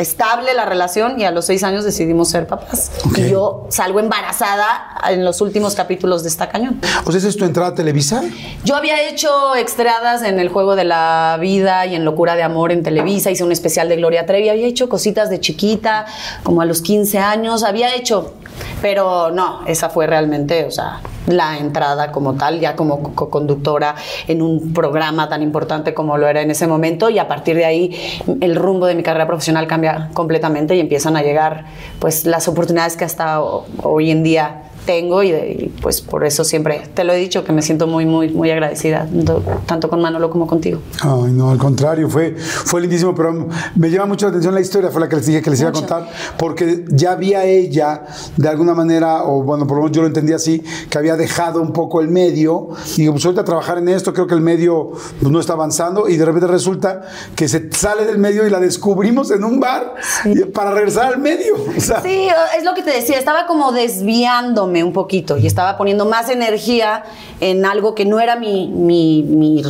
[0.00, 2.90] estable la relación y a los seis años decidimos ser papás.
[3.16, 6.80] Y yo salgo embarazada en los últimos capítulos de esta cañón.
[7.04, 8.22] O sea, ¿esa es tu entrada a Televisa?
[8.64, 12.72] Yo había hecho extradas en El Juego de la Vida y en Locura de Amor
[12.72, 16.06] en Televisa, hice un especial de Gloria Trevi, había hecho cositas de chiquita,
[16.42, 18.34] como a los 15 años, había hecho,
[18.82, 23.94] pero no, esa fue realmente, o sea, la entrada como tal, ya como co- conductora
[24.26, 27.64] en un programa tan importante como lo era en ese momento y a partir de
[27.64, 27.96] ahí
[28.40, 31.64] el rumbo de mi carrera profesional cambia completamente y empiezan a llegar
[31.98, 36.24] pues las oportunidades que hasta ho- hoy en día tengo y, de- y, pues por
[36.24, 39.06] eso siempre te lo he dicho que me siento muy muy muy agradecida
[39.66, 40.80] tanto- con Manolo como contigo.
[41.02, 44.90] Ay, no, al contrario, fue, fue lindísimo, pero me llama mucho la atención la historia,
[44.90, 46.08] fue la que les dije que les iba a contar,
[46.38, 48.06] porque ya había ella,
[48.36, 51.60] de alguna manera, o bueno, por lo menos yo lo entendí así, que había dejado
[51.60, 54.90] un poco el medio, y digo, pues ahorita trabajar en esto, creo que el medio
[55.20, 57.02] pues, no está avanzando, y de repente resulta
[57.36, 59.94] que se sale del medio y la descubrimos en un bar
[60.54, 61.54] para regresar al medio.
[61.76, 62.28] O sea, Sí,
[62.58, 67.04] es lo que te decía, estaba como desviándome un poquito y estaba poniendo más energía
[67.40, 69.62] en algo que no era mi, mi- mi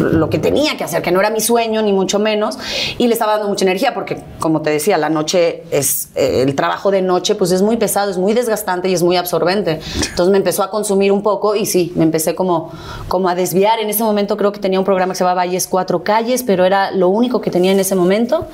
[0.00, 2.58] lo que tenía que hacer, que no era mi sueño, ni mucho menos,
[2.98, 6.54] y le estaba dando mucha energía porque, como te decía, la noche es, eh, el
[6.54, 9.80] trabajo de noche pues es muy pesado, es muy desgastante y es muy absorbente.
[10.10, 12.70] Entonces me empezó a consumir un poco y sí, me empecé como,
[13.08, 13.78] como a desviar.
[13.80, 16.64] En ese momento creo que tenía un programa que se llamaba Valles Cuatro Calles, pero
[16.64, 18.46] era lo único que tenía en ese momento.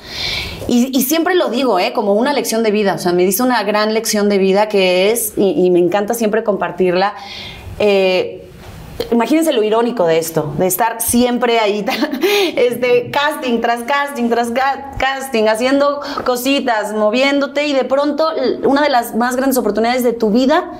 [0.67, 1.93] Y, y siempre lo digo, ¿eh?
[1.93, 2.95] como una lección de vida.
[2.95, 6.13] O sea, me dice una gran lección de vida que es, y, y me encanta
[6.13, 7.13] siempre compartirla.
[7.79, 8.41] eh,
[9.11, 11.83] Imagínense lo irónico de esto, de estar siempre ahí,
[12.55, 18.29] este, casting tras casting tras ca- casting, haciendo cositas, moviéndote y de pronto
[18.63, 20.71] una de las más grandes oportunidades de tu vida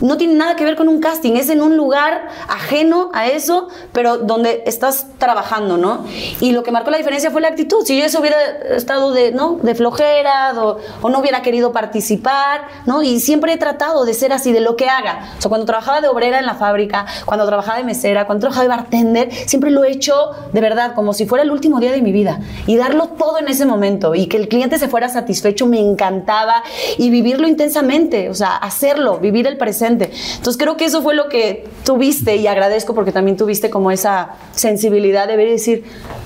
[0.00, 3.68] no tiene nada que ver con un casting, es en un lugar ajeno a eso,
[3.92, 6.04] pero donde estás trabajando, ¿no?
[6.40, 7.84] Y lo que marcó la diferencia fue la actitud.
[7.84, 8.36] Si yo eso hubiera
[8.70, 9.58] estado de, ¿no?
[9.62, 13.02] de flojera o, o no hubiera querido participar, ¿no?
[13.02, 15.32] Y siempre he tratado de ser así, de lo que haga.
[15.38, 18.62] O sea, cuando trabajaba de obrera en la fábrica, cuando trabajaba de mesera, cuando trabajaba
[18.64, 22.02] de bartender, siempre lo he hecho de verdad, como si fuera el último día de
[22.02, 22.40] mi vida.
[22.66, 26.62] Y darlo todo en ese momento y que el cliente se fuera satisfecho me encantaba
[26.98, 29.85] y vivirlo intensamente, o sea, hacerlo, vivir el presente.
[29.86, 34.30] Entonces creo que eso fue lo que tuviste y agradezco porque también tuviste como esa
[34.52, 35.84] sensibilidad de ver y decir,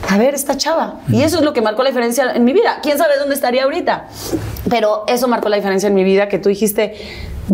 [0.08, 1.00] a ver, esta chava.
[1.08, 2.80] Y eso es lo que marcó la diferencia en mi vida.
[2.82, 4.08] ¿Quién sabe dónde estaría ahorita?
[4.68, 6.94] Pero eso marcó la diferencia en mi vida, que tú dijiste,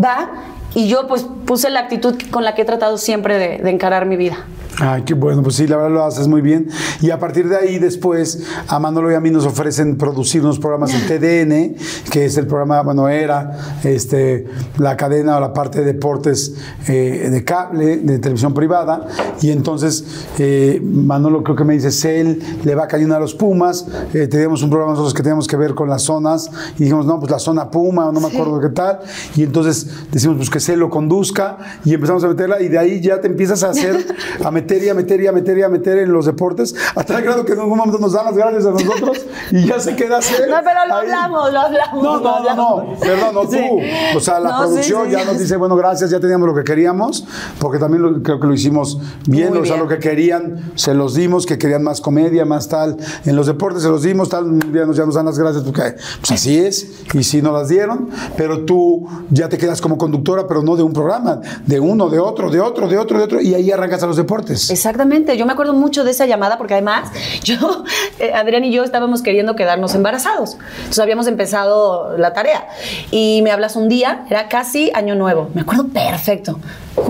[0.01, 0.31] va,
[0.73, 4.05] y yo pues puse la actitud con la que he tratado siempre de, de encarar
[4.05, 4.45] mi vida.
[4.79, 6.67] Ay, qué bueno, pues sí, la verdad lo haces muy bien.
[7.01, 10.59] Y a partir de ahí, después, a Manolo y a mí nos ofrecen producir unos
[10.59, 11.75] programas en TDN,
[12.11, 14.45] que es el programa, bueno, era este,
[14.77, 19.07] la cadena o la parte de deportes eh, de cable, de televisión privada.
[19.41, 23.33] Y entonces, eh, Manolo creo que me dice, Cel le va a cañón a los
[23.33, 23.87] Pumas.
[24.13, 26.51] Eh, teníamos un programa nosotros que teníamos que ver con las zonas.
[26.75, 28.99] Y dijimos, no, pues la zona Puma, no me acuerdo qué tal.
[29.35, 31.57] Y entonces decimos, pues que Cel lo conduzca.
[31.83, 32.61] Y empezamos a meterla.
[32.61, 34.05] Y de ahí ya te empiezas a hacer,
[34.43, 37.03] a meter y a meter y a meter y a meter en los deportes, a
[37.03, 39.95] tal grado que en algún momento nos dan las gracias a nosotros y ya se
[39.95, 40.49] queda hacer.
[40.49, 41.05] No, pero lo ahí.
[41.07, 42.03] hablamos, lo hablamos.
[42.03, 43.57] No, no, no, no, perdón, no Sí.
[43.57, 44.17] tú.
[44.17, 46.63] O sea, la No, producción sí, ya nos dice, bueno, gracias, ya teníamos lo que
[46.63, 47.25] queríamos,
[47.59, 49.83] porque también lo- creo que lo hicimos bien, Muy o sea, bien.
[49.87, 52.97] lo que querían, se los dimos, que querían más comedia, más tal.
[53.25, 55.95] En los deportes se los dimos, tal, ya nos, ya nos dan las gracias, porque
[56.19, 60.47] pues así es, y sí nos las dieron, pero tú ya te quedas como conductora,
[60.47, 63.41] pero no de un programa, de uno, de otro, de otro, de otro, de otro,
[63.41, 64.56] y ahí arrancas a los deportes.
[64.69, 67.11] Exactamente, yo me acuerdo mucho de esa llamada porque además
[67.43, 67.83] yo,
[68.19, 70.57] eh, Adrián y yo estábamos queriendo quedarnos embarazados.
[70.77, 72.67] Entonces habíamos empezado la tarea
[73.11, 76.59] y me hablas un día, era casi año nuevo, me acuerdo perfecto.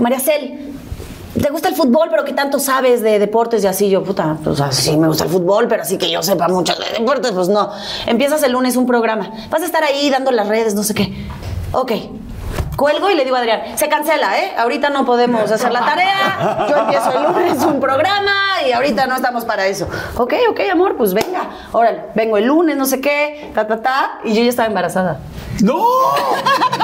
[0.00, 0.74] María Cel,
[1.40, 3.88] ¿te gusta el fútbol pero qué tanto sabes de deportes y así?
[3.90, 6.98] Yo, puta, pues así me gusta el fútbol, pero así que yo sepa mucho de
[6.98, 7.70] deportes, pues no.
[8.06, 11.26] Empiezas el lunes un programa, vas a estar ahí dando las redes, no sé qué.
[11.72, 11.92] Ok,
[12.78, 14.52] Cuelgo y le digo a Adrián, se cancela, ¿eh?
[14.56, 18.30] Ahorita no podemos hacer la tarea, yo empiezo el lunes un programa
[18.64, 19.88] y ahorita no estamos para eso.
[20.16, 21.40] Ok, ok, amor, pues venga,
[21.72, 25.18] órale, vengo el lunes, no sé qué, ta, ta, ta, y yo ya estaba embarazada.
[25.60, 25.82] ¡No!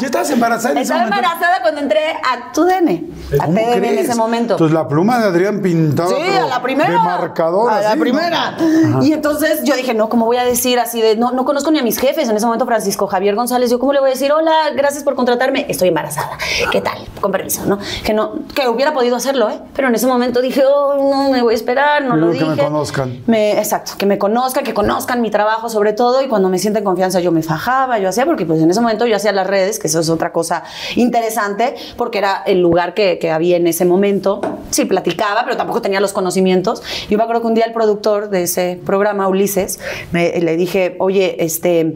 [0.01, 1.25] ¿Ya estabas embarazada en ese Estaba momento?
[1.29, 3.05] embarazada cuando entré a tu DN,
[3.41, 4.01] a ¿Cómo TDN en crees?
[4.09, 4.55] ese momento.
[4.55, 6.09] Entonces la pluma de Adrián pintaba.
[6.09, 6.91] Sí, a la primera.
[6.91, 7.71] De marcador.
[7.73, 8.57] A la primera.
[9.03, 11.79] Y entonces yo dije, no, ¿cómo voy a decir así de, no, no conozco ni
[11.79, 12.29] a mis jefes?
[12.29, 15.15] En ese momento, Francisco Javier González, yo, ¿cómo le voy a decir, hola, gracias por
[15.15, 15.67] contratarme?
[15.69, 16.39] Estoy embarazada.
[16.71, 16.99] ¿Qué tal?
[17.21, 17.79] Con permiso, ¿no?
[18.05, 19.59] Que no, que hubiera podido hacerlo, ¿eh?
[19.75, 22.45] Pero en ese momento dije, oh, no, me voy a esperar, no lo dije.
[22.45, 23.23] que me conozcan.
[23.27, 26.85] Me- exacto, que me conozcan, que conozcan mi trabajo sobre todo y cuando me sienten
[26.85, 29.79] confianza yo me fajaba, yo hacía, porque pues en ese momento yo hacía las redes,
[29.79, 30.65] que eso es otra cosa
[30.97, 34.41] interesante, porque era el lugar que, que había en ese momento.
[34.71, 36.83] Sí, platicaba, pero tampoco tenía los conocimientos.
[37.09, 39.79] Yo me acuerdo que un día el productor de ese programa, Ulises,
[40.13, 41.95] me, le dije, oye, este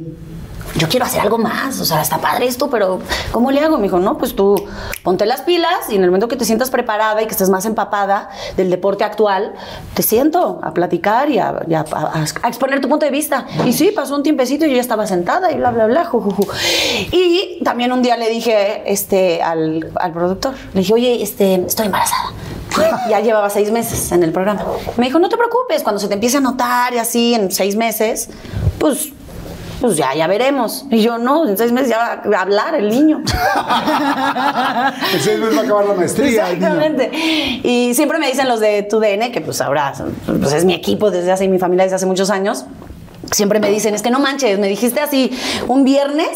[0.77, 3.01] yo quiero hacer algo más, o sea, está padre esto, pero
[3.33, 3.77] ¿cómo le hago?
[3.77, 4.57] Me dijo, no, pues tú
[5.03, 7.65] ponte las pilas y en el momento que te sientas preparada y que estés más
[7.65, 9.55] empapada del deporte actual,
[9.95, 11.55] te siento a platicar y a,
[12.47, 13.47] exponer tu punto de vista.
[13.65, 16.21] Y sí, pasó un tiempecito y yo ya estaba sentada y bla, bla, bla, ju,
[16.21, 16.47] ju.
[17.13, 21.87] Y también un día le dije este, al, al productor, le dije, oye, este, estoy
[21.87, 22.33] embarazada.
[23.09, 24.65] Ya llevaba seis meses en el programa.
[24.97, 27.75] Me dijo, no te preocupes, cuando se te empiece a notar y así en seis
[27.75, 28.29] meses,
[28.79, 29.13] pues
[29.81, 30.87] pues ya, ya veremos.
[30.91, 33.23] Y yo, no, en seis meses ya va a hablar el niño.
[35.13, 36.51] En seis meses va a acabar la maestría.
[36.51, 36.69] el niño.
[36.69, 37.11] Exactamente.
[37.65, 39.93] Y siempre me dicen los de tu DN, que pues ahora
[40.27, 42.65] pues es mi equipo desde hace, y mi familia desde hace muchos años.
[43.31, 45.31] Siempre me dicen, es que no manches, me dijiste así
[45.67, 46.29] un viernes.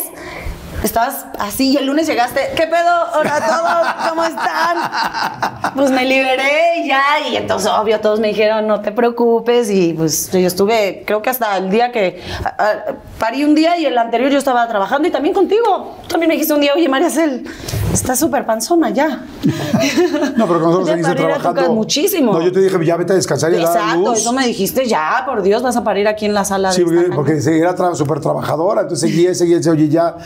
[0.83, 2.41] Estabas así y el lunes llegaste.
[2.57, 2.91] ¿Qué pedo?
[3.19, 5.73] Hola a todos, ¿cómo están?
[5.77, 7.03] Pues me liberé y ya.
[7.31, 9.71] Y entonces, obvio, todos me dijeron, no te preocupes.
[9.71, 12.85] Y pues yo estuve, creo que hasta el día que a- a-
[13.19, 15.99] parí un día y el anterior yo estaba trabajando y también contigo.
[16.09, 17.45] También me dijiste un día, oye, María Cel,
[17.93, 19.23] estás súper panzona ya.
[20.37, 21.73] No, pero con nosotros seguiste trabajando.
[21.75, 22.33] muchísimo.
[22.33, 24.19] No, yo te dije, ya vete a descansar y dar a Exacto, luz.
[24.19, 27.11] eso me dijiste, ya, por Dios, vas a parir aquí en la sala Sí, de
[27.11, 30.17] porque, porque era tra- súper trabajadora, entonces seguía, seguía, oye, ya,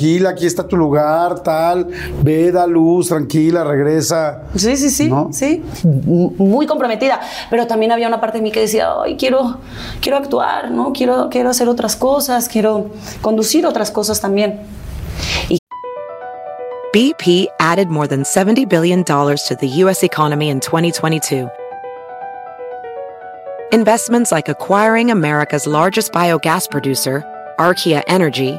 [0.00, 1.88] tranquila, aquí está tu lugar, tal,
[2.22, 4.44] ve, da luz, tranquila, regresa.
[4.56, 5.28] Sí, sí, sí, ¿No?
[5.30, 7.20] sí, muy comprometida,
[7.50, 9.58] pero también había una parte de mí que decía, ay, quiero,
[10.00, 10.92] quiero actuar, ¿no?
[10.92, 12.90] Quiero, quiero hacer otras cosas, quiero
[13.20, 14.60] conducir otras cosas también.
[16.92, 20.02] BP added more than $70 billion to the U.S.
[20.02, 21.48] economy in 2022.
[23.72, 27.22] Investments like acquiring America's largest biogas producer,
[27.60, 28.58] Archaea Energy,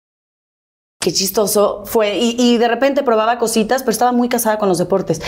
[1.01, 2.17] Qué chistoso fue.
[2.17, 5.19] Y, y de repente probaba cositas, pero estaba muy casada con los deportes.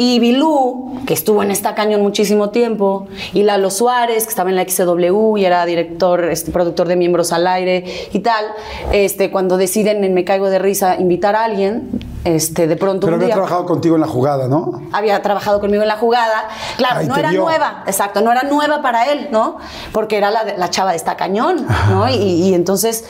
[0.00, 4.54] Y Bilú, que estuvo en esta cañón muchísimo tiempo, y Lalo Suárez, que estaba en
[4.56, 8.44] la XW y era director, este, productor de Miembros al Aire y tal,
[8.92, 11.90] este, cuando deciden en Me Caigo de Risa invitar a alguien,
[12.24, 13.34] este, de pronto Pero un había día...
[13.34, 14.80] trabajado contigo en la jugada, ¿no?
[14.92, 16.48] había trabajado conmigo en la jugada.
[16.76, 17.42] Claro, Ahí no era vio.
[17.42, 19.56] nueva, exacto, no era nueva para él, ¿no?
[19.92, 22.08] Porque era la, la chava de esta cañón, ¿no?
[22.08, 23.04] Y, y entonces,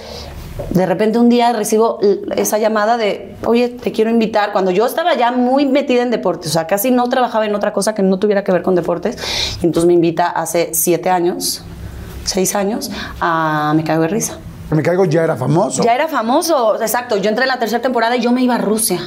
[0.70, 1.98] de repente un día recibo
[2.36, 6.50] esa llamada de, oye, te quiero invitar, cuando yo estaba ya muy metida en deportes,
[6.50, 9.16] o sea, casi no trabajaba en otra cosa que no tuviera que ver con deportes,
[9.62, 11.62] y entonces me invita hace siete años,
[12.24, 12.90] seis años,
[13.20, 14.38] a Me Caigo de Risa.
[14.70, 15.82] Me caigo, ya era famoso.
[15.82, 17.16] Ya era famoso, exacto.
[17.16, 19.00] Yo entré en la tercera temporada y yo me iba a Rusia.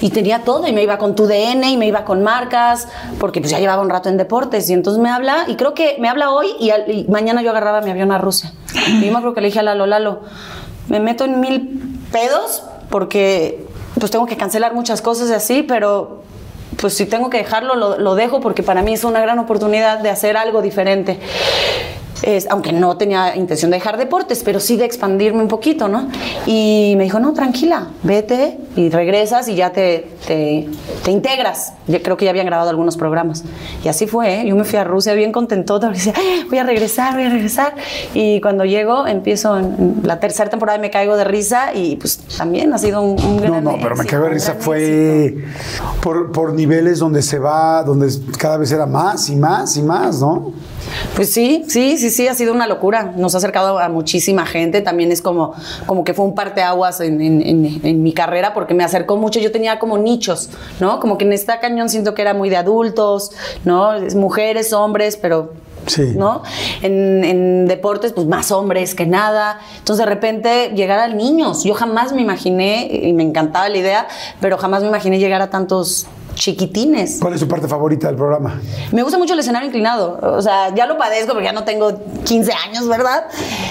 [0.00, 3.40] Y tenía todo, y me iba con tu DN, y me iba con marcas, porque
[3.40, 4.68] pues ya llevaba un rato en deportes.
[4.70, 7.90] Y entonces me habla, y creo que me habla hoy, y, mañana yo agarraba mi
[7.90, 8.52] avión a Rusia.
[8.88, 10.20] Y yo me acuerdo que le dije a Lalo, Lalo,
[10.88, 13.66] me meto en mil pedos, porque
[13.98, 16.22] pues tengo que cancelar muchas cosas y así, pero
[16.80, 19.98] pues si tengo que dejarlo, lo, lo dejo, porque para mí es una gran oportunidad
[19.98, 21.20] de hacer algo diferente.
[22.22, 26.08] Es, aunque no tenía intención de dejar deportes, pero sí de expandirme un poquito, ¿no?
[26.46, 30.68] Y me dijo, no, tranquila, vete, y regresas y ya te, te,
[31.04, 31.72] te integras.
[31.86, 33.44] Yo creo que ya habían grabado algunos programas.
[33.84, 34.46] Y así fue, ¿eh?
[34.46, 37.30] Yo me fui a Rusia bien contentota, porque decía, "Ah, voy a regresar, voy a
[37.30, 37.74] regresar.
[38.14, 42.18] Y cuando llego, empiezo en, la tercera temporada y me caigo de risa y pues
[42.36, 44.56] también ha sido un, un gran No, no, pero me éxito, cago de un risa.
[44.58, 45.36] Fue
[46.02, 50.20] por, por niveles donde se va, donde cada vez era más y más y más,
[50.20, 50.52] ¿no?
[51.14, 53.12] Pues sí, sí, sí, sí, ha sido una locura.
[53.16, 54.80] Nos ha acercado a muchísima gente.
[54.80, 55.54] También es como,
[55.86, 59.40] como que fue un parteaguas en, en, en, en mi carrera porque me acercó mucho.
[59.40, 60.50] Yo tenía como nichos,
[60.80, 61.00] ¿no?
[61.00, 63.32] Como que en esta cañón siento que era muy de adultos,
[63.64, 63.94] ¿no?
[63.94, 65.52] Es Mujeres, hombres, pero
[65.86, 66.12] Sí.
[66.14, 66.42] ¿no?
[66.82, 69.60] En, en deportes, pues más hombres que nada.
[69.78, 71.64] Entonces, de repente, llegar a niños.
[71.64, 74.06] Yo jamás me imaginé, y me encantaba la idea,
[74.40, 77.18] pero jamás me imaginé llegar a tantos chiquitines.
[77.20, 78.60] ¿Cuál es su parte favorita del programa?
[78.92, 80.18] Me gusta mucho el escenario inclinado.
[80.22, 83.24] O sea, ya lo padezco porque ya no tengo 15 años, ¿verdad?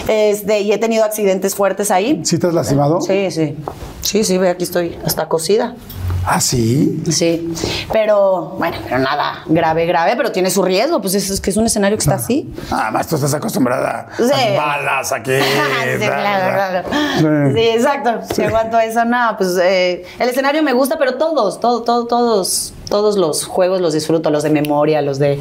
[0.08, 2.22] Este, y he tenido accidentes fuertes ahí.
[2.24, 3.02] ¿Sí te has lastimado?
[3.02, 3.56] Sí, sí.
[4.02, 5.76] Sí, sí, ve, aquí estoy hasta cosida.
[6.26, 7.02] ¿Ah, sí?
[7.10, 7.54] Sí.
[7.92, 11.02] Pero, bueno, pero nada grave, grave, pero tiene su riesgo.
[11.02, 12.54] Pues es, es que es un escenario que está así.
[12.72, 14.24] Ah, más tú estás acostumbrada Sí.
[14.24, 15.32] a las balas, aquí.
[16.00, 16.90] sí, claro, claro.
[17.18, 17.54] Sí.
[17.60, 18.20] Sí, exacto.
[18.34, 22.74] Si aguanto eso, nada, pues eh, el escenario me gusta, pero todos, todo, todo, todos,
[22.90, 25.40] todos los juegos los disfruto, los de memoria, los de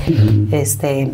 [0.52, 1.10] este.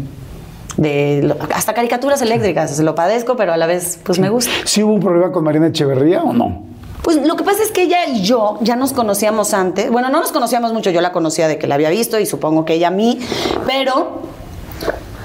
[0.77, 4.51] De, hasta caricaturas eléctricas, lo padezco, pero a la vez, pues me gusta.
[4.65, 6.65] ¿Sí hubo un problema con Mariana Echeverría o no?
[7.05, 9.91] Pues lo que pasa es que ella y yo ya nos conocíamos antes.
[9.91, 12.65] Bueno, no nos conocíamos mucho, yo la conocía de que la había visto y supongo
[12.65, 13.21] que ella a mí,
[13.67, 14.23] pero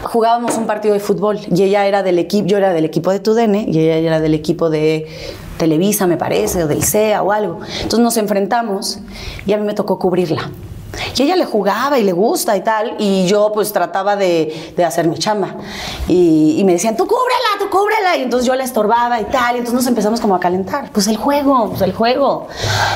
[0.03, 3.21] jugábamos un partido de fútbol y ella era del equipo, yo era del equipo de
[3.21, 5.07] Tudene y ella era del equipo de
[5.57, 7.59] Televisa, me parece, o del CEA o algo.
[7.75, 8.99] Entonces nos enfrentamos
[9.45, 10.51] y a mí me tocó cubrirla.
[11.15, 14.85] Y ella le jugaba y le gusta y tal, y yo pues trataba de, de
[14.85, 15.55] hacer mi chamba.
[16.07, 18.17] Y, y me decían, tú cúbrela, tú cúbrela.
[18.17, 20.91] Y entonces yo la estorbaba y tal, y entonces nos empezamos como a calentar.
[20.91, 22.47] Pues el juego, pues el juego.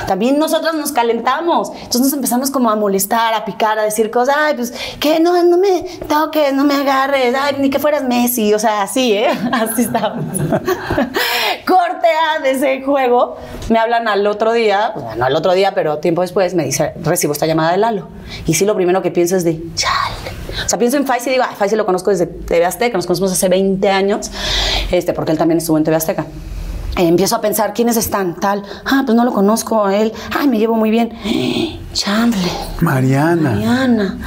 [0.07, 1.71] También nosotros nos calentamos.
[1.73, 5.43] Entonces nos empezamos como a molestar, a picar, a decir cosas, ay, pues que no,
[5.43, 8.53] no me toques, no me agarres, ay, ni que fueras Messi.
[8.53, 9.27] O sea, así, ¿eh?
[9.51, 10.25] Así estábamos.
[11.67, 13.37] Corte A de ese juego.
[13.69, 16.93] Me hablan al otro día, bueno, no al otro día, pero tiempo después, me dice,
[17.01, 18.07] recibo esta llamada de Lalo.
[18.47, 20.31] Y sí, lo primero que pienso es de, chale.
[20.65, 23.05] O sea, pienso en Faisy y digo, ay, Faisy lo conozco desde TV Azteca, nos
[23.05, 24.31] conocimos hace 20 años,
[24.89, 26.25] este, porque él también estuvo en TV Azteca.
[26.95, 28.39] Eh, empiezo a pensar, ¿quiénes están?
[28.39, 28.63] Tal.
[28.85, 30.13] Ah, pues no lo conozco a él.
[30.39, 31.11] Ay, me llevo muy bien.
[31.93, 32.51] Chandler.
[32.79, 33.51] Mariana.
[33.51, 34.17] Mariana.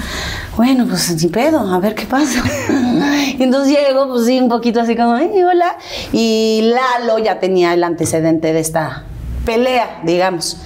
[0.55, 2.43] Bueno, pues sin pedo, a ver qué pasa.
[3.39, 5.79] y entonces llego, pues sí, un poquito así como, "Ay, hola.
[6.13, 9.05] Y Lalo ya tenía el antecedente de esta
[9.47, 10.59] pelea, digamos.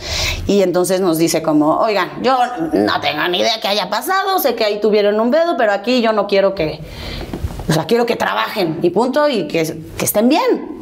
[0.48, 2.36] Y entonces nos dice como, oigan, yo
[2.72, 6.02] no tengo ni idea que haya pasado, sé que ahí tuvieron un dedo, pero aquí
[6.02, 6.80] yo no quiero que,
[7.68, 10.80] o sea, quiero que trabajen y punto, y que, que estén bien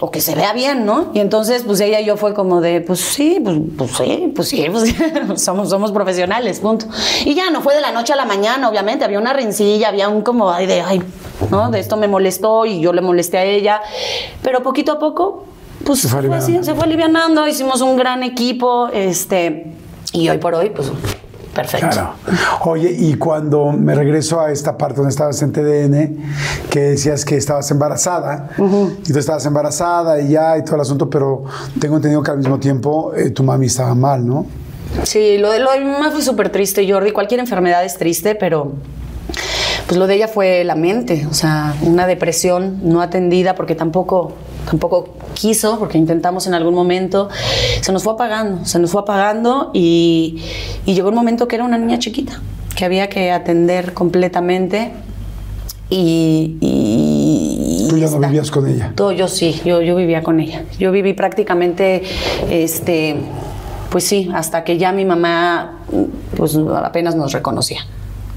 [0.00, 1.10] o que se vea bien, ¿no?
[1.12, 4.48] Y entonces, pues ella y yo fue como de, pues sí, pues, pues sí, pues
[4.48, 4.94] sí, pues
[5.42, 6.86] somos, somos profesionales, punto.
[7.24, 10.08] Y ya no fue de la noche a la mañana, obviamente, había una rencilla, había
[10.08, 11.02] un como, ay, de,
[11.50, 11.70] ¿no?
[11.70, 13.82] De esto me molestó y yo le molesté a ella,
[14.42, 15.46] pero poquito a poco,
[15.84, 16.64] pues Se fue alivianando.
[16.64, 19.72] se fue alivianando, hicimos un gran equipo, este,
[20.12, 20.90] y hoy por hoy, pues,
[21.54, 21.88] perfecto.
[21.90, 22.12] Claro.
[22.64, 27.36] Oye, y cuando me regreso a esta parte donde estabas en TDN, que decías que
[27.36, 28.50] estabas embarazada,
[29.06, 31.44] y tú estabas embarazada y ya, y todo el asunto, pero
[31.80, 34.46] tengo entendido que al mismo tiempo eh, tu mami estaba mal, ¿no?
[35.02, 37.12] Sí, lo de, lo de mi mamá fue súper triste, Jordi.
[37.12, 38.72] Cualquier enfermedad es triste, pero
[39.86, 44.32] pues lo de ella fue la mente, o sea, una depresión no atendida porque tampoco,
[44.68, 47.28] tampoco quiso, porque intentamos en algún momento,
[47.80, 50.42] se nos fue apagando, se nos fue apagando y,
[50.84, 52.40] y llegó un momento que era una niña chiquita,
[52.76, 54.92] que había que atender completamente
[55.90, 56.56] y...
[56.60, 58.92] y- Tú ya no vivías con ella.
[58.94, 60.64] Todo, yo sí, yo, yo vivía con ella.
[60.78, 62.02] Yo viví prácticamente,
[62.50, 63.16] este,
[63.90, 65.78] pues sí, hasta que ya mi mamá,
[66.36, 66.54] pues
[66.84, 67.80] apenas nos reconocía.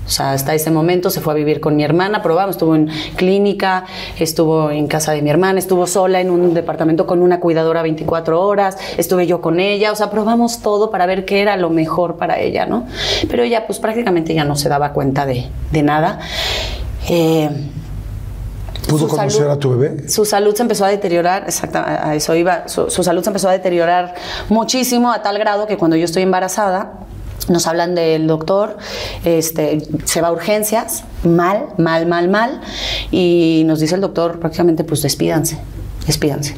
[0.06, 2.90] O sea, hasta ese momento se fue a vivir con mi hermana, probamos, estuvo en
[3.16, 3.86] clínica,
[4.20, 8.42] estuvo en casa de mi hermana, estuvo sola en un departamento con una cuidadora 24
[8.42, 12.18] horas, estuve yo con ella, o sea, probamos todo para ver qué era lo mejor
[12.18, 12.88] para ella, ¿no?
[13.30, 16.20] Pero ella, pues prácticamente ya no se daba cuenta de, de nada.
[17.08, 17.50] Eh,
[18.90, 20.10] ¿Pudo conocer salud- a tu bebé?
[20.10, 23.48] Su salud se empezó a deteriorar, exacto, a eso iba, su, su salud se empezó
[23.48, 24.16] a deteriorar
[24.50, 26.94] muchísimo a tal grado que cuando yo estoy embarazada,
[27.48, 28.78] nos hablan del doctor,
[29.24, 32.62] este, se va a urgencias, mal, mal, mal, mal,
[33.12, 35.58] y nos dice el doctor prácticamente, pues despídanse,
[36.06, 36.56] despídanse.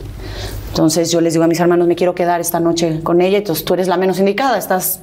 [0.73, 3.63] Entonces yo les digo a mis hermanos, me quiero quedar esta noche con ella, entonces
[3.63, 5.01] tú eres la menos indicada, estás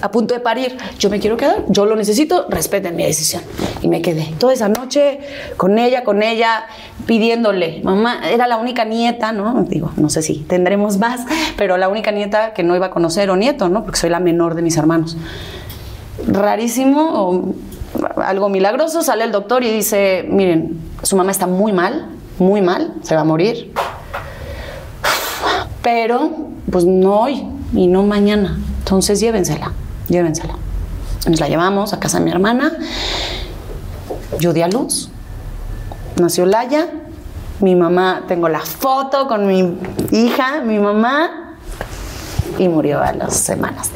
[0.00, 3.40] a punto de parir, yo me quiero quedar, yo lo necesito, respeten mi decisión.
[3.82, 5.20] Y me quedé toda esa noche
[5.56, 6.64] con ella, con ella,
[7.06, 9.62] pidiéndole, mamá, era la única nieta, ¿no?
[9.62, 11.20] Digo, no sé si tendremos más,
[11.56, 13.84] pero la única nieta que no iba a conocer o nieto, ¿no?
[13.84, 15.16] Porque soy la menor de mis hermanos.
[16.26, 17.54] Rarísimo, o
[18.16, 22.08] algo milagroso, sale el doctor y dice, miren, su mamá está muy mal,
[22.40, 23.72] muy mal, se va a morir
[25.82, 26.30] pero
[26.70, 28.58] pues no hoy y no mañana.
[28.78, 29.72] Entonces llévensela,
[30.08, 30.54] llévensela.
[31.26, 32.72] Nos la llevamos a casa de mi hermana.
[34.38, 35.10] Yo di a luz.
[36.20, 36.88] Nació Laia.
[37.60, 39.78] Mi mamá, tengo la foto con mi
[40.10, 41.54] hija, mi mamá,
[42.58, 43.90] y murió a las semanas.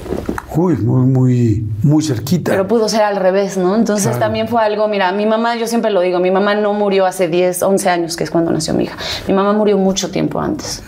[0.57, 2.51] Uy, muy, muy, muy cerquita.
[2.53, 3.75] Pero pudo ser al revés, ¿no?
[3.77, 4.21] Entonces Claro.
[4.21, 7.29] también fue algo, mira, mi mamá, yo siempre lo digo, mi mamá no murió hace
[7.29, 8.97] 10, 11 años, que es cuando nació mi hija.
[9.29, 10.83] Mi mamá murió mucho tiempo antes.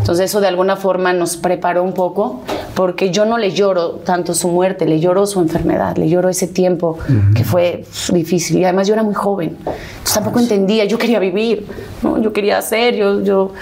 [0.00, 2.42] Entonces eso de alguna forma nos preparó un poco,
[2.74, 6.48] porque yo no le lloro tanto su muerte, le lloro su enfermedad, le lloro ese
[6.48, 6.98] tiempo
[7.36, 8.58] que fue difícil.
[8.58, 11.66] Y además yo era muy joven, entonces tampoco entendía, yo quería vivir,
[12.02, 12.20] ¿no?
[12.20, 13.22] Yo quería hacer, yo...
[13.22, 13.52] yo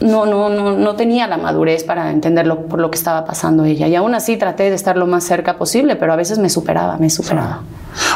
[0.00, 3.86] no, no, no, no tenía la madurez para entenderlo por lo que estaba pasando ella.
[3.86, 6.96] Y aún así traté de estar lo más cerca posible, pero a veces me superaba,
[6.96, 7.60] me superaba.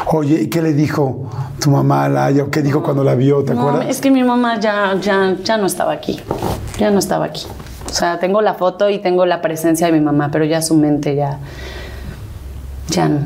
[0.06, 1.28] Oye, ¿y qué le dijo
[1.60, 2.44] tu mamá a Laia?
[2.44, 3.44] ¿O ¿Qué dijo cuando la vio?
[3.44, 3.90] ¿Te No, acuerdas?
[3.90, 6.20] es que mi mamá ya, ya, ya no estaba aquí.
[6.78, 7.46] Ya no estaba aquí.
[7.90, 10.74] O sea, tengo la foto y tengo la presencia de mi mamá, pero ya su
[10.76, 11.38] mente ya.
[12.88, 13.20] Ya no.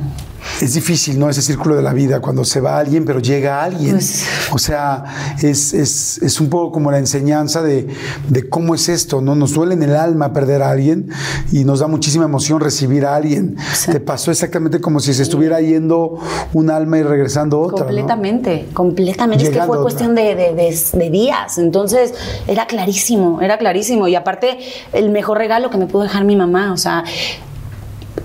[0.60, 1.28] Es difícil, ¿no?
[1.28, 3.92] Ese círculo de la vida, cuando se va alguien, pero llega alguien.
[3.92, 5.04] Pues- o sea,
[5.42, 7.88] es, es- es un poco como la enseñanza de,
[8.28, 9.34] de cómo es esto, ¿no?
[9.34, 11.08] Nos duele en el alma perder a alguien
[11.52, 13.56] y nos da muchísima emoción recibir a alguien.
[13.90, 16.18] Te pasó exactamente como si se estuviera yendo
[16.52, 17.78] un alma y regresando otra.
[17.80, 17.84] ¿no?
[17.86, 19.44] Completamente, completamente.
[19.44, 21.58] es que Llegando fue cuestión de- de- de días.
[21.58, 22.14] Entonces,
[22.46, 24.08] era clarísimo, era clarísimo.
[24.08, 24.58] Y aparte,
[24.92, 26.72] el mejor regalo que me pudo dejar mi mamá.
[26.72, 27.04] O sea,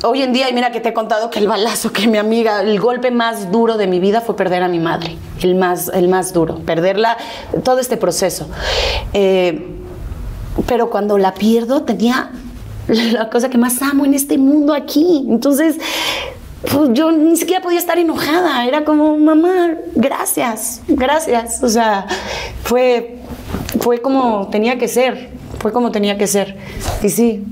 [0.04, 2.62] hoy en día, y mira que te he contado que el balazo que mi amiga,
[2.62, 5.18] el golpe más duro de mi vida fue perder a mi madre.
[5.42, 6.60] El más, el más duro.
[6.60, 7.18] Perderla,
[7.64, 8.48] todo este proceso.
[9.14, 9.68] Eh,
[10.68, 12.32] pero cuando la pierdo, tenía
[12.88, 15.26] la cosa que más amo en este mundo aquí.
[15.30, 15.78] Entonces,
[16.72, 18.66] pues, yo ni siquiera podía estar enojada.
[18.66, 21.62] Era como, mamá, gracias, gracias.
[21.64, 22.08] O sea,
[22.64, 23.20] fue,
[23.80, 25.32] fue como tenía que ser.
[25.60, 26.58] Fue como tenía que ser.
[27.02, 27.44] Y sí,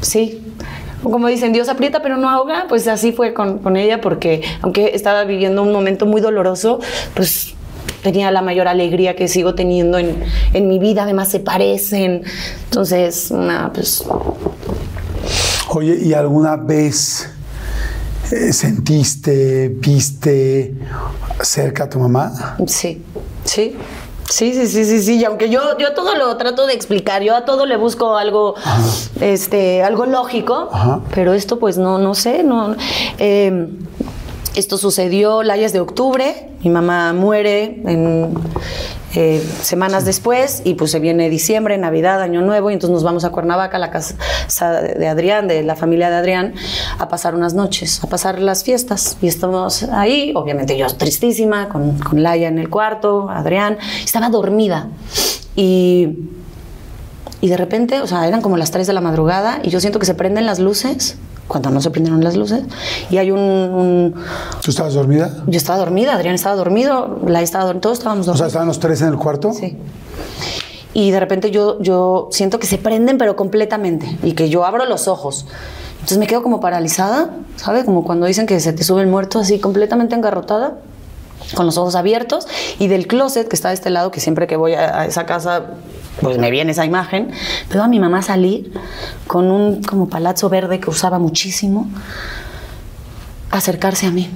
[0.00, 0.41] sí.
[1.02, 4.92] Como dicen, Dios aprieta pero no ahoga, pues así fue con, con ella, porque aunque
[4.94, 6.80] estaba viviendo un momento muy doloroso,
[7.14, 7.54] pues
[8.02, 10.22] tenía la mayor alegría que sigo teniendo en,
[10.52, 12.22] en mi vida, además se parecen.
[12.64, 14.04] Entonces, nada, pues
[15.74, 17.30] Oye, ¿y alguna vez
[18.30, 20.74] eh, sentiste, viste
[21.40, 22.56] cerca a tu mamá?
[22.66, 23.02] Sí,
[23.44, 23.74] sí.
[24.32, 25.16] Sí, sí, sí, sí, sí.
[25.18, 28.54] Y aunque yo, yo todo lo trato de explicar, yo a todo le busco algo,
[29.20, 31.00] este, algo lógico, Ajá.
[31.14, 32.74] pero esto pues no, no sé, no.
[33.18, 33.68] eh,
[34.54, 38.32] esto sucedió, Laia es de octubre, mi mamá muere en,
[39.14, 43.24] eh, semanas después y pues se viene diciembre, Navidad, Año Nuevo y entonces nos vamos
[43.24, 44.16] a Cuernavaca, a la casa
[44.80, 46.54] de Adrián, de la familia de Adrián,
[46.98, 49.18] a pasar unas noches, a pasar las fiestas.
[49.20, 54.88] Y estamos ahí, obviamente yo tristísima, con, con Laia en el cuarto, Adrián, estaba dormida.
[55.56, 56.28] Y...
[57.42, 59.98] Y de repente, o sea, eran como las 3 de la madrugada y yo siento
[59.98, 61.16] que se prenden las luces,
[61.52, 62.62] cuando no se prendieron las luces,
[63.10, 63.38] y hay un...
[63.38, 64.14] un-
[64.64, 65.30] ¿Tú estabas dormida?
[65.46, 68.48] yo estaba dormida, Adrián estaba dormido, la estaba dormida, todos estábamos O sea, dormidos.
[68.48, 69.52] estaban los tres en el cuarto.
[69.52, 69.76] Sí.
[70.94, 74.86] Y de repente yo, yo siento que se prenden, pero completamente, y que yo abro
[74.86, 75.46] los ojos.
[75.96, 77.84] Entonces me quedo como paralizada, ¿sabe?
[77.84, 80.78] Como cuando dicen que se te sube el muerto, así completamente engarrotada,
[81.54, 82.46] con los ojos abiertos,
[82.78, 85.26] y del closet que está de este lado, que siempre que voy a, a esa
[85.26, 85.62] casa,
[86.20, 87.30] pues me viene esa imagen,
[87.70, 88.72] veo a mi mamá salir
[89.26, 91.88] con un como palazzo verde que usaba muchísimo,
[93.50, 94.30] acercarse a mí.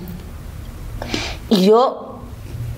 [1.49, 2.19] Y yo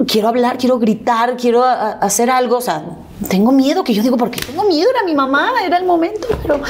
[0.07, 2.85] quiero hablar, quiero gritar, quiero a- a- hacer algo, o sea,
[3.29, 4.89] tengo miedo, que yo digo, ¿por qué tengo miedo?
[4.91, 6.61] Era mi mamá, era el momento, pero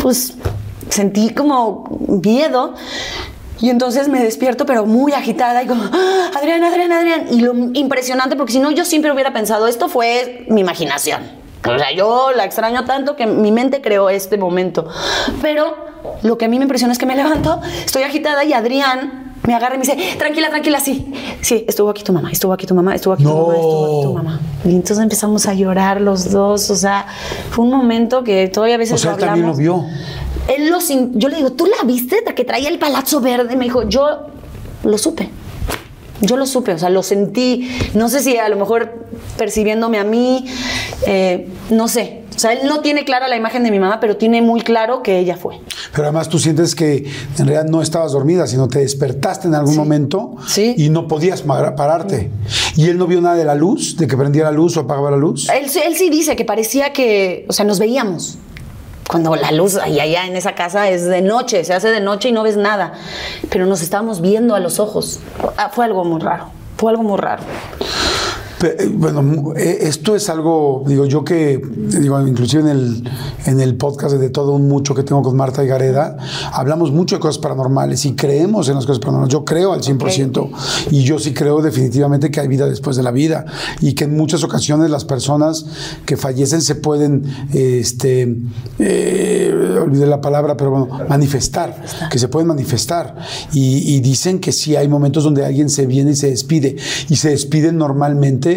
[0.00, 0.34] pues
[0.88, 1.84] sentí como
[2.22, 2.74] miedo.
[3.60, 7.26] Y entonces me despierto, pero muy agitada, y como, "Ah, Adrián, Adrián, Adrián.
[7.30, 11.22] Y lo impresionante, porque si no, yo siempre hubiera pensado, esto fue mi imaginación.
[11.66, 14.86] O sea, yo la extraño tanto que mi mente creó este momento.
[15.42, 15.76] Pero
[16.22, 19.54] lo que a mí me impresiona es que me levanto, estoy agitada y Adrián me
[19.54, 21.10] agarra y me dice, tranquila, tranquila, sí.
[21.40, 23.36] Sí, estuvo aquí tu mamá, estuvo aquí tu mamá, estuvo aquí tu No.
[23.46, 24.40] mamá, estuvo aquí tu mamá.
[24.66, 26.68] Y entonces empezamos a llorar los dos.
[26.68, 27.06] O sea,
[27.50, 29.84] fue un momento que todavía a veces O sea, lo él también lo hablamos.
[29.86, 30.54] vio.
[30.54, 30.78] Él lo
[31.18, 32.22] yo le digo, ¿tú la viste?
[32.26, 33.56] La que traía el palazzo verde.
[33.56, 34.26] Me dijo, yo
[34.84, 35.30] lo supe.
[36.20, 37.70] Yo lo supe, o sea, lo sentí.
[37.94, 39.06] No sé si a lo mejor
[39.38, 40.44] percibiéndome a mí,
[41.06, 42.17] eh, no sé.
[42.38, 45.02] O sea, él no tiene clara la imagen de mi mamá, pero tiene muy claro
[45.02, 45.60] que ella fue.
[45.90, 46.98] Pero además tú sientes que
[47.36, 50.72] en realidad no estabas dormida, sino te despertaste en algún momento Sí.
[50.78, 52.30] y no podías pararte.
[52.76, 55.10] Y él no vio nada de la luz, de que prendía la luz o apagaba
[55.10, 55.48] la luz.
[55.48, 58.38] Él, sí- él sí dice que parecía que, o sea, nos veíamos.
[59.08, 62.28] Cuando la luz ahí allá en esa casa es de noche, se hace de noche
[62.28, 62.92] y no ves nada.
[63.50, 65.18] Pero nos estábamos viendo a los ojos.
[65.56, 66.50] Ah, Fue algo muy raro.
[66.76, 67.42] Fue algo muy raro.
[68.62, 71.60] Eh, Bueno, eh, esto es algo, digo yo que,
[72.00, 73.10] digo, inclusive en el,
[73.46, 76.16] en el podcast de Todo Un Mucho que tengo con Marta y Gareda,
[76.52, 79.32] hablamos mucho de cosas paranormales y creemos en las cosas paranormales.
[79.32, 80.50] Yo creo al 100%
[80.90, 83.44] y yo sí creo definitivamente que hay vida después de la vida
[83.80, 85.66] y que en muchas ocasiones las personas
[86.04, 88.36] que fallecen se pueden, este,
[88.80, 91.80] eh, olvidé la palabra, pero bueno, manifestar,
[92.10, 93.16] que se pueden manifestar.
[93.52, 96.76] Y, y dicen que sí hay momentos donde alguien se viene y se despide.
[97.08, 98.47] Y se despiden normalmente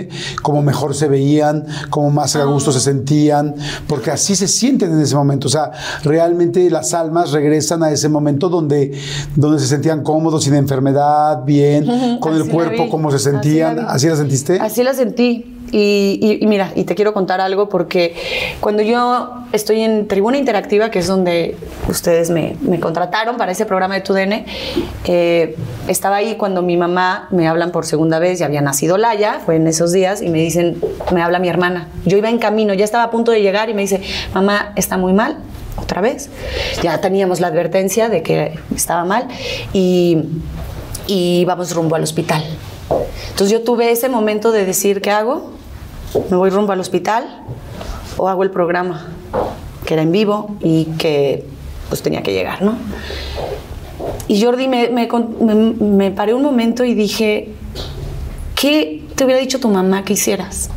[0.42, 3.56] como mejor se veían, como más a gusto se sentían,
[3.88, 5.48] porque así se sienten en ese momento.
[5.48, 5.72] O sea,
[6.04, 8.92] realmente las almas regresan a ese momento donde,
[9.36, 11.86] donde se sentían cómodos, sin enfermedad, bien,
[12.20, 13.76] con el Así cuerpo, como se así la sentían.
[13.78, 13.82] vi.
[13.88, 14.60] ¿Así la sentiste?
[14.60, 15.58] Así la sentí.
[15.72, 18.16] Y, mira, y te quiero contar algo porque
[18.60, 21.56] cuando yo estoy en Tribuna Interactiva, que es donde
[21.88, 24.46] ustedes me, contrataron para ese programa de TUDN,
[25.06, 25.56] eh,
[25.88, 29.56] estaba ahí cuando mi mamá me hablan por segunda vez, ya había nacido Laya, fue
[29.56, 30.82] en esos días, y me dicen,
[31.14, 31.88] me habla mi hermana.
[32.06, 34.02] Yo iba en camino, ya estaba a punto de llegar y me dice,
[34.34, 35.38] mamá, está muy mal,
[35.78, 36.30] otra vez.
[36.84, 39.28] Ya teníamos la advertencia de que estaba mal
[39.72, 40.18] y,
[41.08, 42.44] y vamos rumbo al hospital.
[43.30, 45.61] Entonces yo tuve ese momento de decir, ¿qué hago?
[46.30, 47.44] ¿Me voy rumbo al hospital
[48.18, 49.08] o hago el programa?
[49.86, 51.46] Que era en vivo y que
[51.90, 52.78] pues tenía que llegar, ¿no?
[54.28, 57.50] Y Jordi me, me paré un momento y dije,
[58.56, 60.70] ¿qué te hubiera dicho tu mamá que hicieras?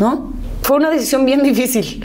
[0.00, 0.32] ¿No?
[0.62, 2.04] Fue una decisión bien difícil.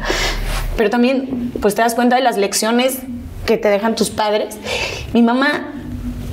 [0.75, 2.99] Pero también, pues te das cuenta de las lecciones
[3.45, 4.57] que te dejan tus padres.
[5.13, 5.73] Mi mamá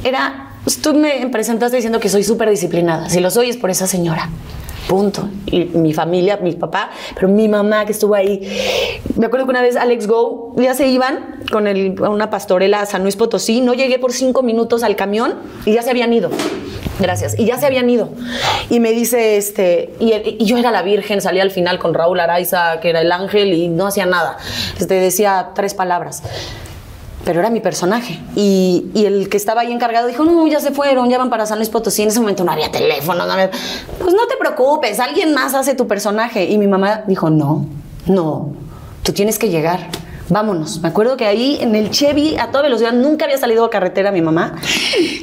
[0.05, 0.51] era,
[0.83, 3.09] tú me presentaste diciendo que soy súper disciplinada.
[3.09, 4.29] Si lo soy es por esa señora.
[4.89, 5.29] Punto.
[5.47, 8.49] Y mi familia, mi papá, pero mi mamá que estuvo ahí.
[9.17, 12.87] Me acuerdo que una vez Alex Go ya se iban con el- una pastorela a
[12.87, 13.61] San Luis Potosí.
[13.61, 15.35] No llegué por cinco minutos al camión
[15.65, 16.31] y ya se habían ido.
[16.99, 17.39] Gracias.
[17.39, 18.09] Y ya se habían ido.
[18.71, 22.81] Y me dice, este, y, yo era la virgen, salía al final con Raúl Araiza,
[22.81, 24.39] que era el ángel, y no hacía nada.
[24.79, 26.23] Este, decía tres palabras
[27.27, 28.21] pero era mi personaje.
[28.37, 31.45] Y, y el que estaba ahí encargado dijo, no, ya se fueron, ya van para
[31.45, 32.03] San Luis Potosí.
[32.03, 33.51] En ese momento no había teléfono, no había...
[33.99, 36.45] Pues no te preocupes, alguien más hace tu personaje.
[36.45, 37.67] Y mi mamá dijo, no,
[38.07, 38.53] no,
[39.03, 39.89] tú tienes que llegar.
[40.29, 40.81] Vámonos.
[40.83, 44.13] Me acuerdo que ahí en el Chevy a toda velocidad nunca había salido a carretera
[44.13, 44.55] mi mamá.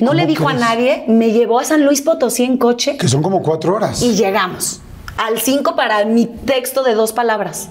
[0.01, 3.23] No le dijo a nadie, me llevó a San Luis Potosí en coche Que son
[3.23, 4.01] como cuatro horas.
[4.01, 4.81] y llegamos
[5.15, 7.69] al 5 para mi texto de dos palabras.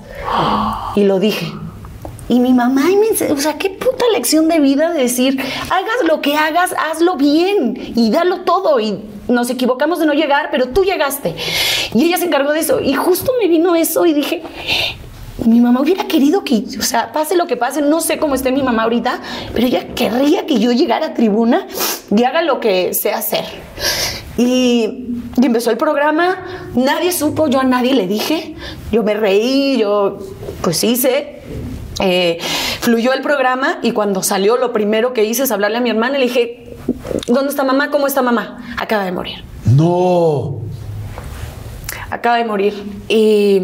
[0.94, 1.52] Y lo dije.
[2.32, 5.38] Y mi mamá, y me o sea, qué puta lección de vida de decir,
[5.68, 8.80] hagas lo que hagas, hazlo bien y dalo todo.
[8.80, 8.98] Y
[9.28, 11.36] nos equivocamos de no llegar, pero tú llegaste.
[11.92, 12.80] Y ella se encargó de eso.
[12.80, 14.42] Y justo me vino eso y dije,
[15.44, 18.50] mi mamá hubiera querido que, o sea, pase lo que pase, no sé cómo esté
[18.50, 19.20] mi mamá ahorita,
[19.52, 21.66] pero ella querría que yo llegara a tribuna
[22.16, 23.44] y haga lo que sé hacer.
[24.38, 28.54] Y, y empezó el programa, nadie supo, yo a nadie le dije,
[28.90, 30.16] yo me reí, yo
[30.62, 31.41] pues hice,
[32.02, 32.38] eh,
[32.80, 36.16] fluyó el programa y cuando salió lo primero que hice es hablarle a mi hermana
[36.16, 36.74] y le dije,
[37.28, 37.90] ¿dónde está mamá?
[37.90, 38.74] ¿Cómo está mamá?
[38.76, 40.56] Acaba de morir No.
[42.10, 42.74] acaba de morir.
[43.08, 43.62] Y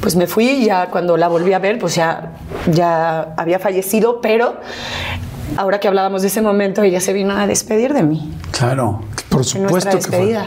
[0.00, 2.36] pues me fui y ya cuando la volví a ver, pues ya,
[2.72, 4.60] ya había fallecido, pero
[5.56, 8.32] ahora que hablábamos de ese momento, ella se vino a despedir de mí.
[8.52, 10.38] Claro, por En nuestra supuesto que fue.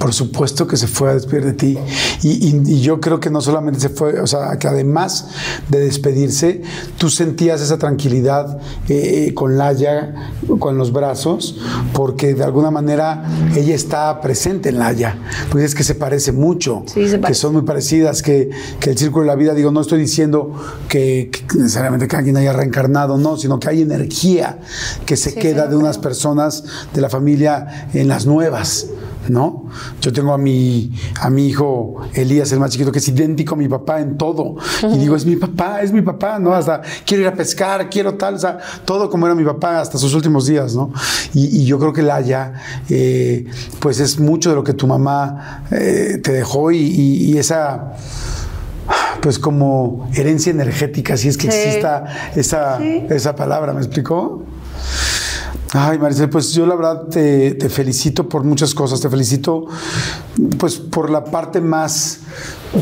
[0.00, 1.78] Por supuesto que se fue a despedir de ti.
[2.22, 5.26] Y, y- y yo creo que no solamente se fue, o sea, que además
[5.68, 6.62] de despedirse,
[6.96, 8.58] tú sentías esa tranquilidad
[8.88, 10.14] eh, con Laia,
[10.58, 11.58] con los brazos,
[11.92, 13.24] porque de alguna manera
[13.54, 15.18] ella está presente en Laia.
[15.50, 18.48] Pues es que se parece mucho, Sí, se que son muy parecidas, que,
[18.80, 20.50] que el círculo de la vida, digo, no estoy diciendo
[20.88, 24.60] que, que necesariamente que alguien haya reencarnado, no, sino que hay energía
[25.04, 26.64] que se Sí, queda sí, de unas personas
[26.94, 28.86] de la familia en las nuevas.
[29.30, 29.66] ¿No?
[30.00, 30.90] Yo tengo a mi,
[31.20, 34.56] a mi hijo Elías, el más chiquito, que es idéntico a mi papá en todo.
[34.92, 36.52] Y digo, es mi papá, es mi papá, ¿no?
[36.52, 39.98] Hasta quiero ir a pescar, quiero tal, o sea, todo como era mi papá hasta
[39.98, 40.92] sus últimos días, ¿no?
[41.32, 42.54] Y, y yo creo que Laia,
[42.88, 43.44] eh,
[43.78, 47.92] pues es mucho de lo que tu mamá eh, te dejó y, y- y esa
[49.22, 51.56] pues como herencia energética, si es que Sí.
[51.58, 52.04] exista
[52.34, 53.04] esa, Sí.
[53.10, 54.42] esa palabra, ¿me explicó?
[55.72, 59.00] Ay, Maricel, pues yo la verdad te, te felicito por muchas cosas.
[59.00, 59.66] Te felicito,
[60.58, 62.20] pues, por la parte más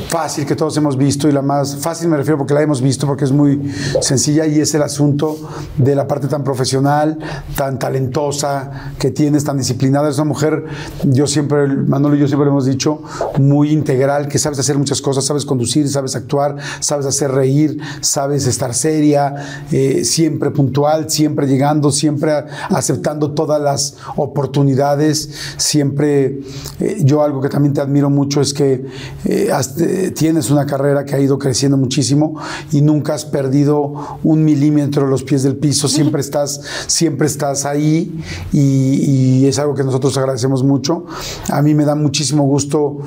[0.09, 3.07] fácil que todos hemos visto y la más fácil me refiero porque la hemos visto
[3.07, 5.39] porque es muy sencilla y es el asunto
[5.79, 7.19] de la parte tan profesional,
[7.57, 10.11] tan talentosa que tienes, tan disciplinada.
[10.11, 10.65] Es una mujer,
[11.05, 13.03] yo siempre, Manolo y yo siempre le hemos dicho,
[13.39, 18.47] muy integral, que sabes hacer muchas cosas, sabes conducir, sabes actuar, sabes hacer reír, sabes
[18.47, 22.33] estar seria, eh, siempre puntual, siempre llegando, siempre
[22.69, 26.41] aceptando todas las oportunidades, siempre
[26.81, 28.85] eh, yo algo que también te admiro mucho es que
[29.25, 32.39] eh, eh, tienes una carrera que ha ido creciendo muchísimo
[32.73, 37.65] y nunca has perdido un milímetro de los pies del piso, siempre estás, siempre estás
[37.65, 38.23] ahí
[38.53, 41.07] y, es algo que nosotros agradecemos mucho.
[41.51, 42.99] A mí me da muchísimo gusto,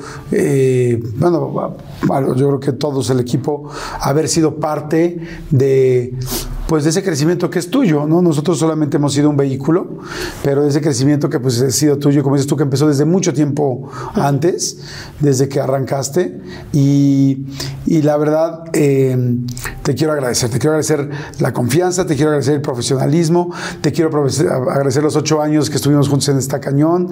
[2.06, 3.68] bueno, yo creo que todos el equipo,
[4.00, 5.20] haber sido parte
[5.50, 6.14] de
[6.72, 8.22] pues de ese crecimiento que es tuyo, ¿no?
[8.22, 9.98] Nosotros solamente hemos sido un vehículo,
[10.42, 13.34] pero ese crecimiento que pues ha sido tuyo, como dices tú, que empezó desde mucho
[13.34, 14.78] tiempo antes,
[15.20, 16.40] desde que arrancaste,
[16.72, 17.44] y,
[18.00, 19.36] la verdad eh,
[19.82, 21.10] te quiero agradecer, te quiero agradecer
[21.40, 23.52] la confianza, te quiero agradecer el profesionalismo,
[23.82, 27.10] te quiero agradecer los ocho años que estuvimos juntos en esta cañón,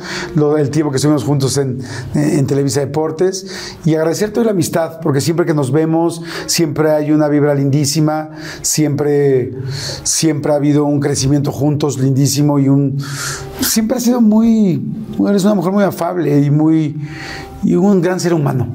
[0.57, 1.81] el tiempo que estuvimos juntos en,
[2.15, 7.29] en Televisa Deportes, y agradecerte la amistad, porque siempre que nos vemos, siempre hay una
[7.29, 8.31] vibra lindísima,
[8.63, 9.53] siempre
[10.05, 12.97] siempre ha habido un crecimiento juntos lindísimo y un
[13.61, 14.83] siempre ha sido muy
[15.29, 16.97] eres una mujer muy afable y muy
[17.63, 18.69] y un gran ser humano.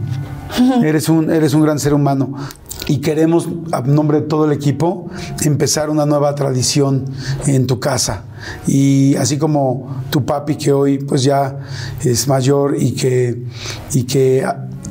[0.84, 2.36] Eres un eres un gran ser humano
[2.88, 5.10] y queremos, a nombre de todo el equipo,
[5.42, 7.06] empezar una nueva tradición
[7.48, 8.26] en tu casa.
[8.68, 11.60] Y así como tu papi, que hoy pues ya
[12.04, 13.44] es mayor y que,
[13.94, 14.46] y que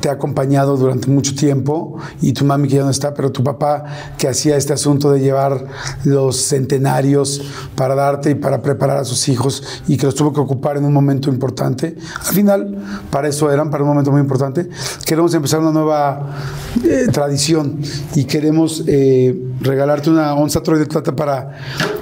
[0.05, 3.43] te ha acompañado durante mucho tiempo y tu mami que ya no está, pero tu
[3.43, 3.85] papá
[4.19, 5.65] que hacía este asunto de llevar
[6.03, 7.41] los centenarios
[7.73, 10.85] para darte y para preparar a sus hijos y que los tuvo que ocupar en
[10.85, 11.95] un momento importante.
[12.19, 12.77] Al final,
[13.09, 14.69] para eso eran, para un momento muy importante.
[15.07, 16.35] Queremos empezar una nueva
[16.83, 17.79] eh, tradición
[18.13, 21.49] y queremos eh, regalarte una onza Troy de plata para,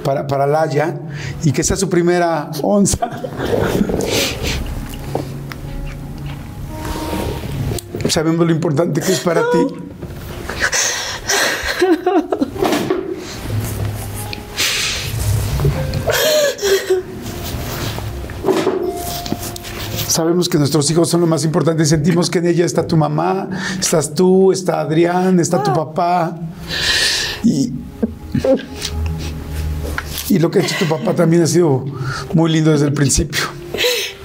[0.04, 1.00] para, para Laya
[1.42, 2.98] y que sea su primera onza.
[8.08, 9.58] Sabemos lo importante que es para ti.
[20.06, 21.84] Sabemos que nuestros hijos son lo más importante.
[21.84, 23.48] Sentimos que en ella está tu mamá,
[23.80, 26.38] estás tú, está Adrián, está tu papá.
[27.42, 27.72] Y,
[30.28, 31.84] y lo que ha hecho tu papá también ha sido
[32.32, 33.42] muy lindo desde el principio.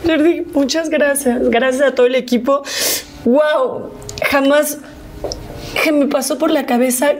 [0.05, 1.49] Jordi, muchas gracias.
[1.49, 2.61] Gracias a todo el equipo
[3.25, 3.91] wow,
[4.29, 4.79] jamás
[5.91, 7.13] me pasó por la cabeza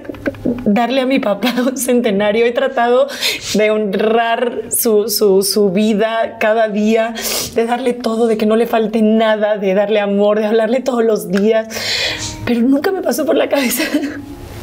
[0.66, 2.46] darle a mi papá un centenario.
[2.46, 3.08] He tratado
[3.54, 7.14] de honrar su, vida cada día,
[7.56, 11.04] de darle todo, de que no le falte nada, de darle amor, de hablarle todos
[11.04, 11.68] los días.
[12.46, 13.84] Pero nunca me pasó por la cabeza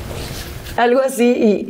[0.76, 1.68] algo así.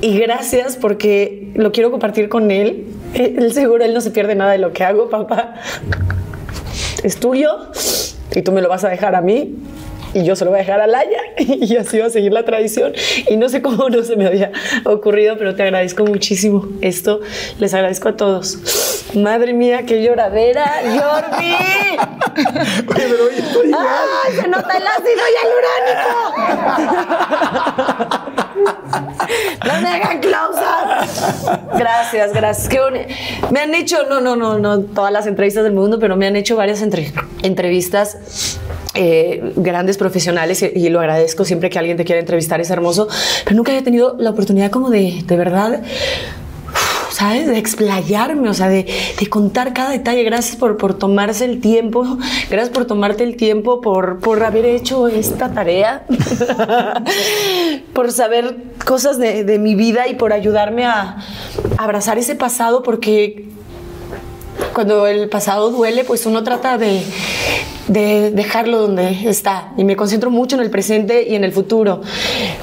[0.00, 2.86] Y, y gracias porque lo quiero compartir con él.
[3.14, 5.56] Él seguro, él no se pierde nada de lo que hago, papá
[7.02, 7.68] es tuyo
[8.34, 9.56] y tú me lo vas a dejar a mí
[10.12, 12.44] y yo se lo voy a dejar a Laia y así va a seguir la
[12.44, 12.92] tradición.
[13.28, 14.50] Y no sé cómo no se me había
[14.84, 17.20] ocurrido pero te agradezco muchísimo esto.
[17.58, 18.58] Les agradezco a todos.
[19.14, 21.54] Madre mía qué lloradera Jordi.
[23.72, 26.10] ¡Ay, se nota el ácido y el uránico
[28.64, 30.60] no me hagan close
[31.76, 32.68] gracias gracias.
[32.68, 32.80] Qué
[33.50, 36.36] me han hecho no no no no todas las entrevistas del mundo pero me han
[36.36, 38.58] hecho varias entrevistas
[38.94, 43.06] eh, grandes profesionales y, lo agradezco siempre que alguien te quiera entrevistar, es hermoso,
[43.44, 45.80] pero nunca había tenido la oportunidad como de, de verdad,
[47.20, 47.46] ¿sabes?
[47.48, 48.86] De explayarme, o sea, de,
[49.18, 50.22] de, contar cada detalle.
[50.22, 52.16] Gracias por, por tomarse el tiempo,
[52.48, 56.06] gracias por tomarte el tiempo, por, por haber hecho esta tarea,
[57.92, 58.56] por saber
[58.86, 61.18] cosas de, de mi vida y por ayudarme a
[61.76, 63.44] abrazar ese pasado, porque
[64.72, 67.02] cuando el pasado duele, pues uno trata de,
[67.88, 72.00] de dejarlo donde está y me concentro mucho en el presente y en el futuro,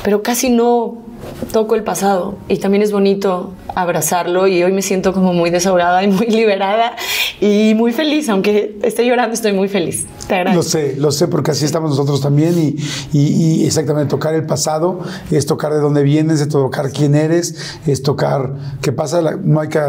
[0.03, 1.06] pero casi no
[1.51, 6.03] toco el pasado y también es bonito abrazarlo y hoy me siento como muy desahogada
[6.03, 6.95] y muy liberada
[7.39, 10.05] y muy feliz, aunque esté llorando estoy muy feliz.
[10.27, 10.63] Te agradezco.
[10.63, 12.75] Lo sé, lo sé porque así estamos nosotros también y,
[13.17, 14.99] y, exactamente tocar el pasado
[15.31, 17.55] es tocar de dónde vienes, es tocar quién eres,
[17.85, 19.79] es tocar qué pasa, no hay que,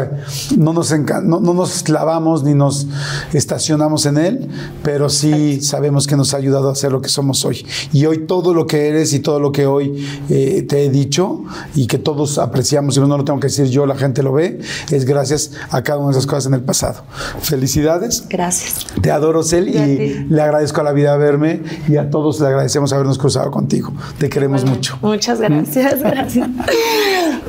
[0.57, 0.91] no nos,
[1.23, 2.87] no, no nos clavamos ni nos
[3.33, 4.49] estacionamos en él,
[4.83, 7.65] pero sí sabemos que nos ha ayudado a ser lo que somos hoy.
[7.91, 11.28] Y hoy todo lo que eres y todo lo que hoy eh, te he dicho
[11.75, 14.59] y que todos apreciamos, y no lo tengo que decir yo, la gente lo ve,
[14.91, 17.03] es gracias a cada una de esas cosas en el pasado.
[17.41, 18.25] Felicidades.
[18.29, 18.85] Gracias.
[19.01, 22.93] Te adoro, Cel, Y le agradezco a la vida verme y a todos le agradecemos
[22.93, 23.91] habernos cruzado contigo.
[24.17, 24.97] Te queremos mucho.
[25.01, 26.49] Muchas gracias, gracias.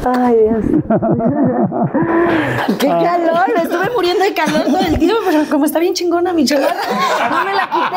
[0.05, 0.65] Ay, Dios.
[2.78, 6.32] Qué calor, me estuve muriendo de calor todo el tiempo, pero como está bien chingona
[6.32, 6.74] mi chamarra,
[7.31, 7.97] no me la quité.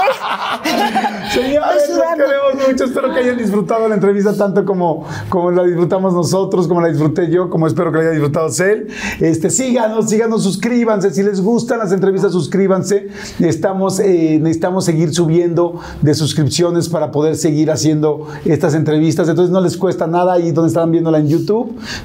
[1.33, 2.83] Señores, los queremos mucho.
[2.85, 7.29] Espero que hayan disfrutado la entrevista tanto como, como la disfrutamos nosotros, como la disfruté
[7.29, 8.87] yo, como espero que la haya disfrutado Cel.
[9.19, 11.13] Este, síganos, síganos, suscríbanse.
[11.13, 13.07] Si les gustan las entrevistas, suscríbanse.
[13.39, 19.27] Estamos, eh, necesitamos seguir subiendo de suscripciones para poder seguir haciendo estas entrevistas.
[19.29, 21.27] Entonces no les cuesta nada ahí donde están viéndola en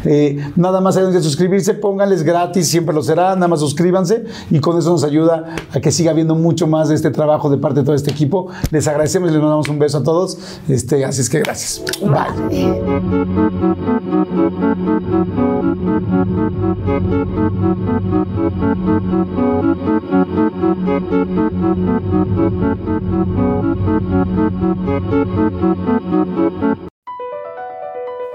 [0.05, 3.35] Eh, nada más hay que suscribirse, pónganles gratis, siempre lo será.
[3.35, 6.95] Nada más suscríbanse y con eso nos ayuda a que siga habiendo mucho más de
[6.95, 8.49] este trabajo de parte de todo este equipo.
[8.71, 10.39] Les agradecemos y les mandamos un beso a todos.
[10.69, 11.83] Este, así es que gracias.
[12.01, 12.29] Bye.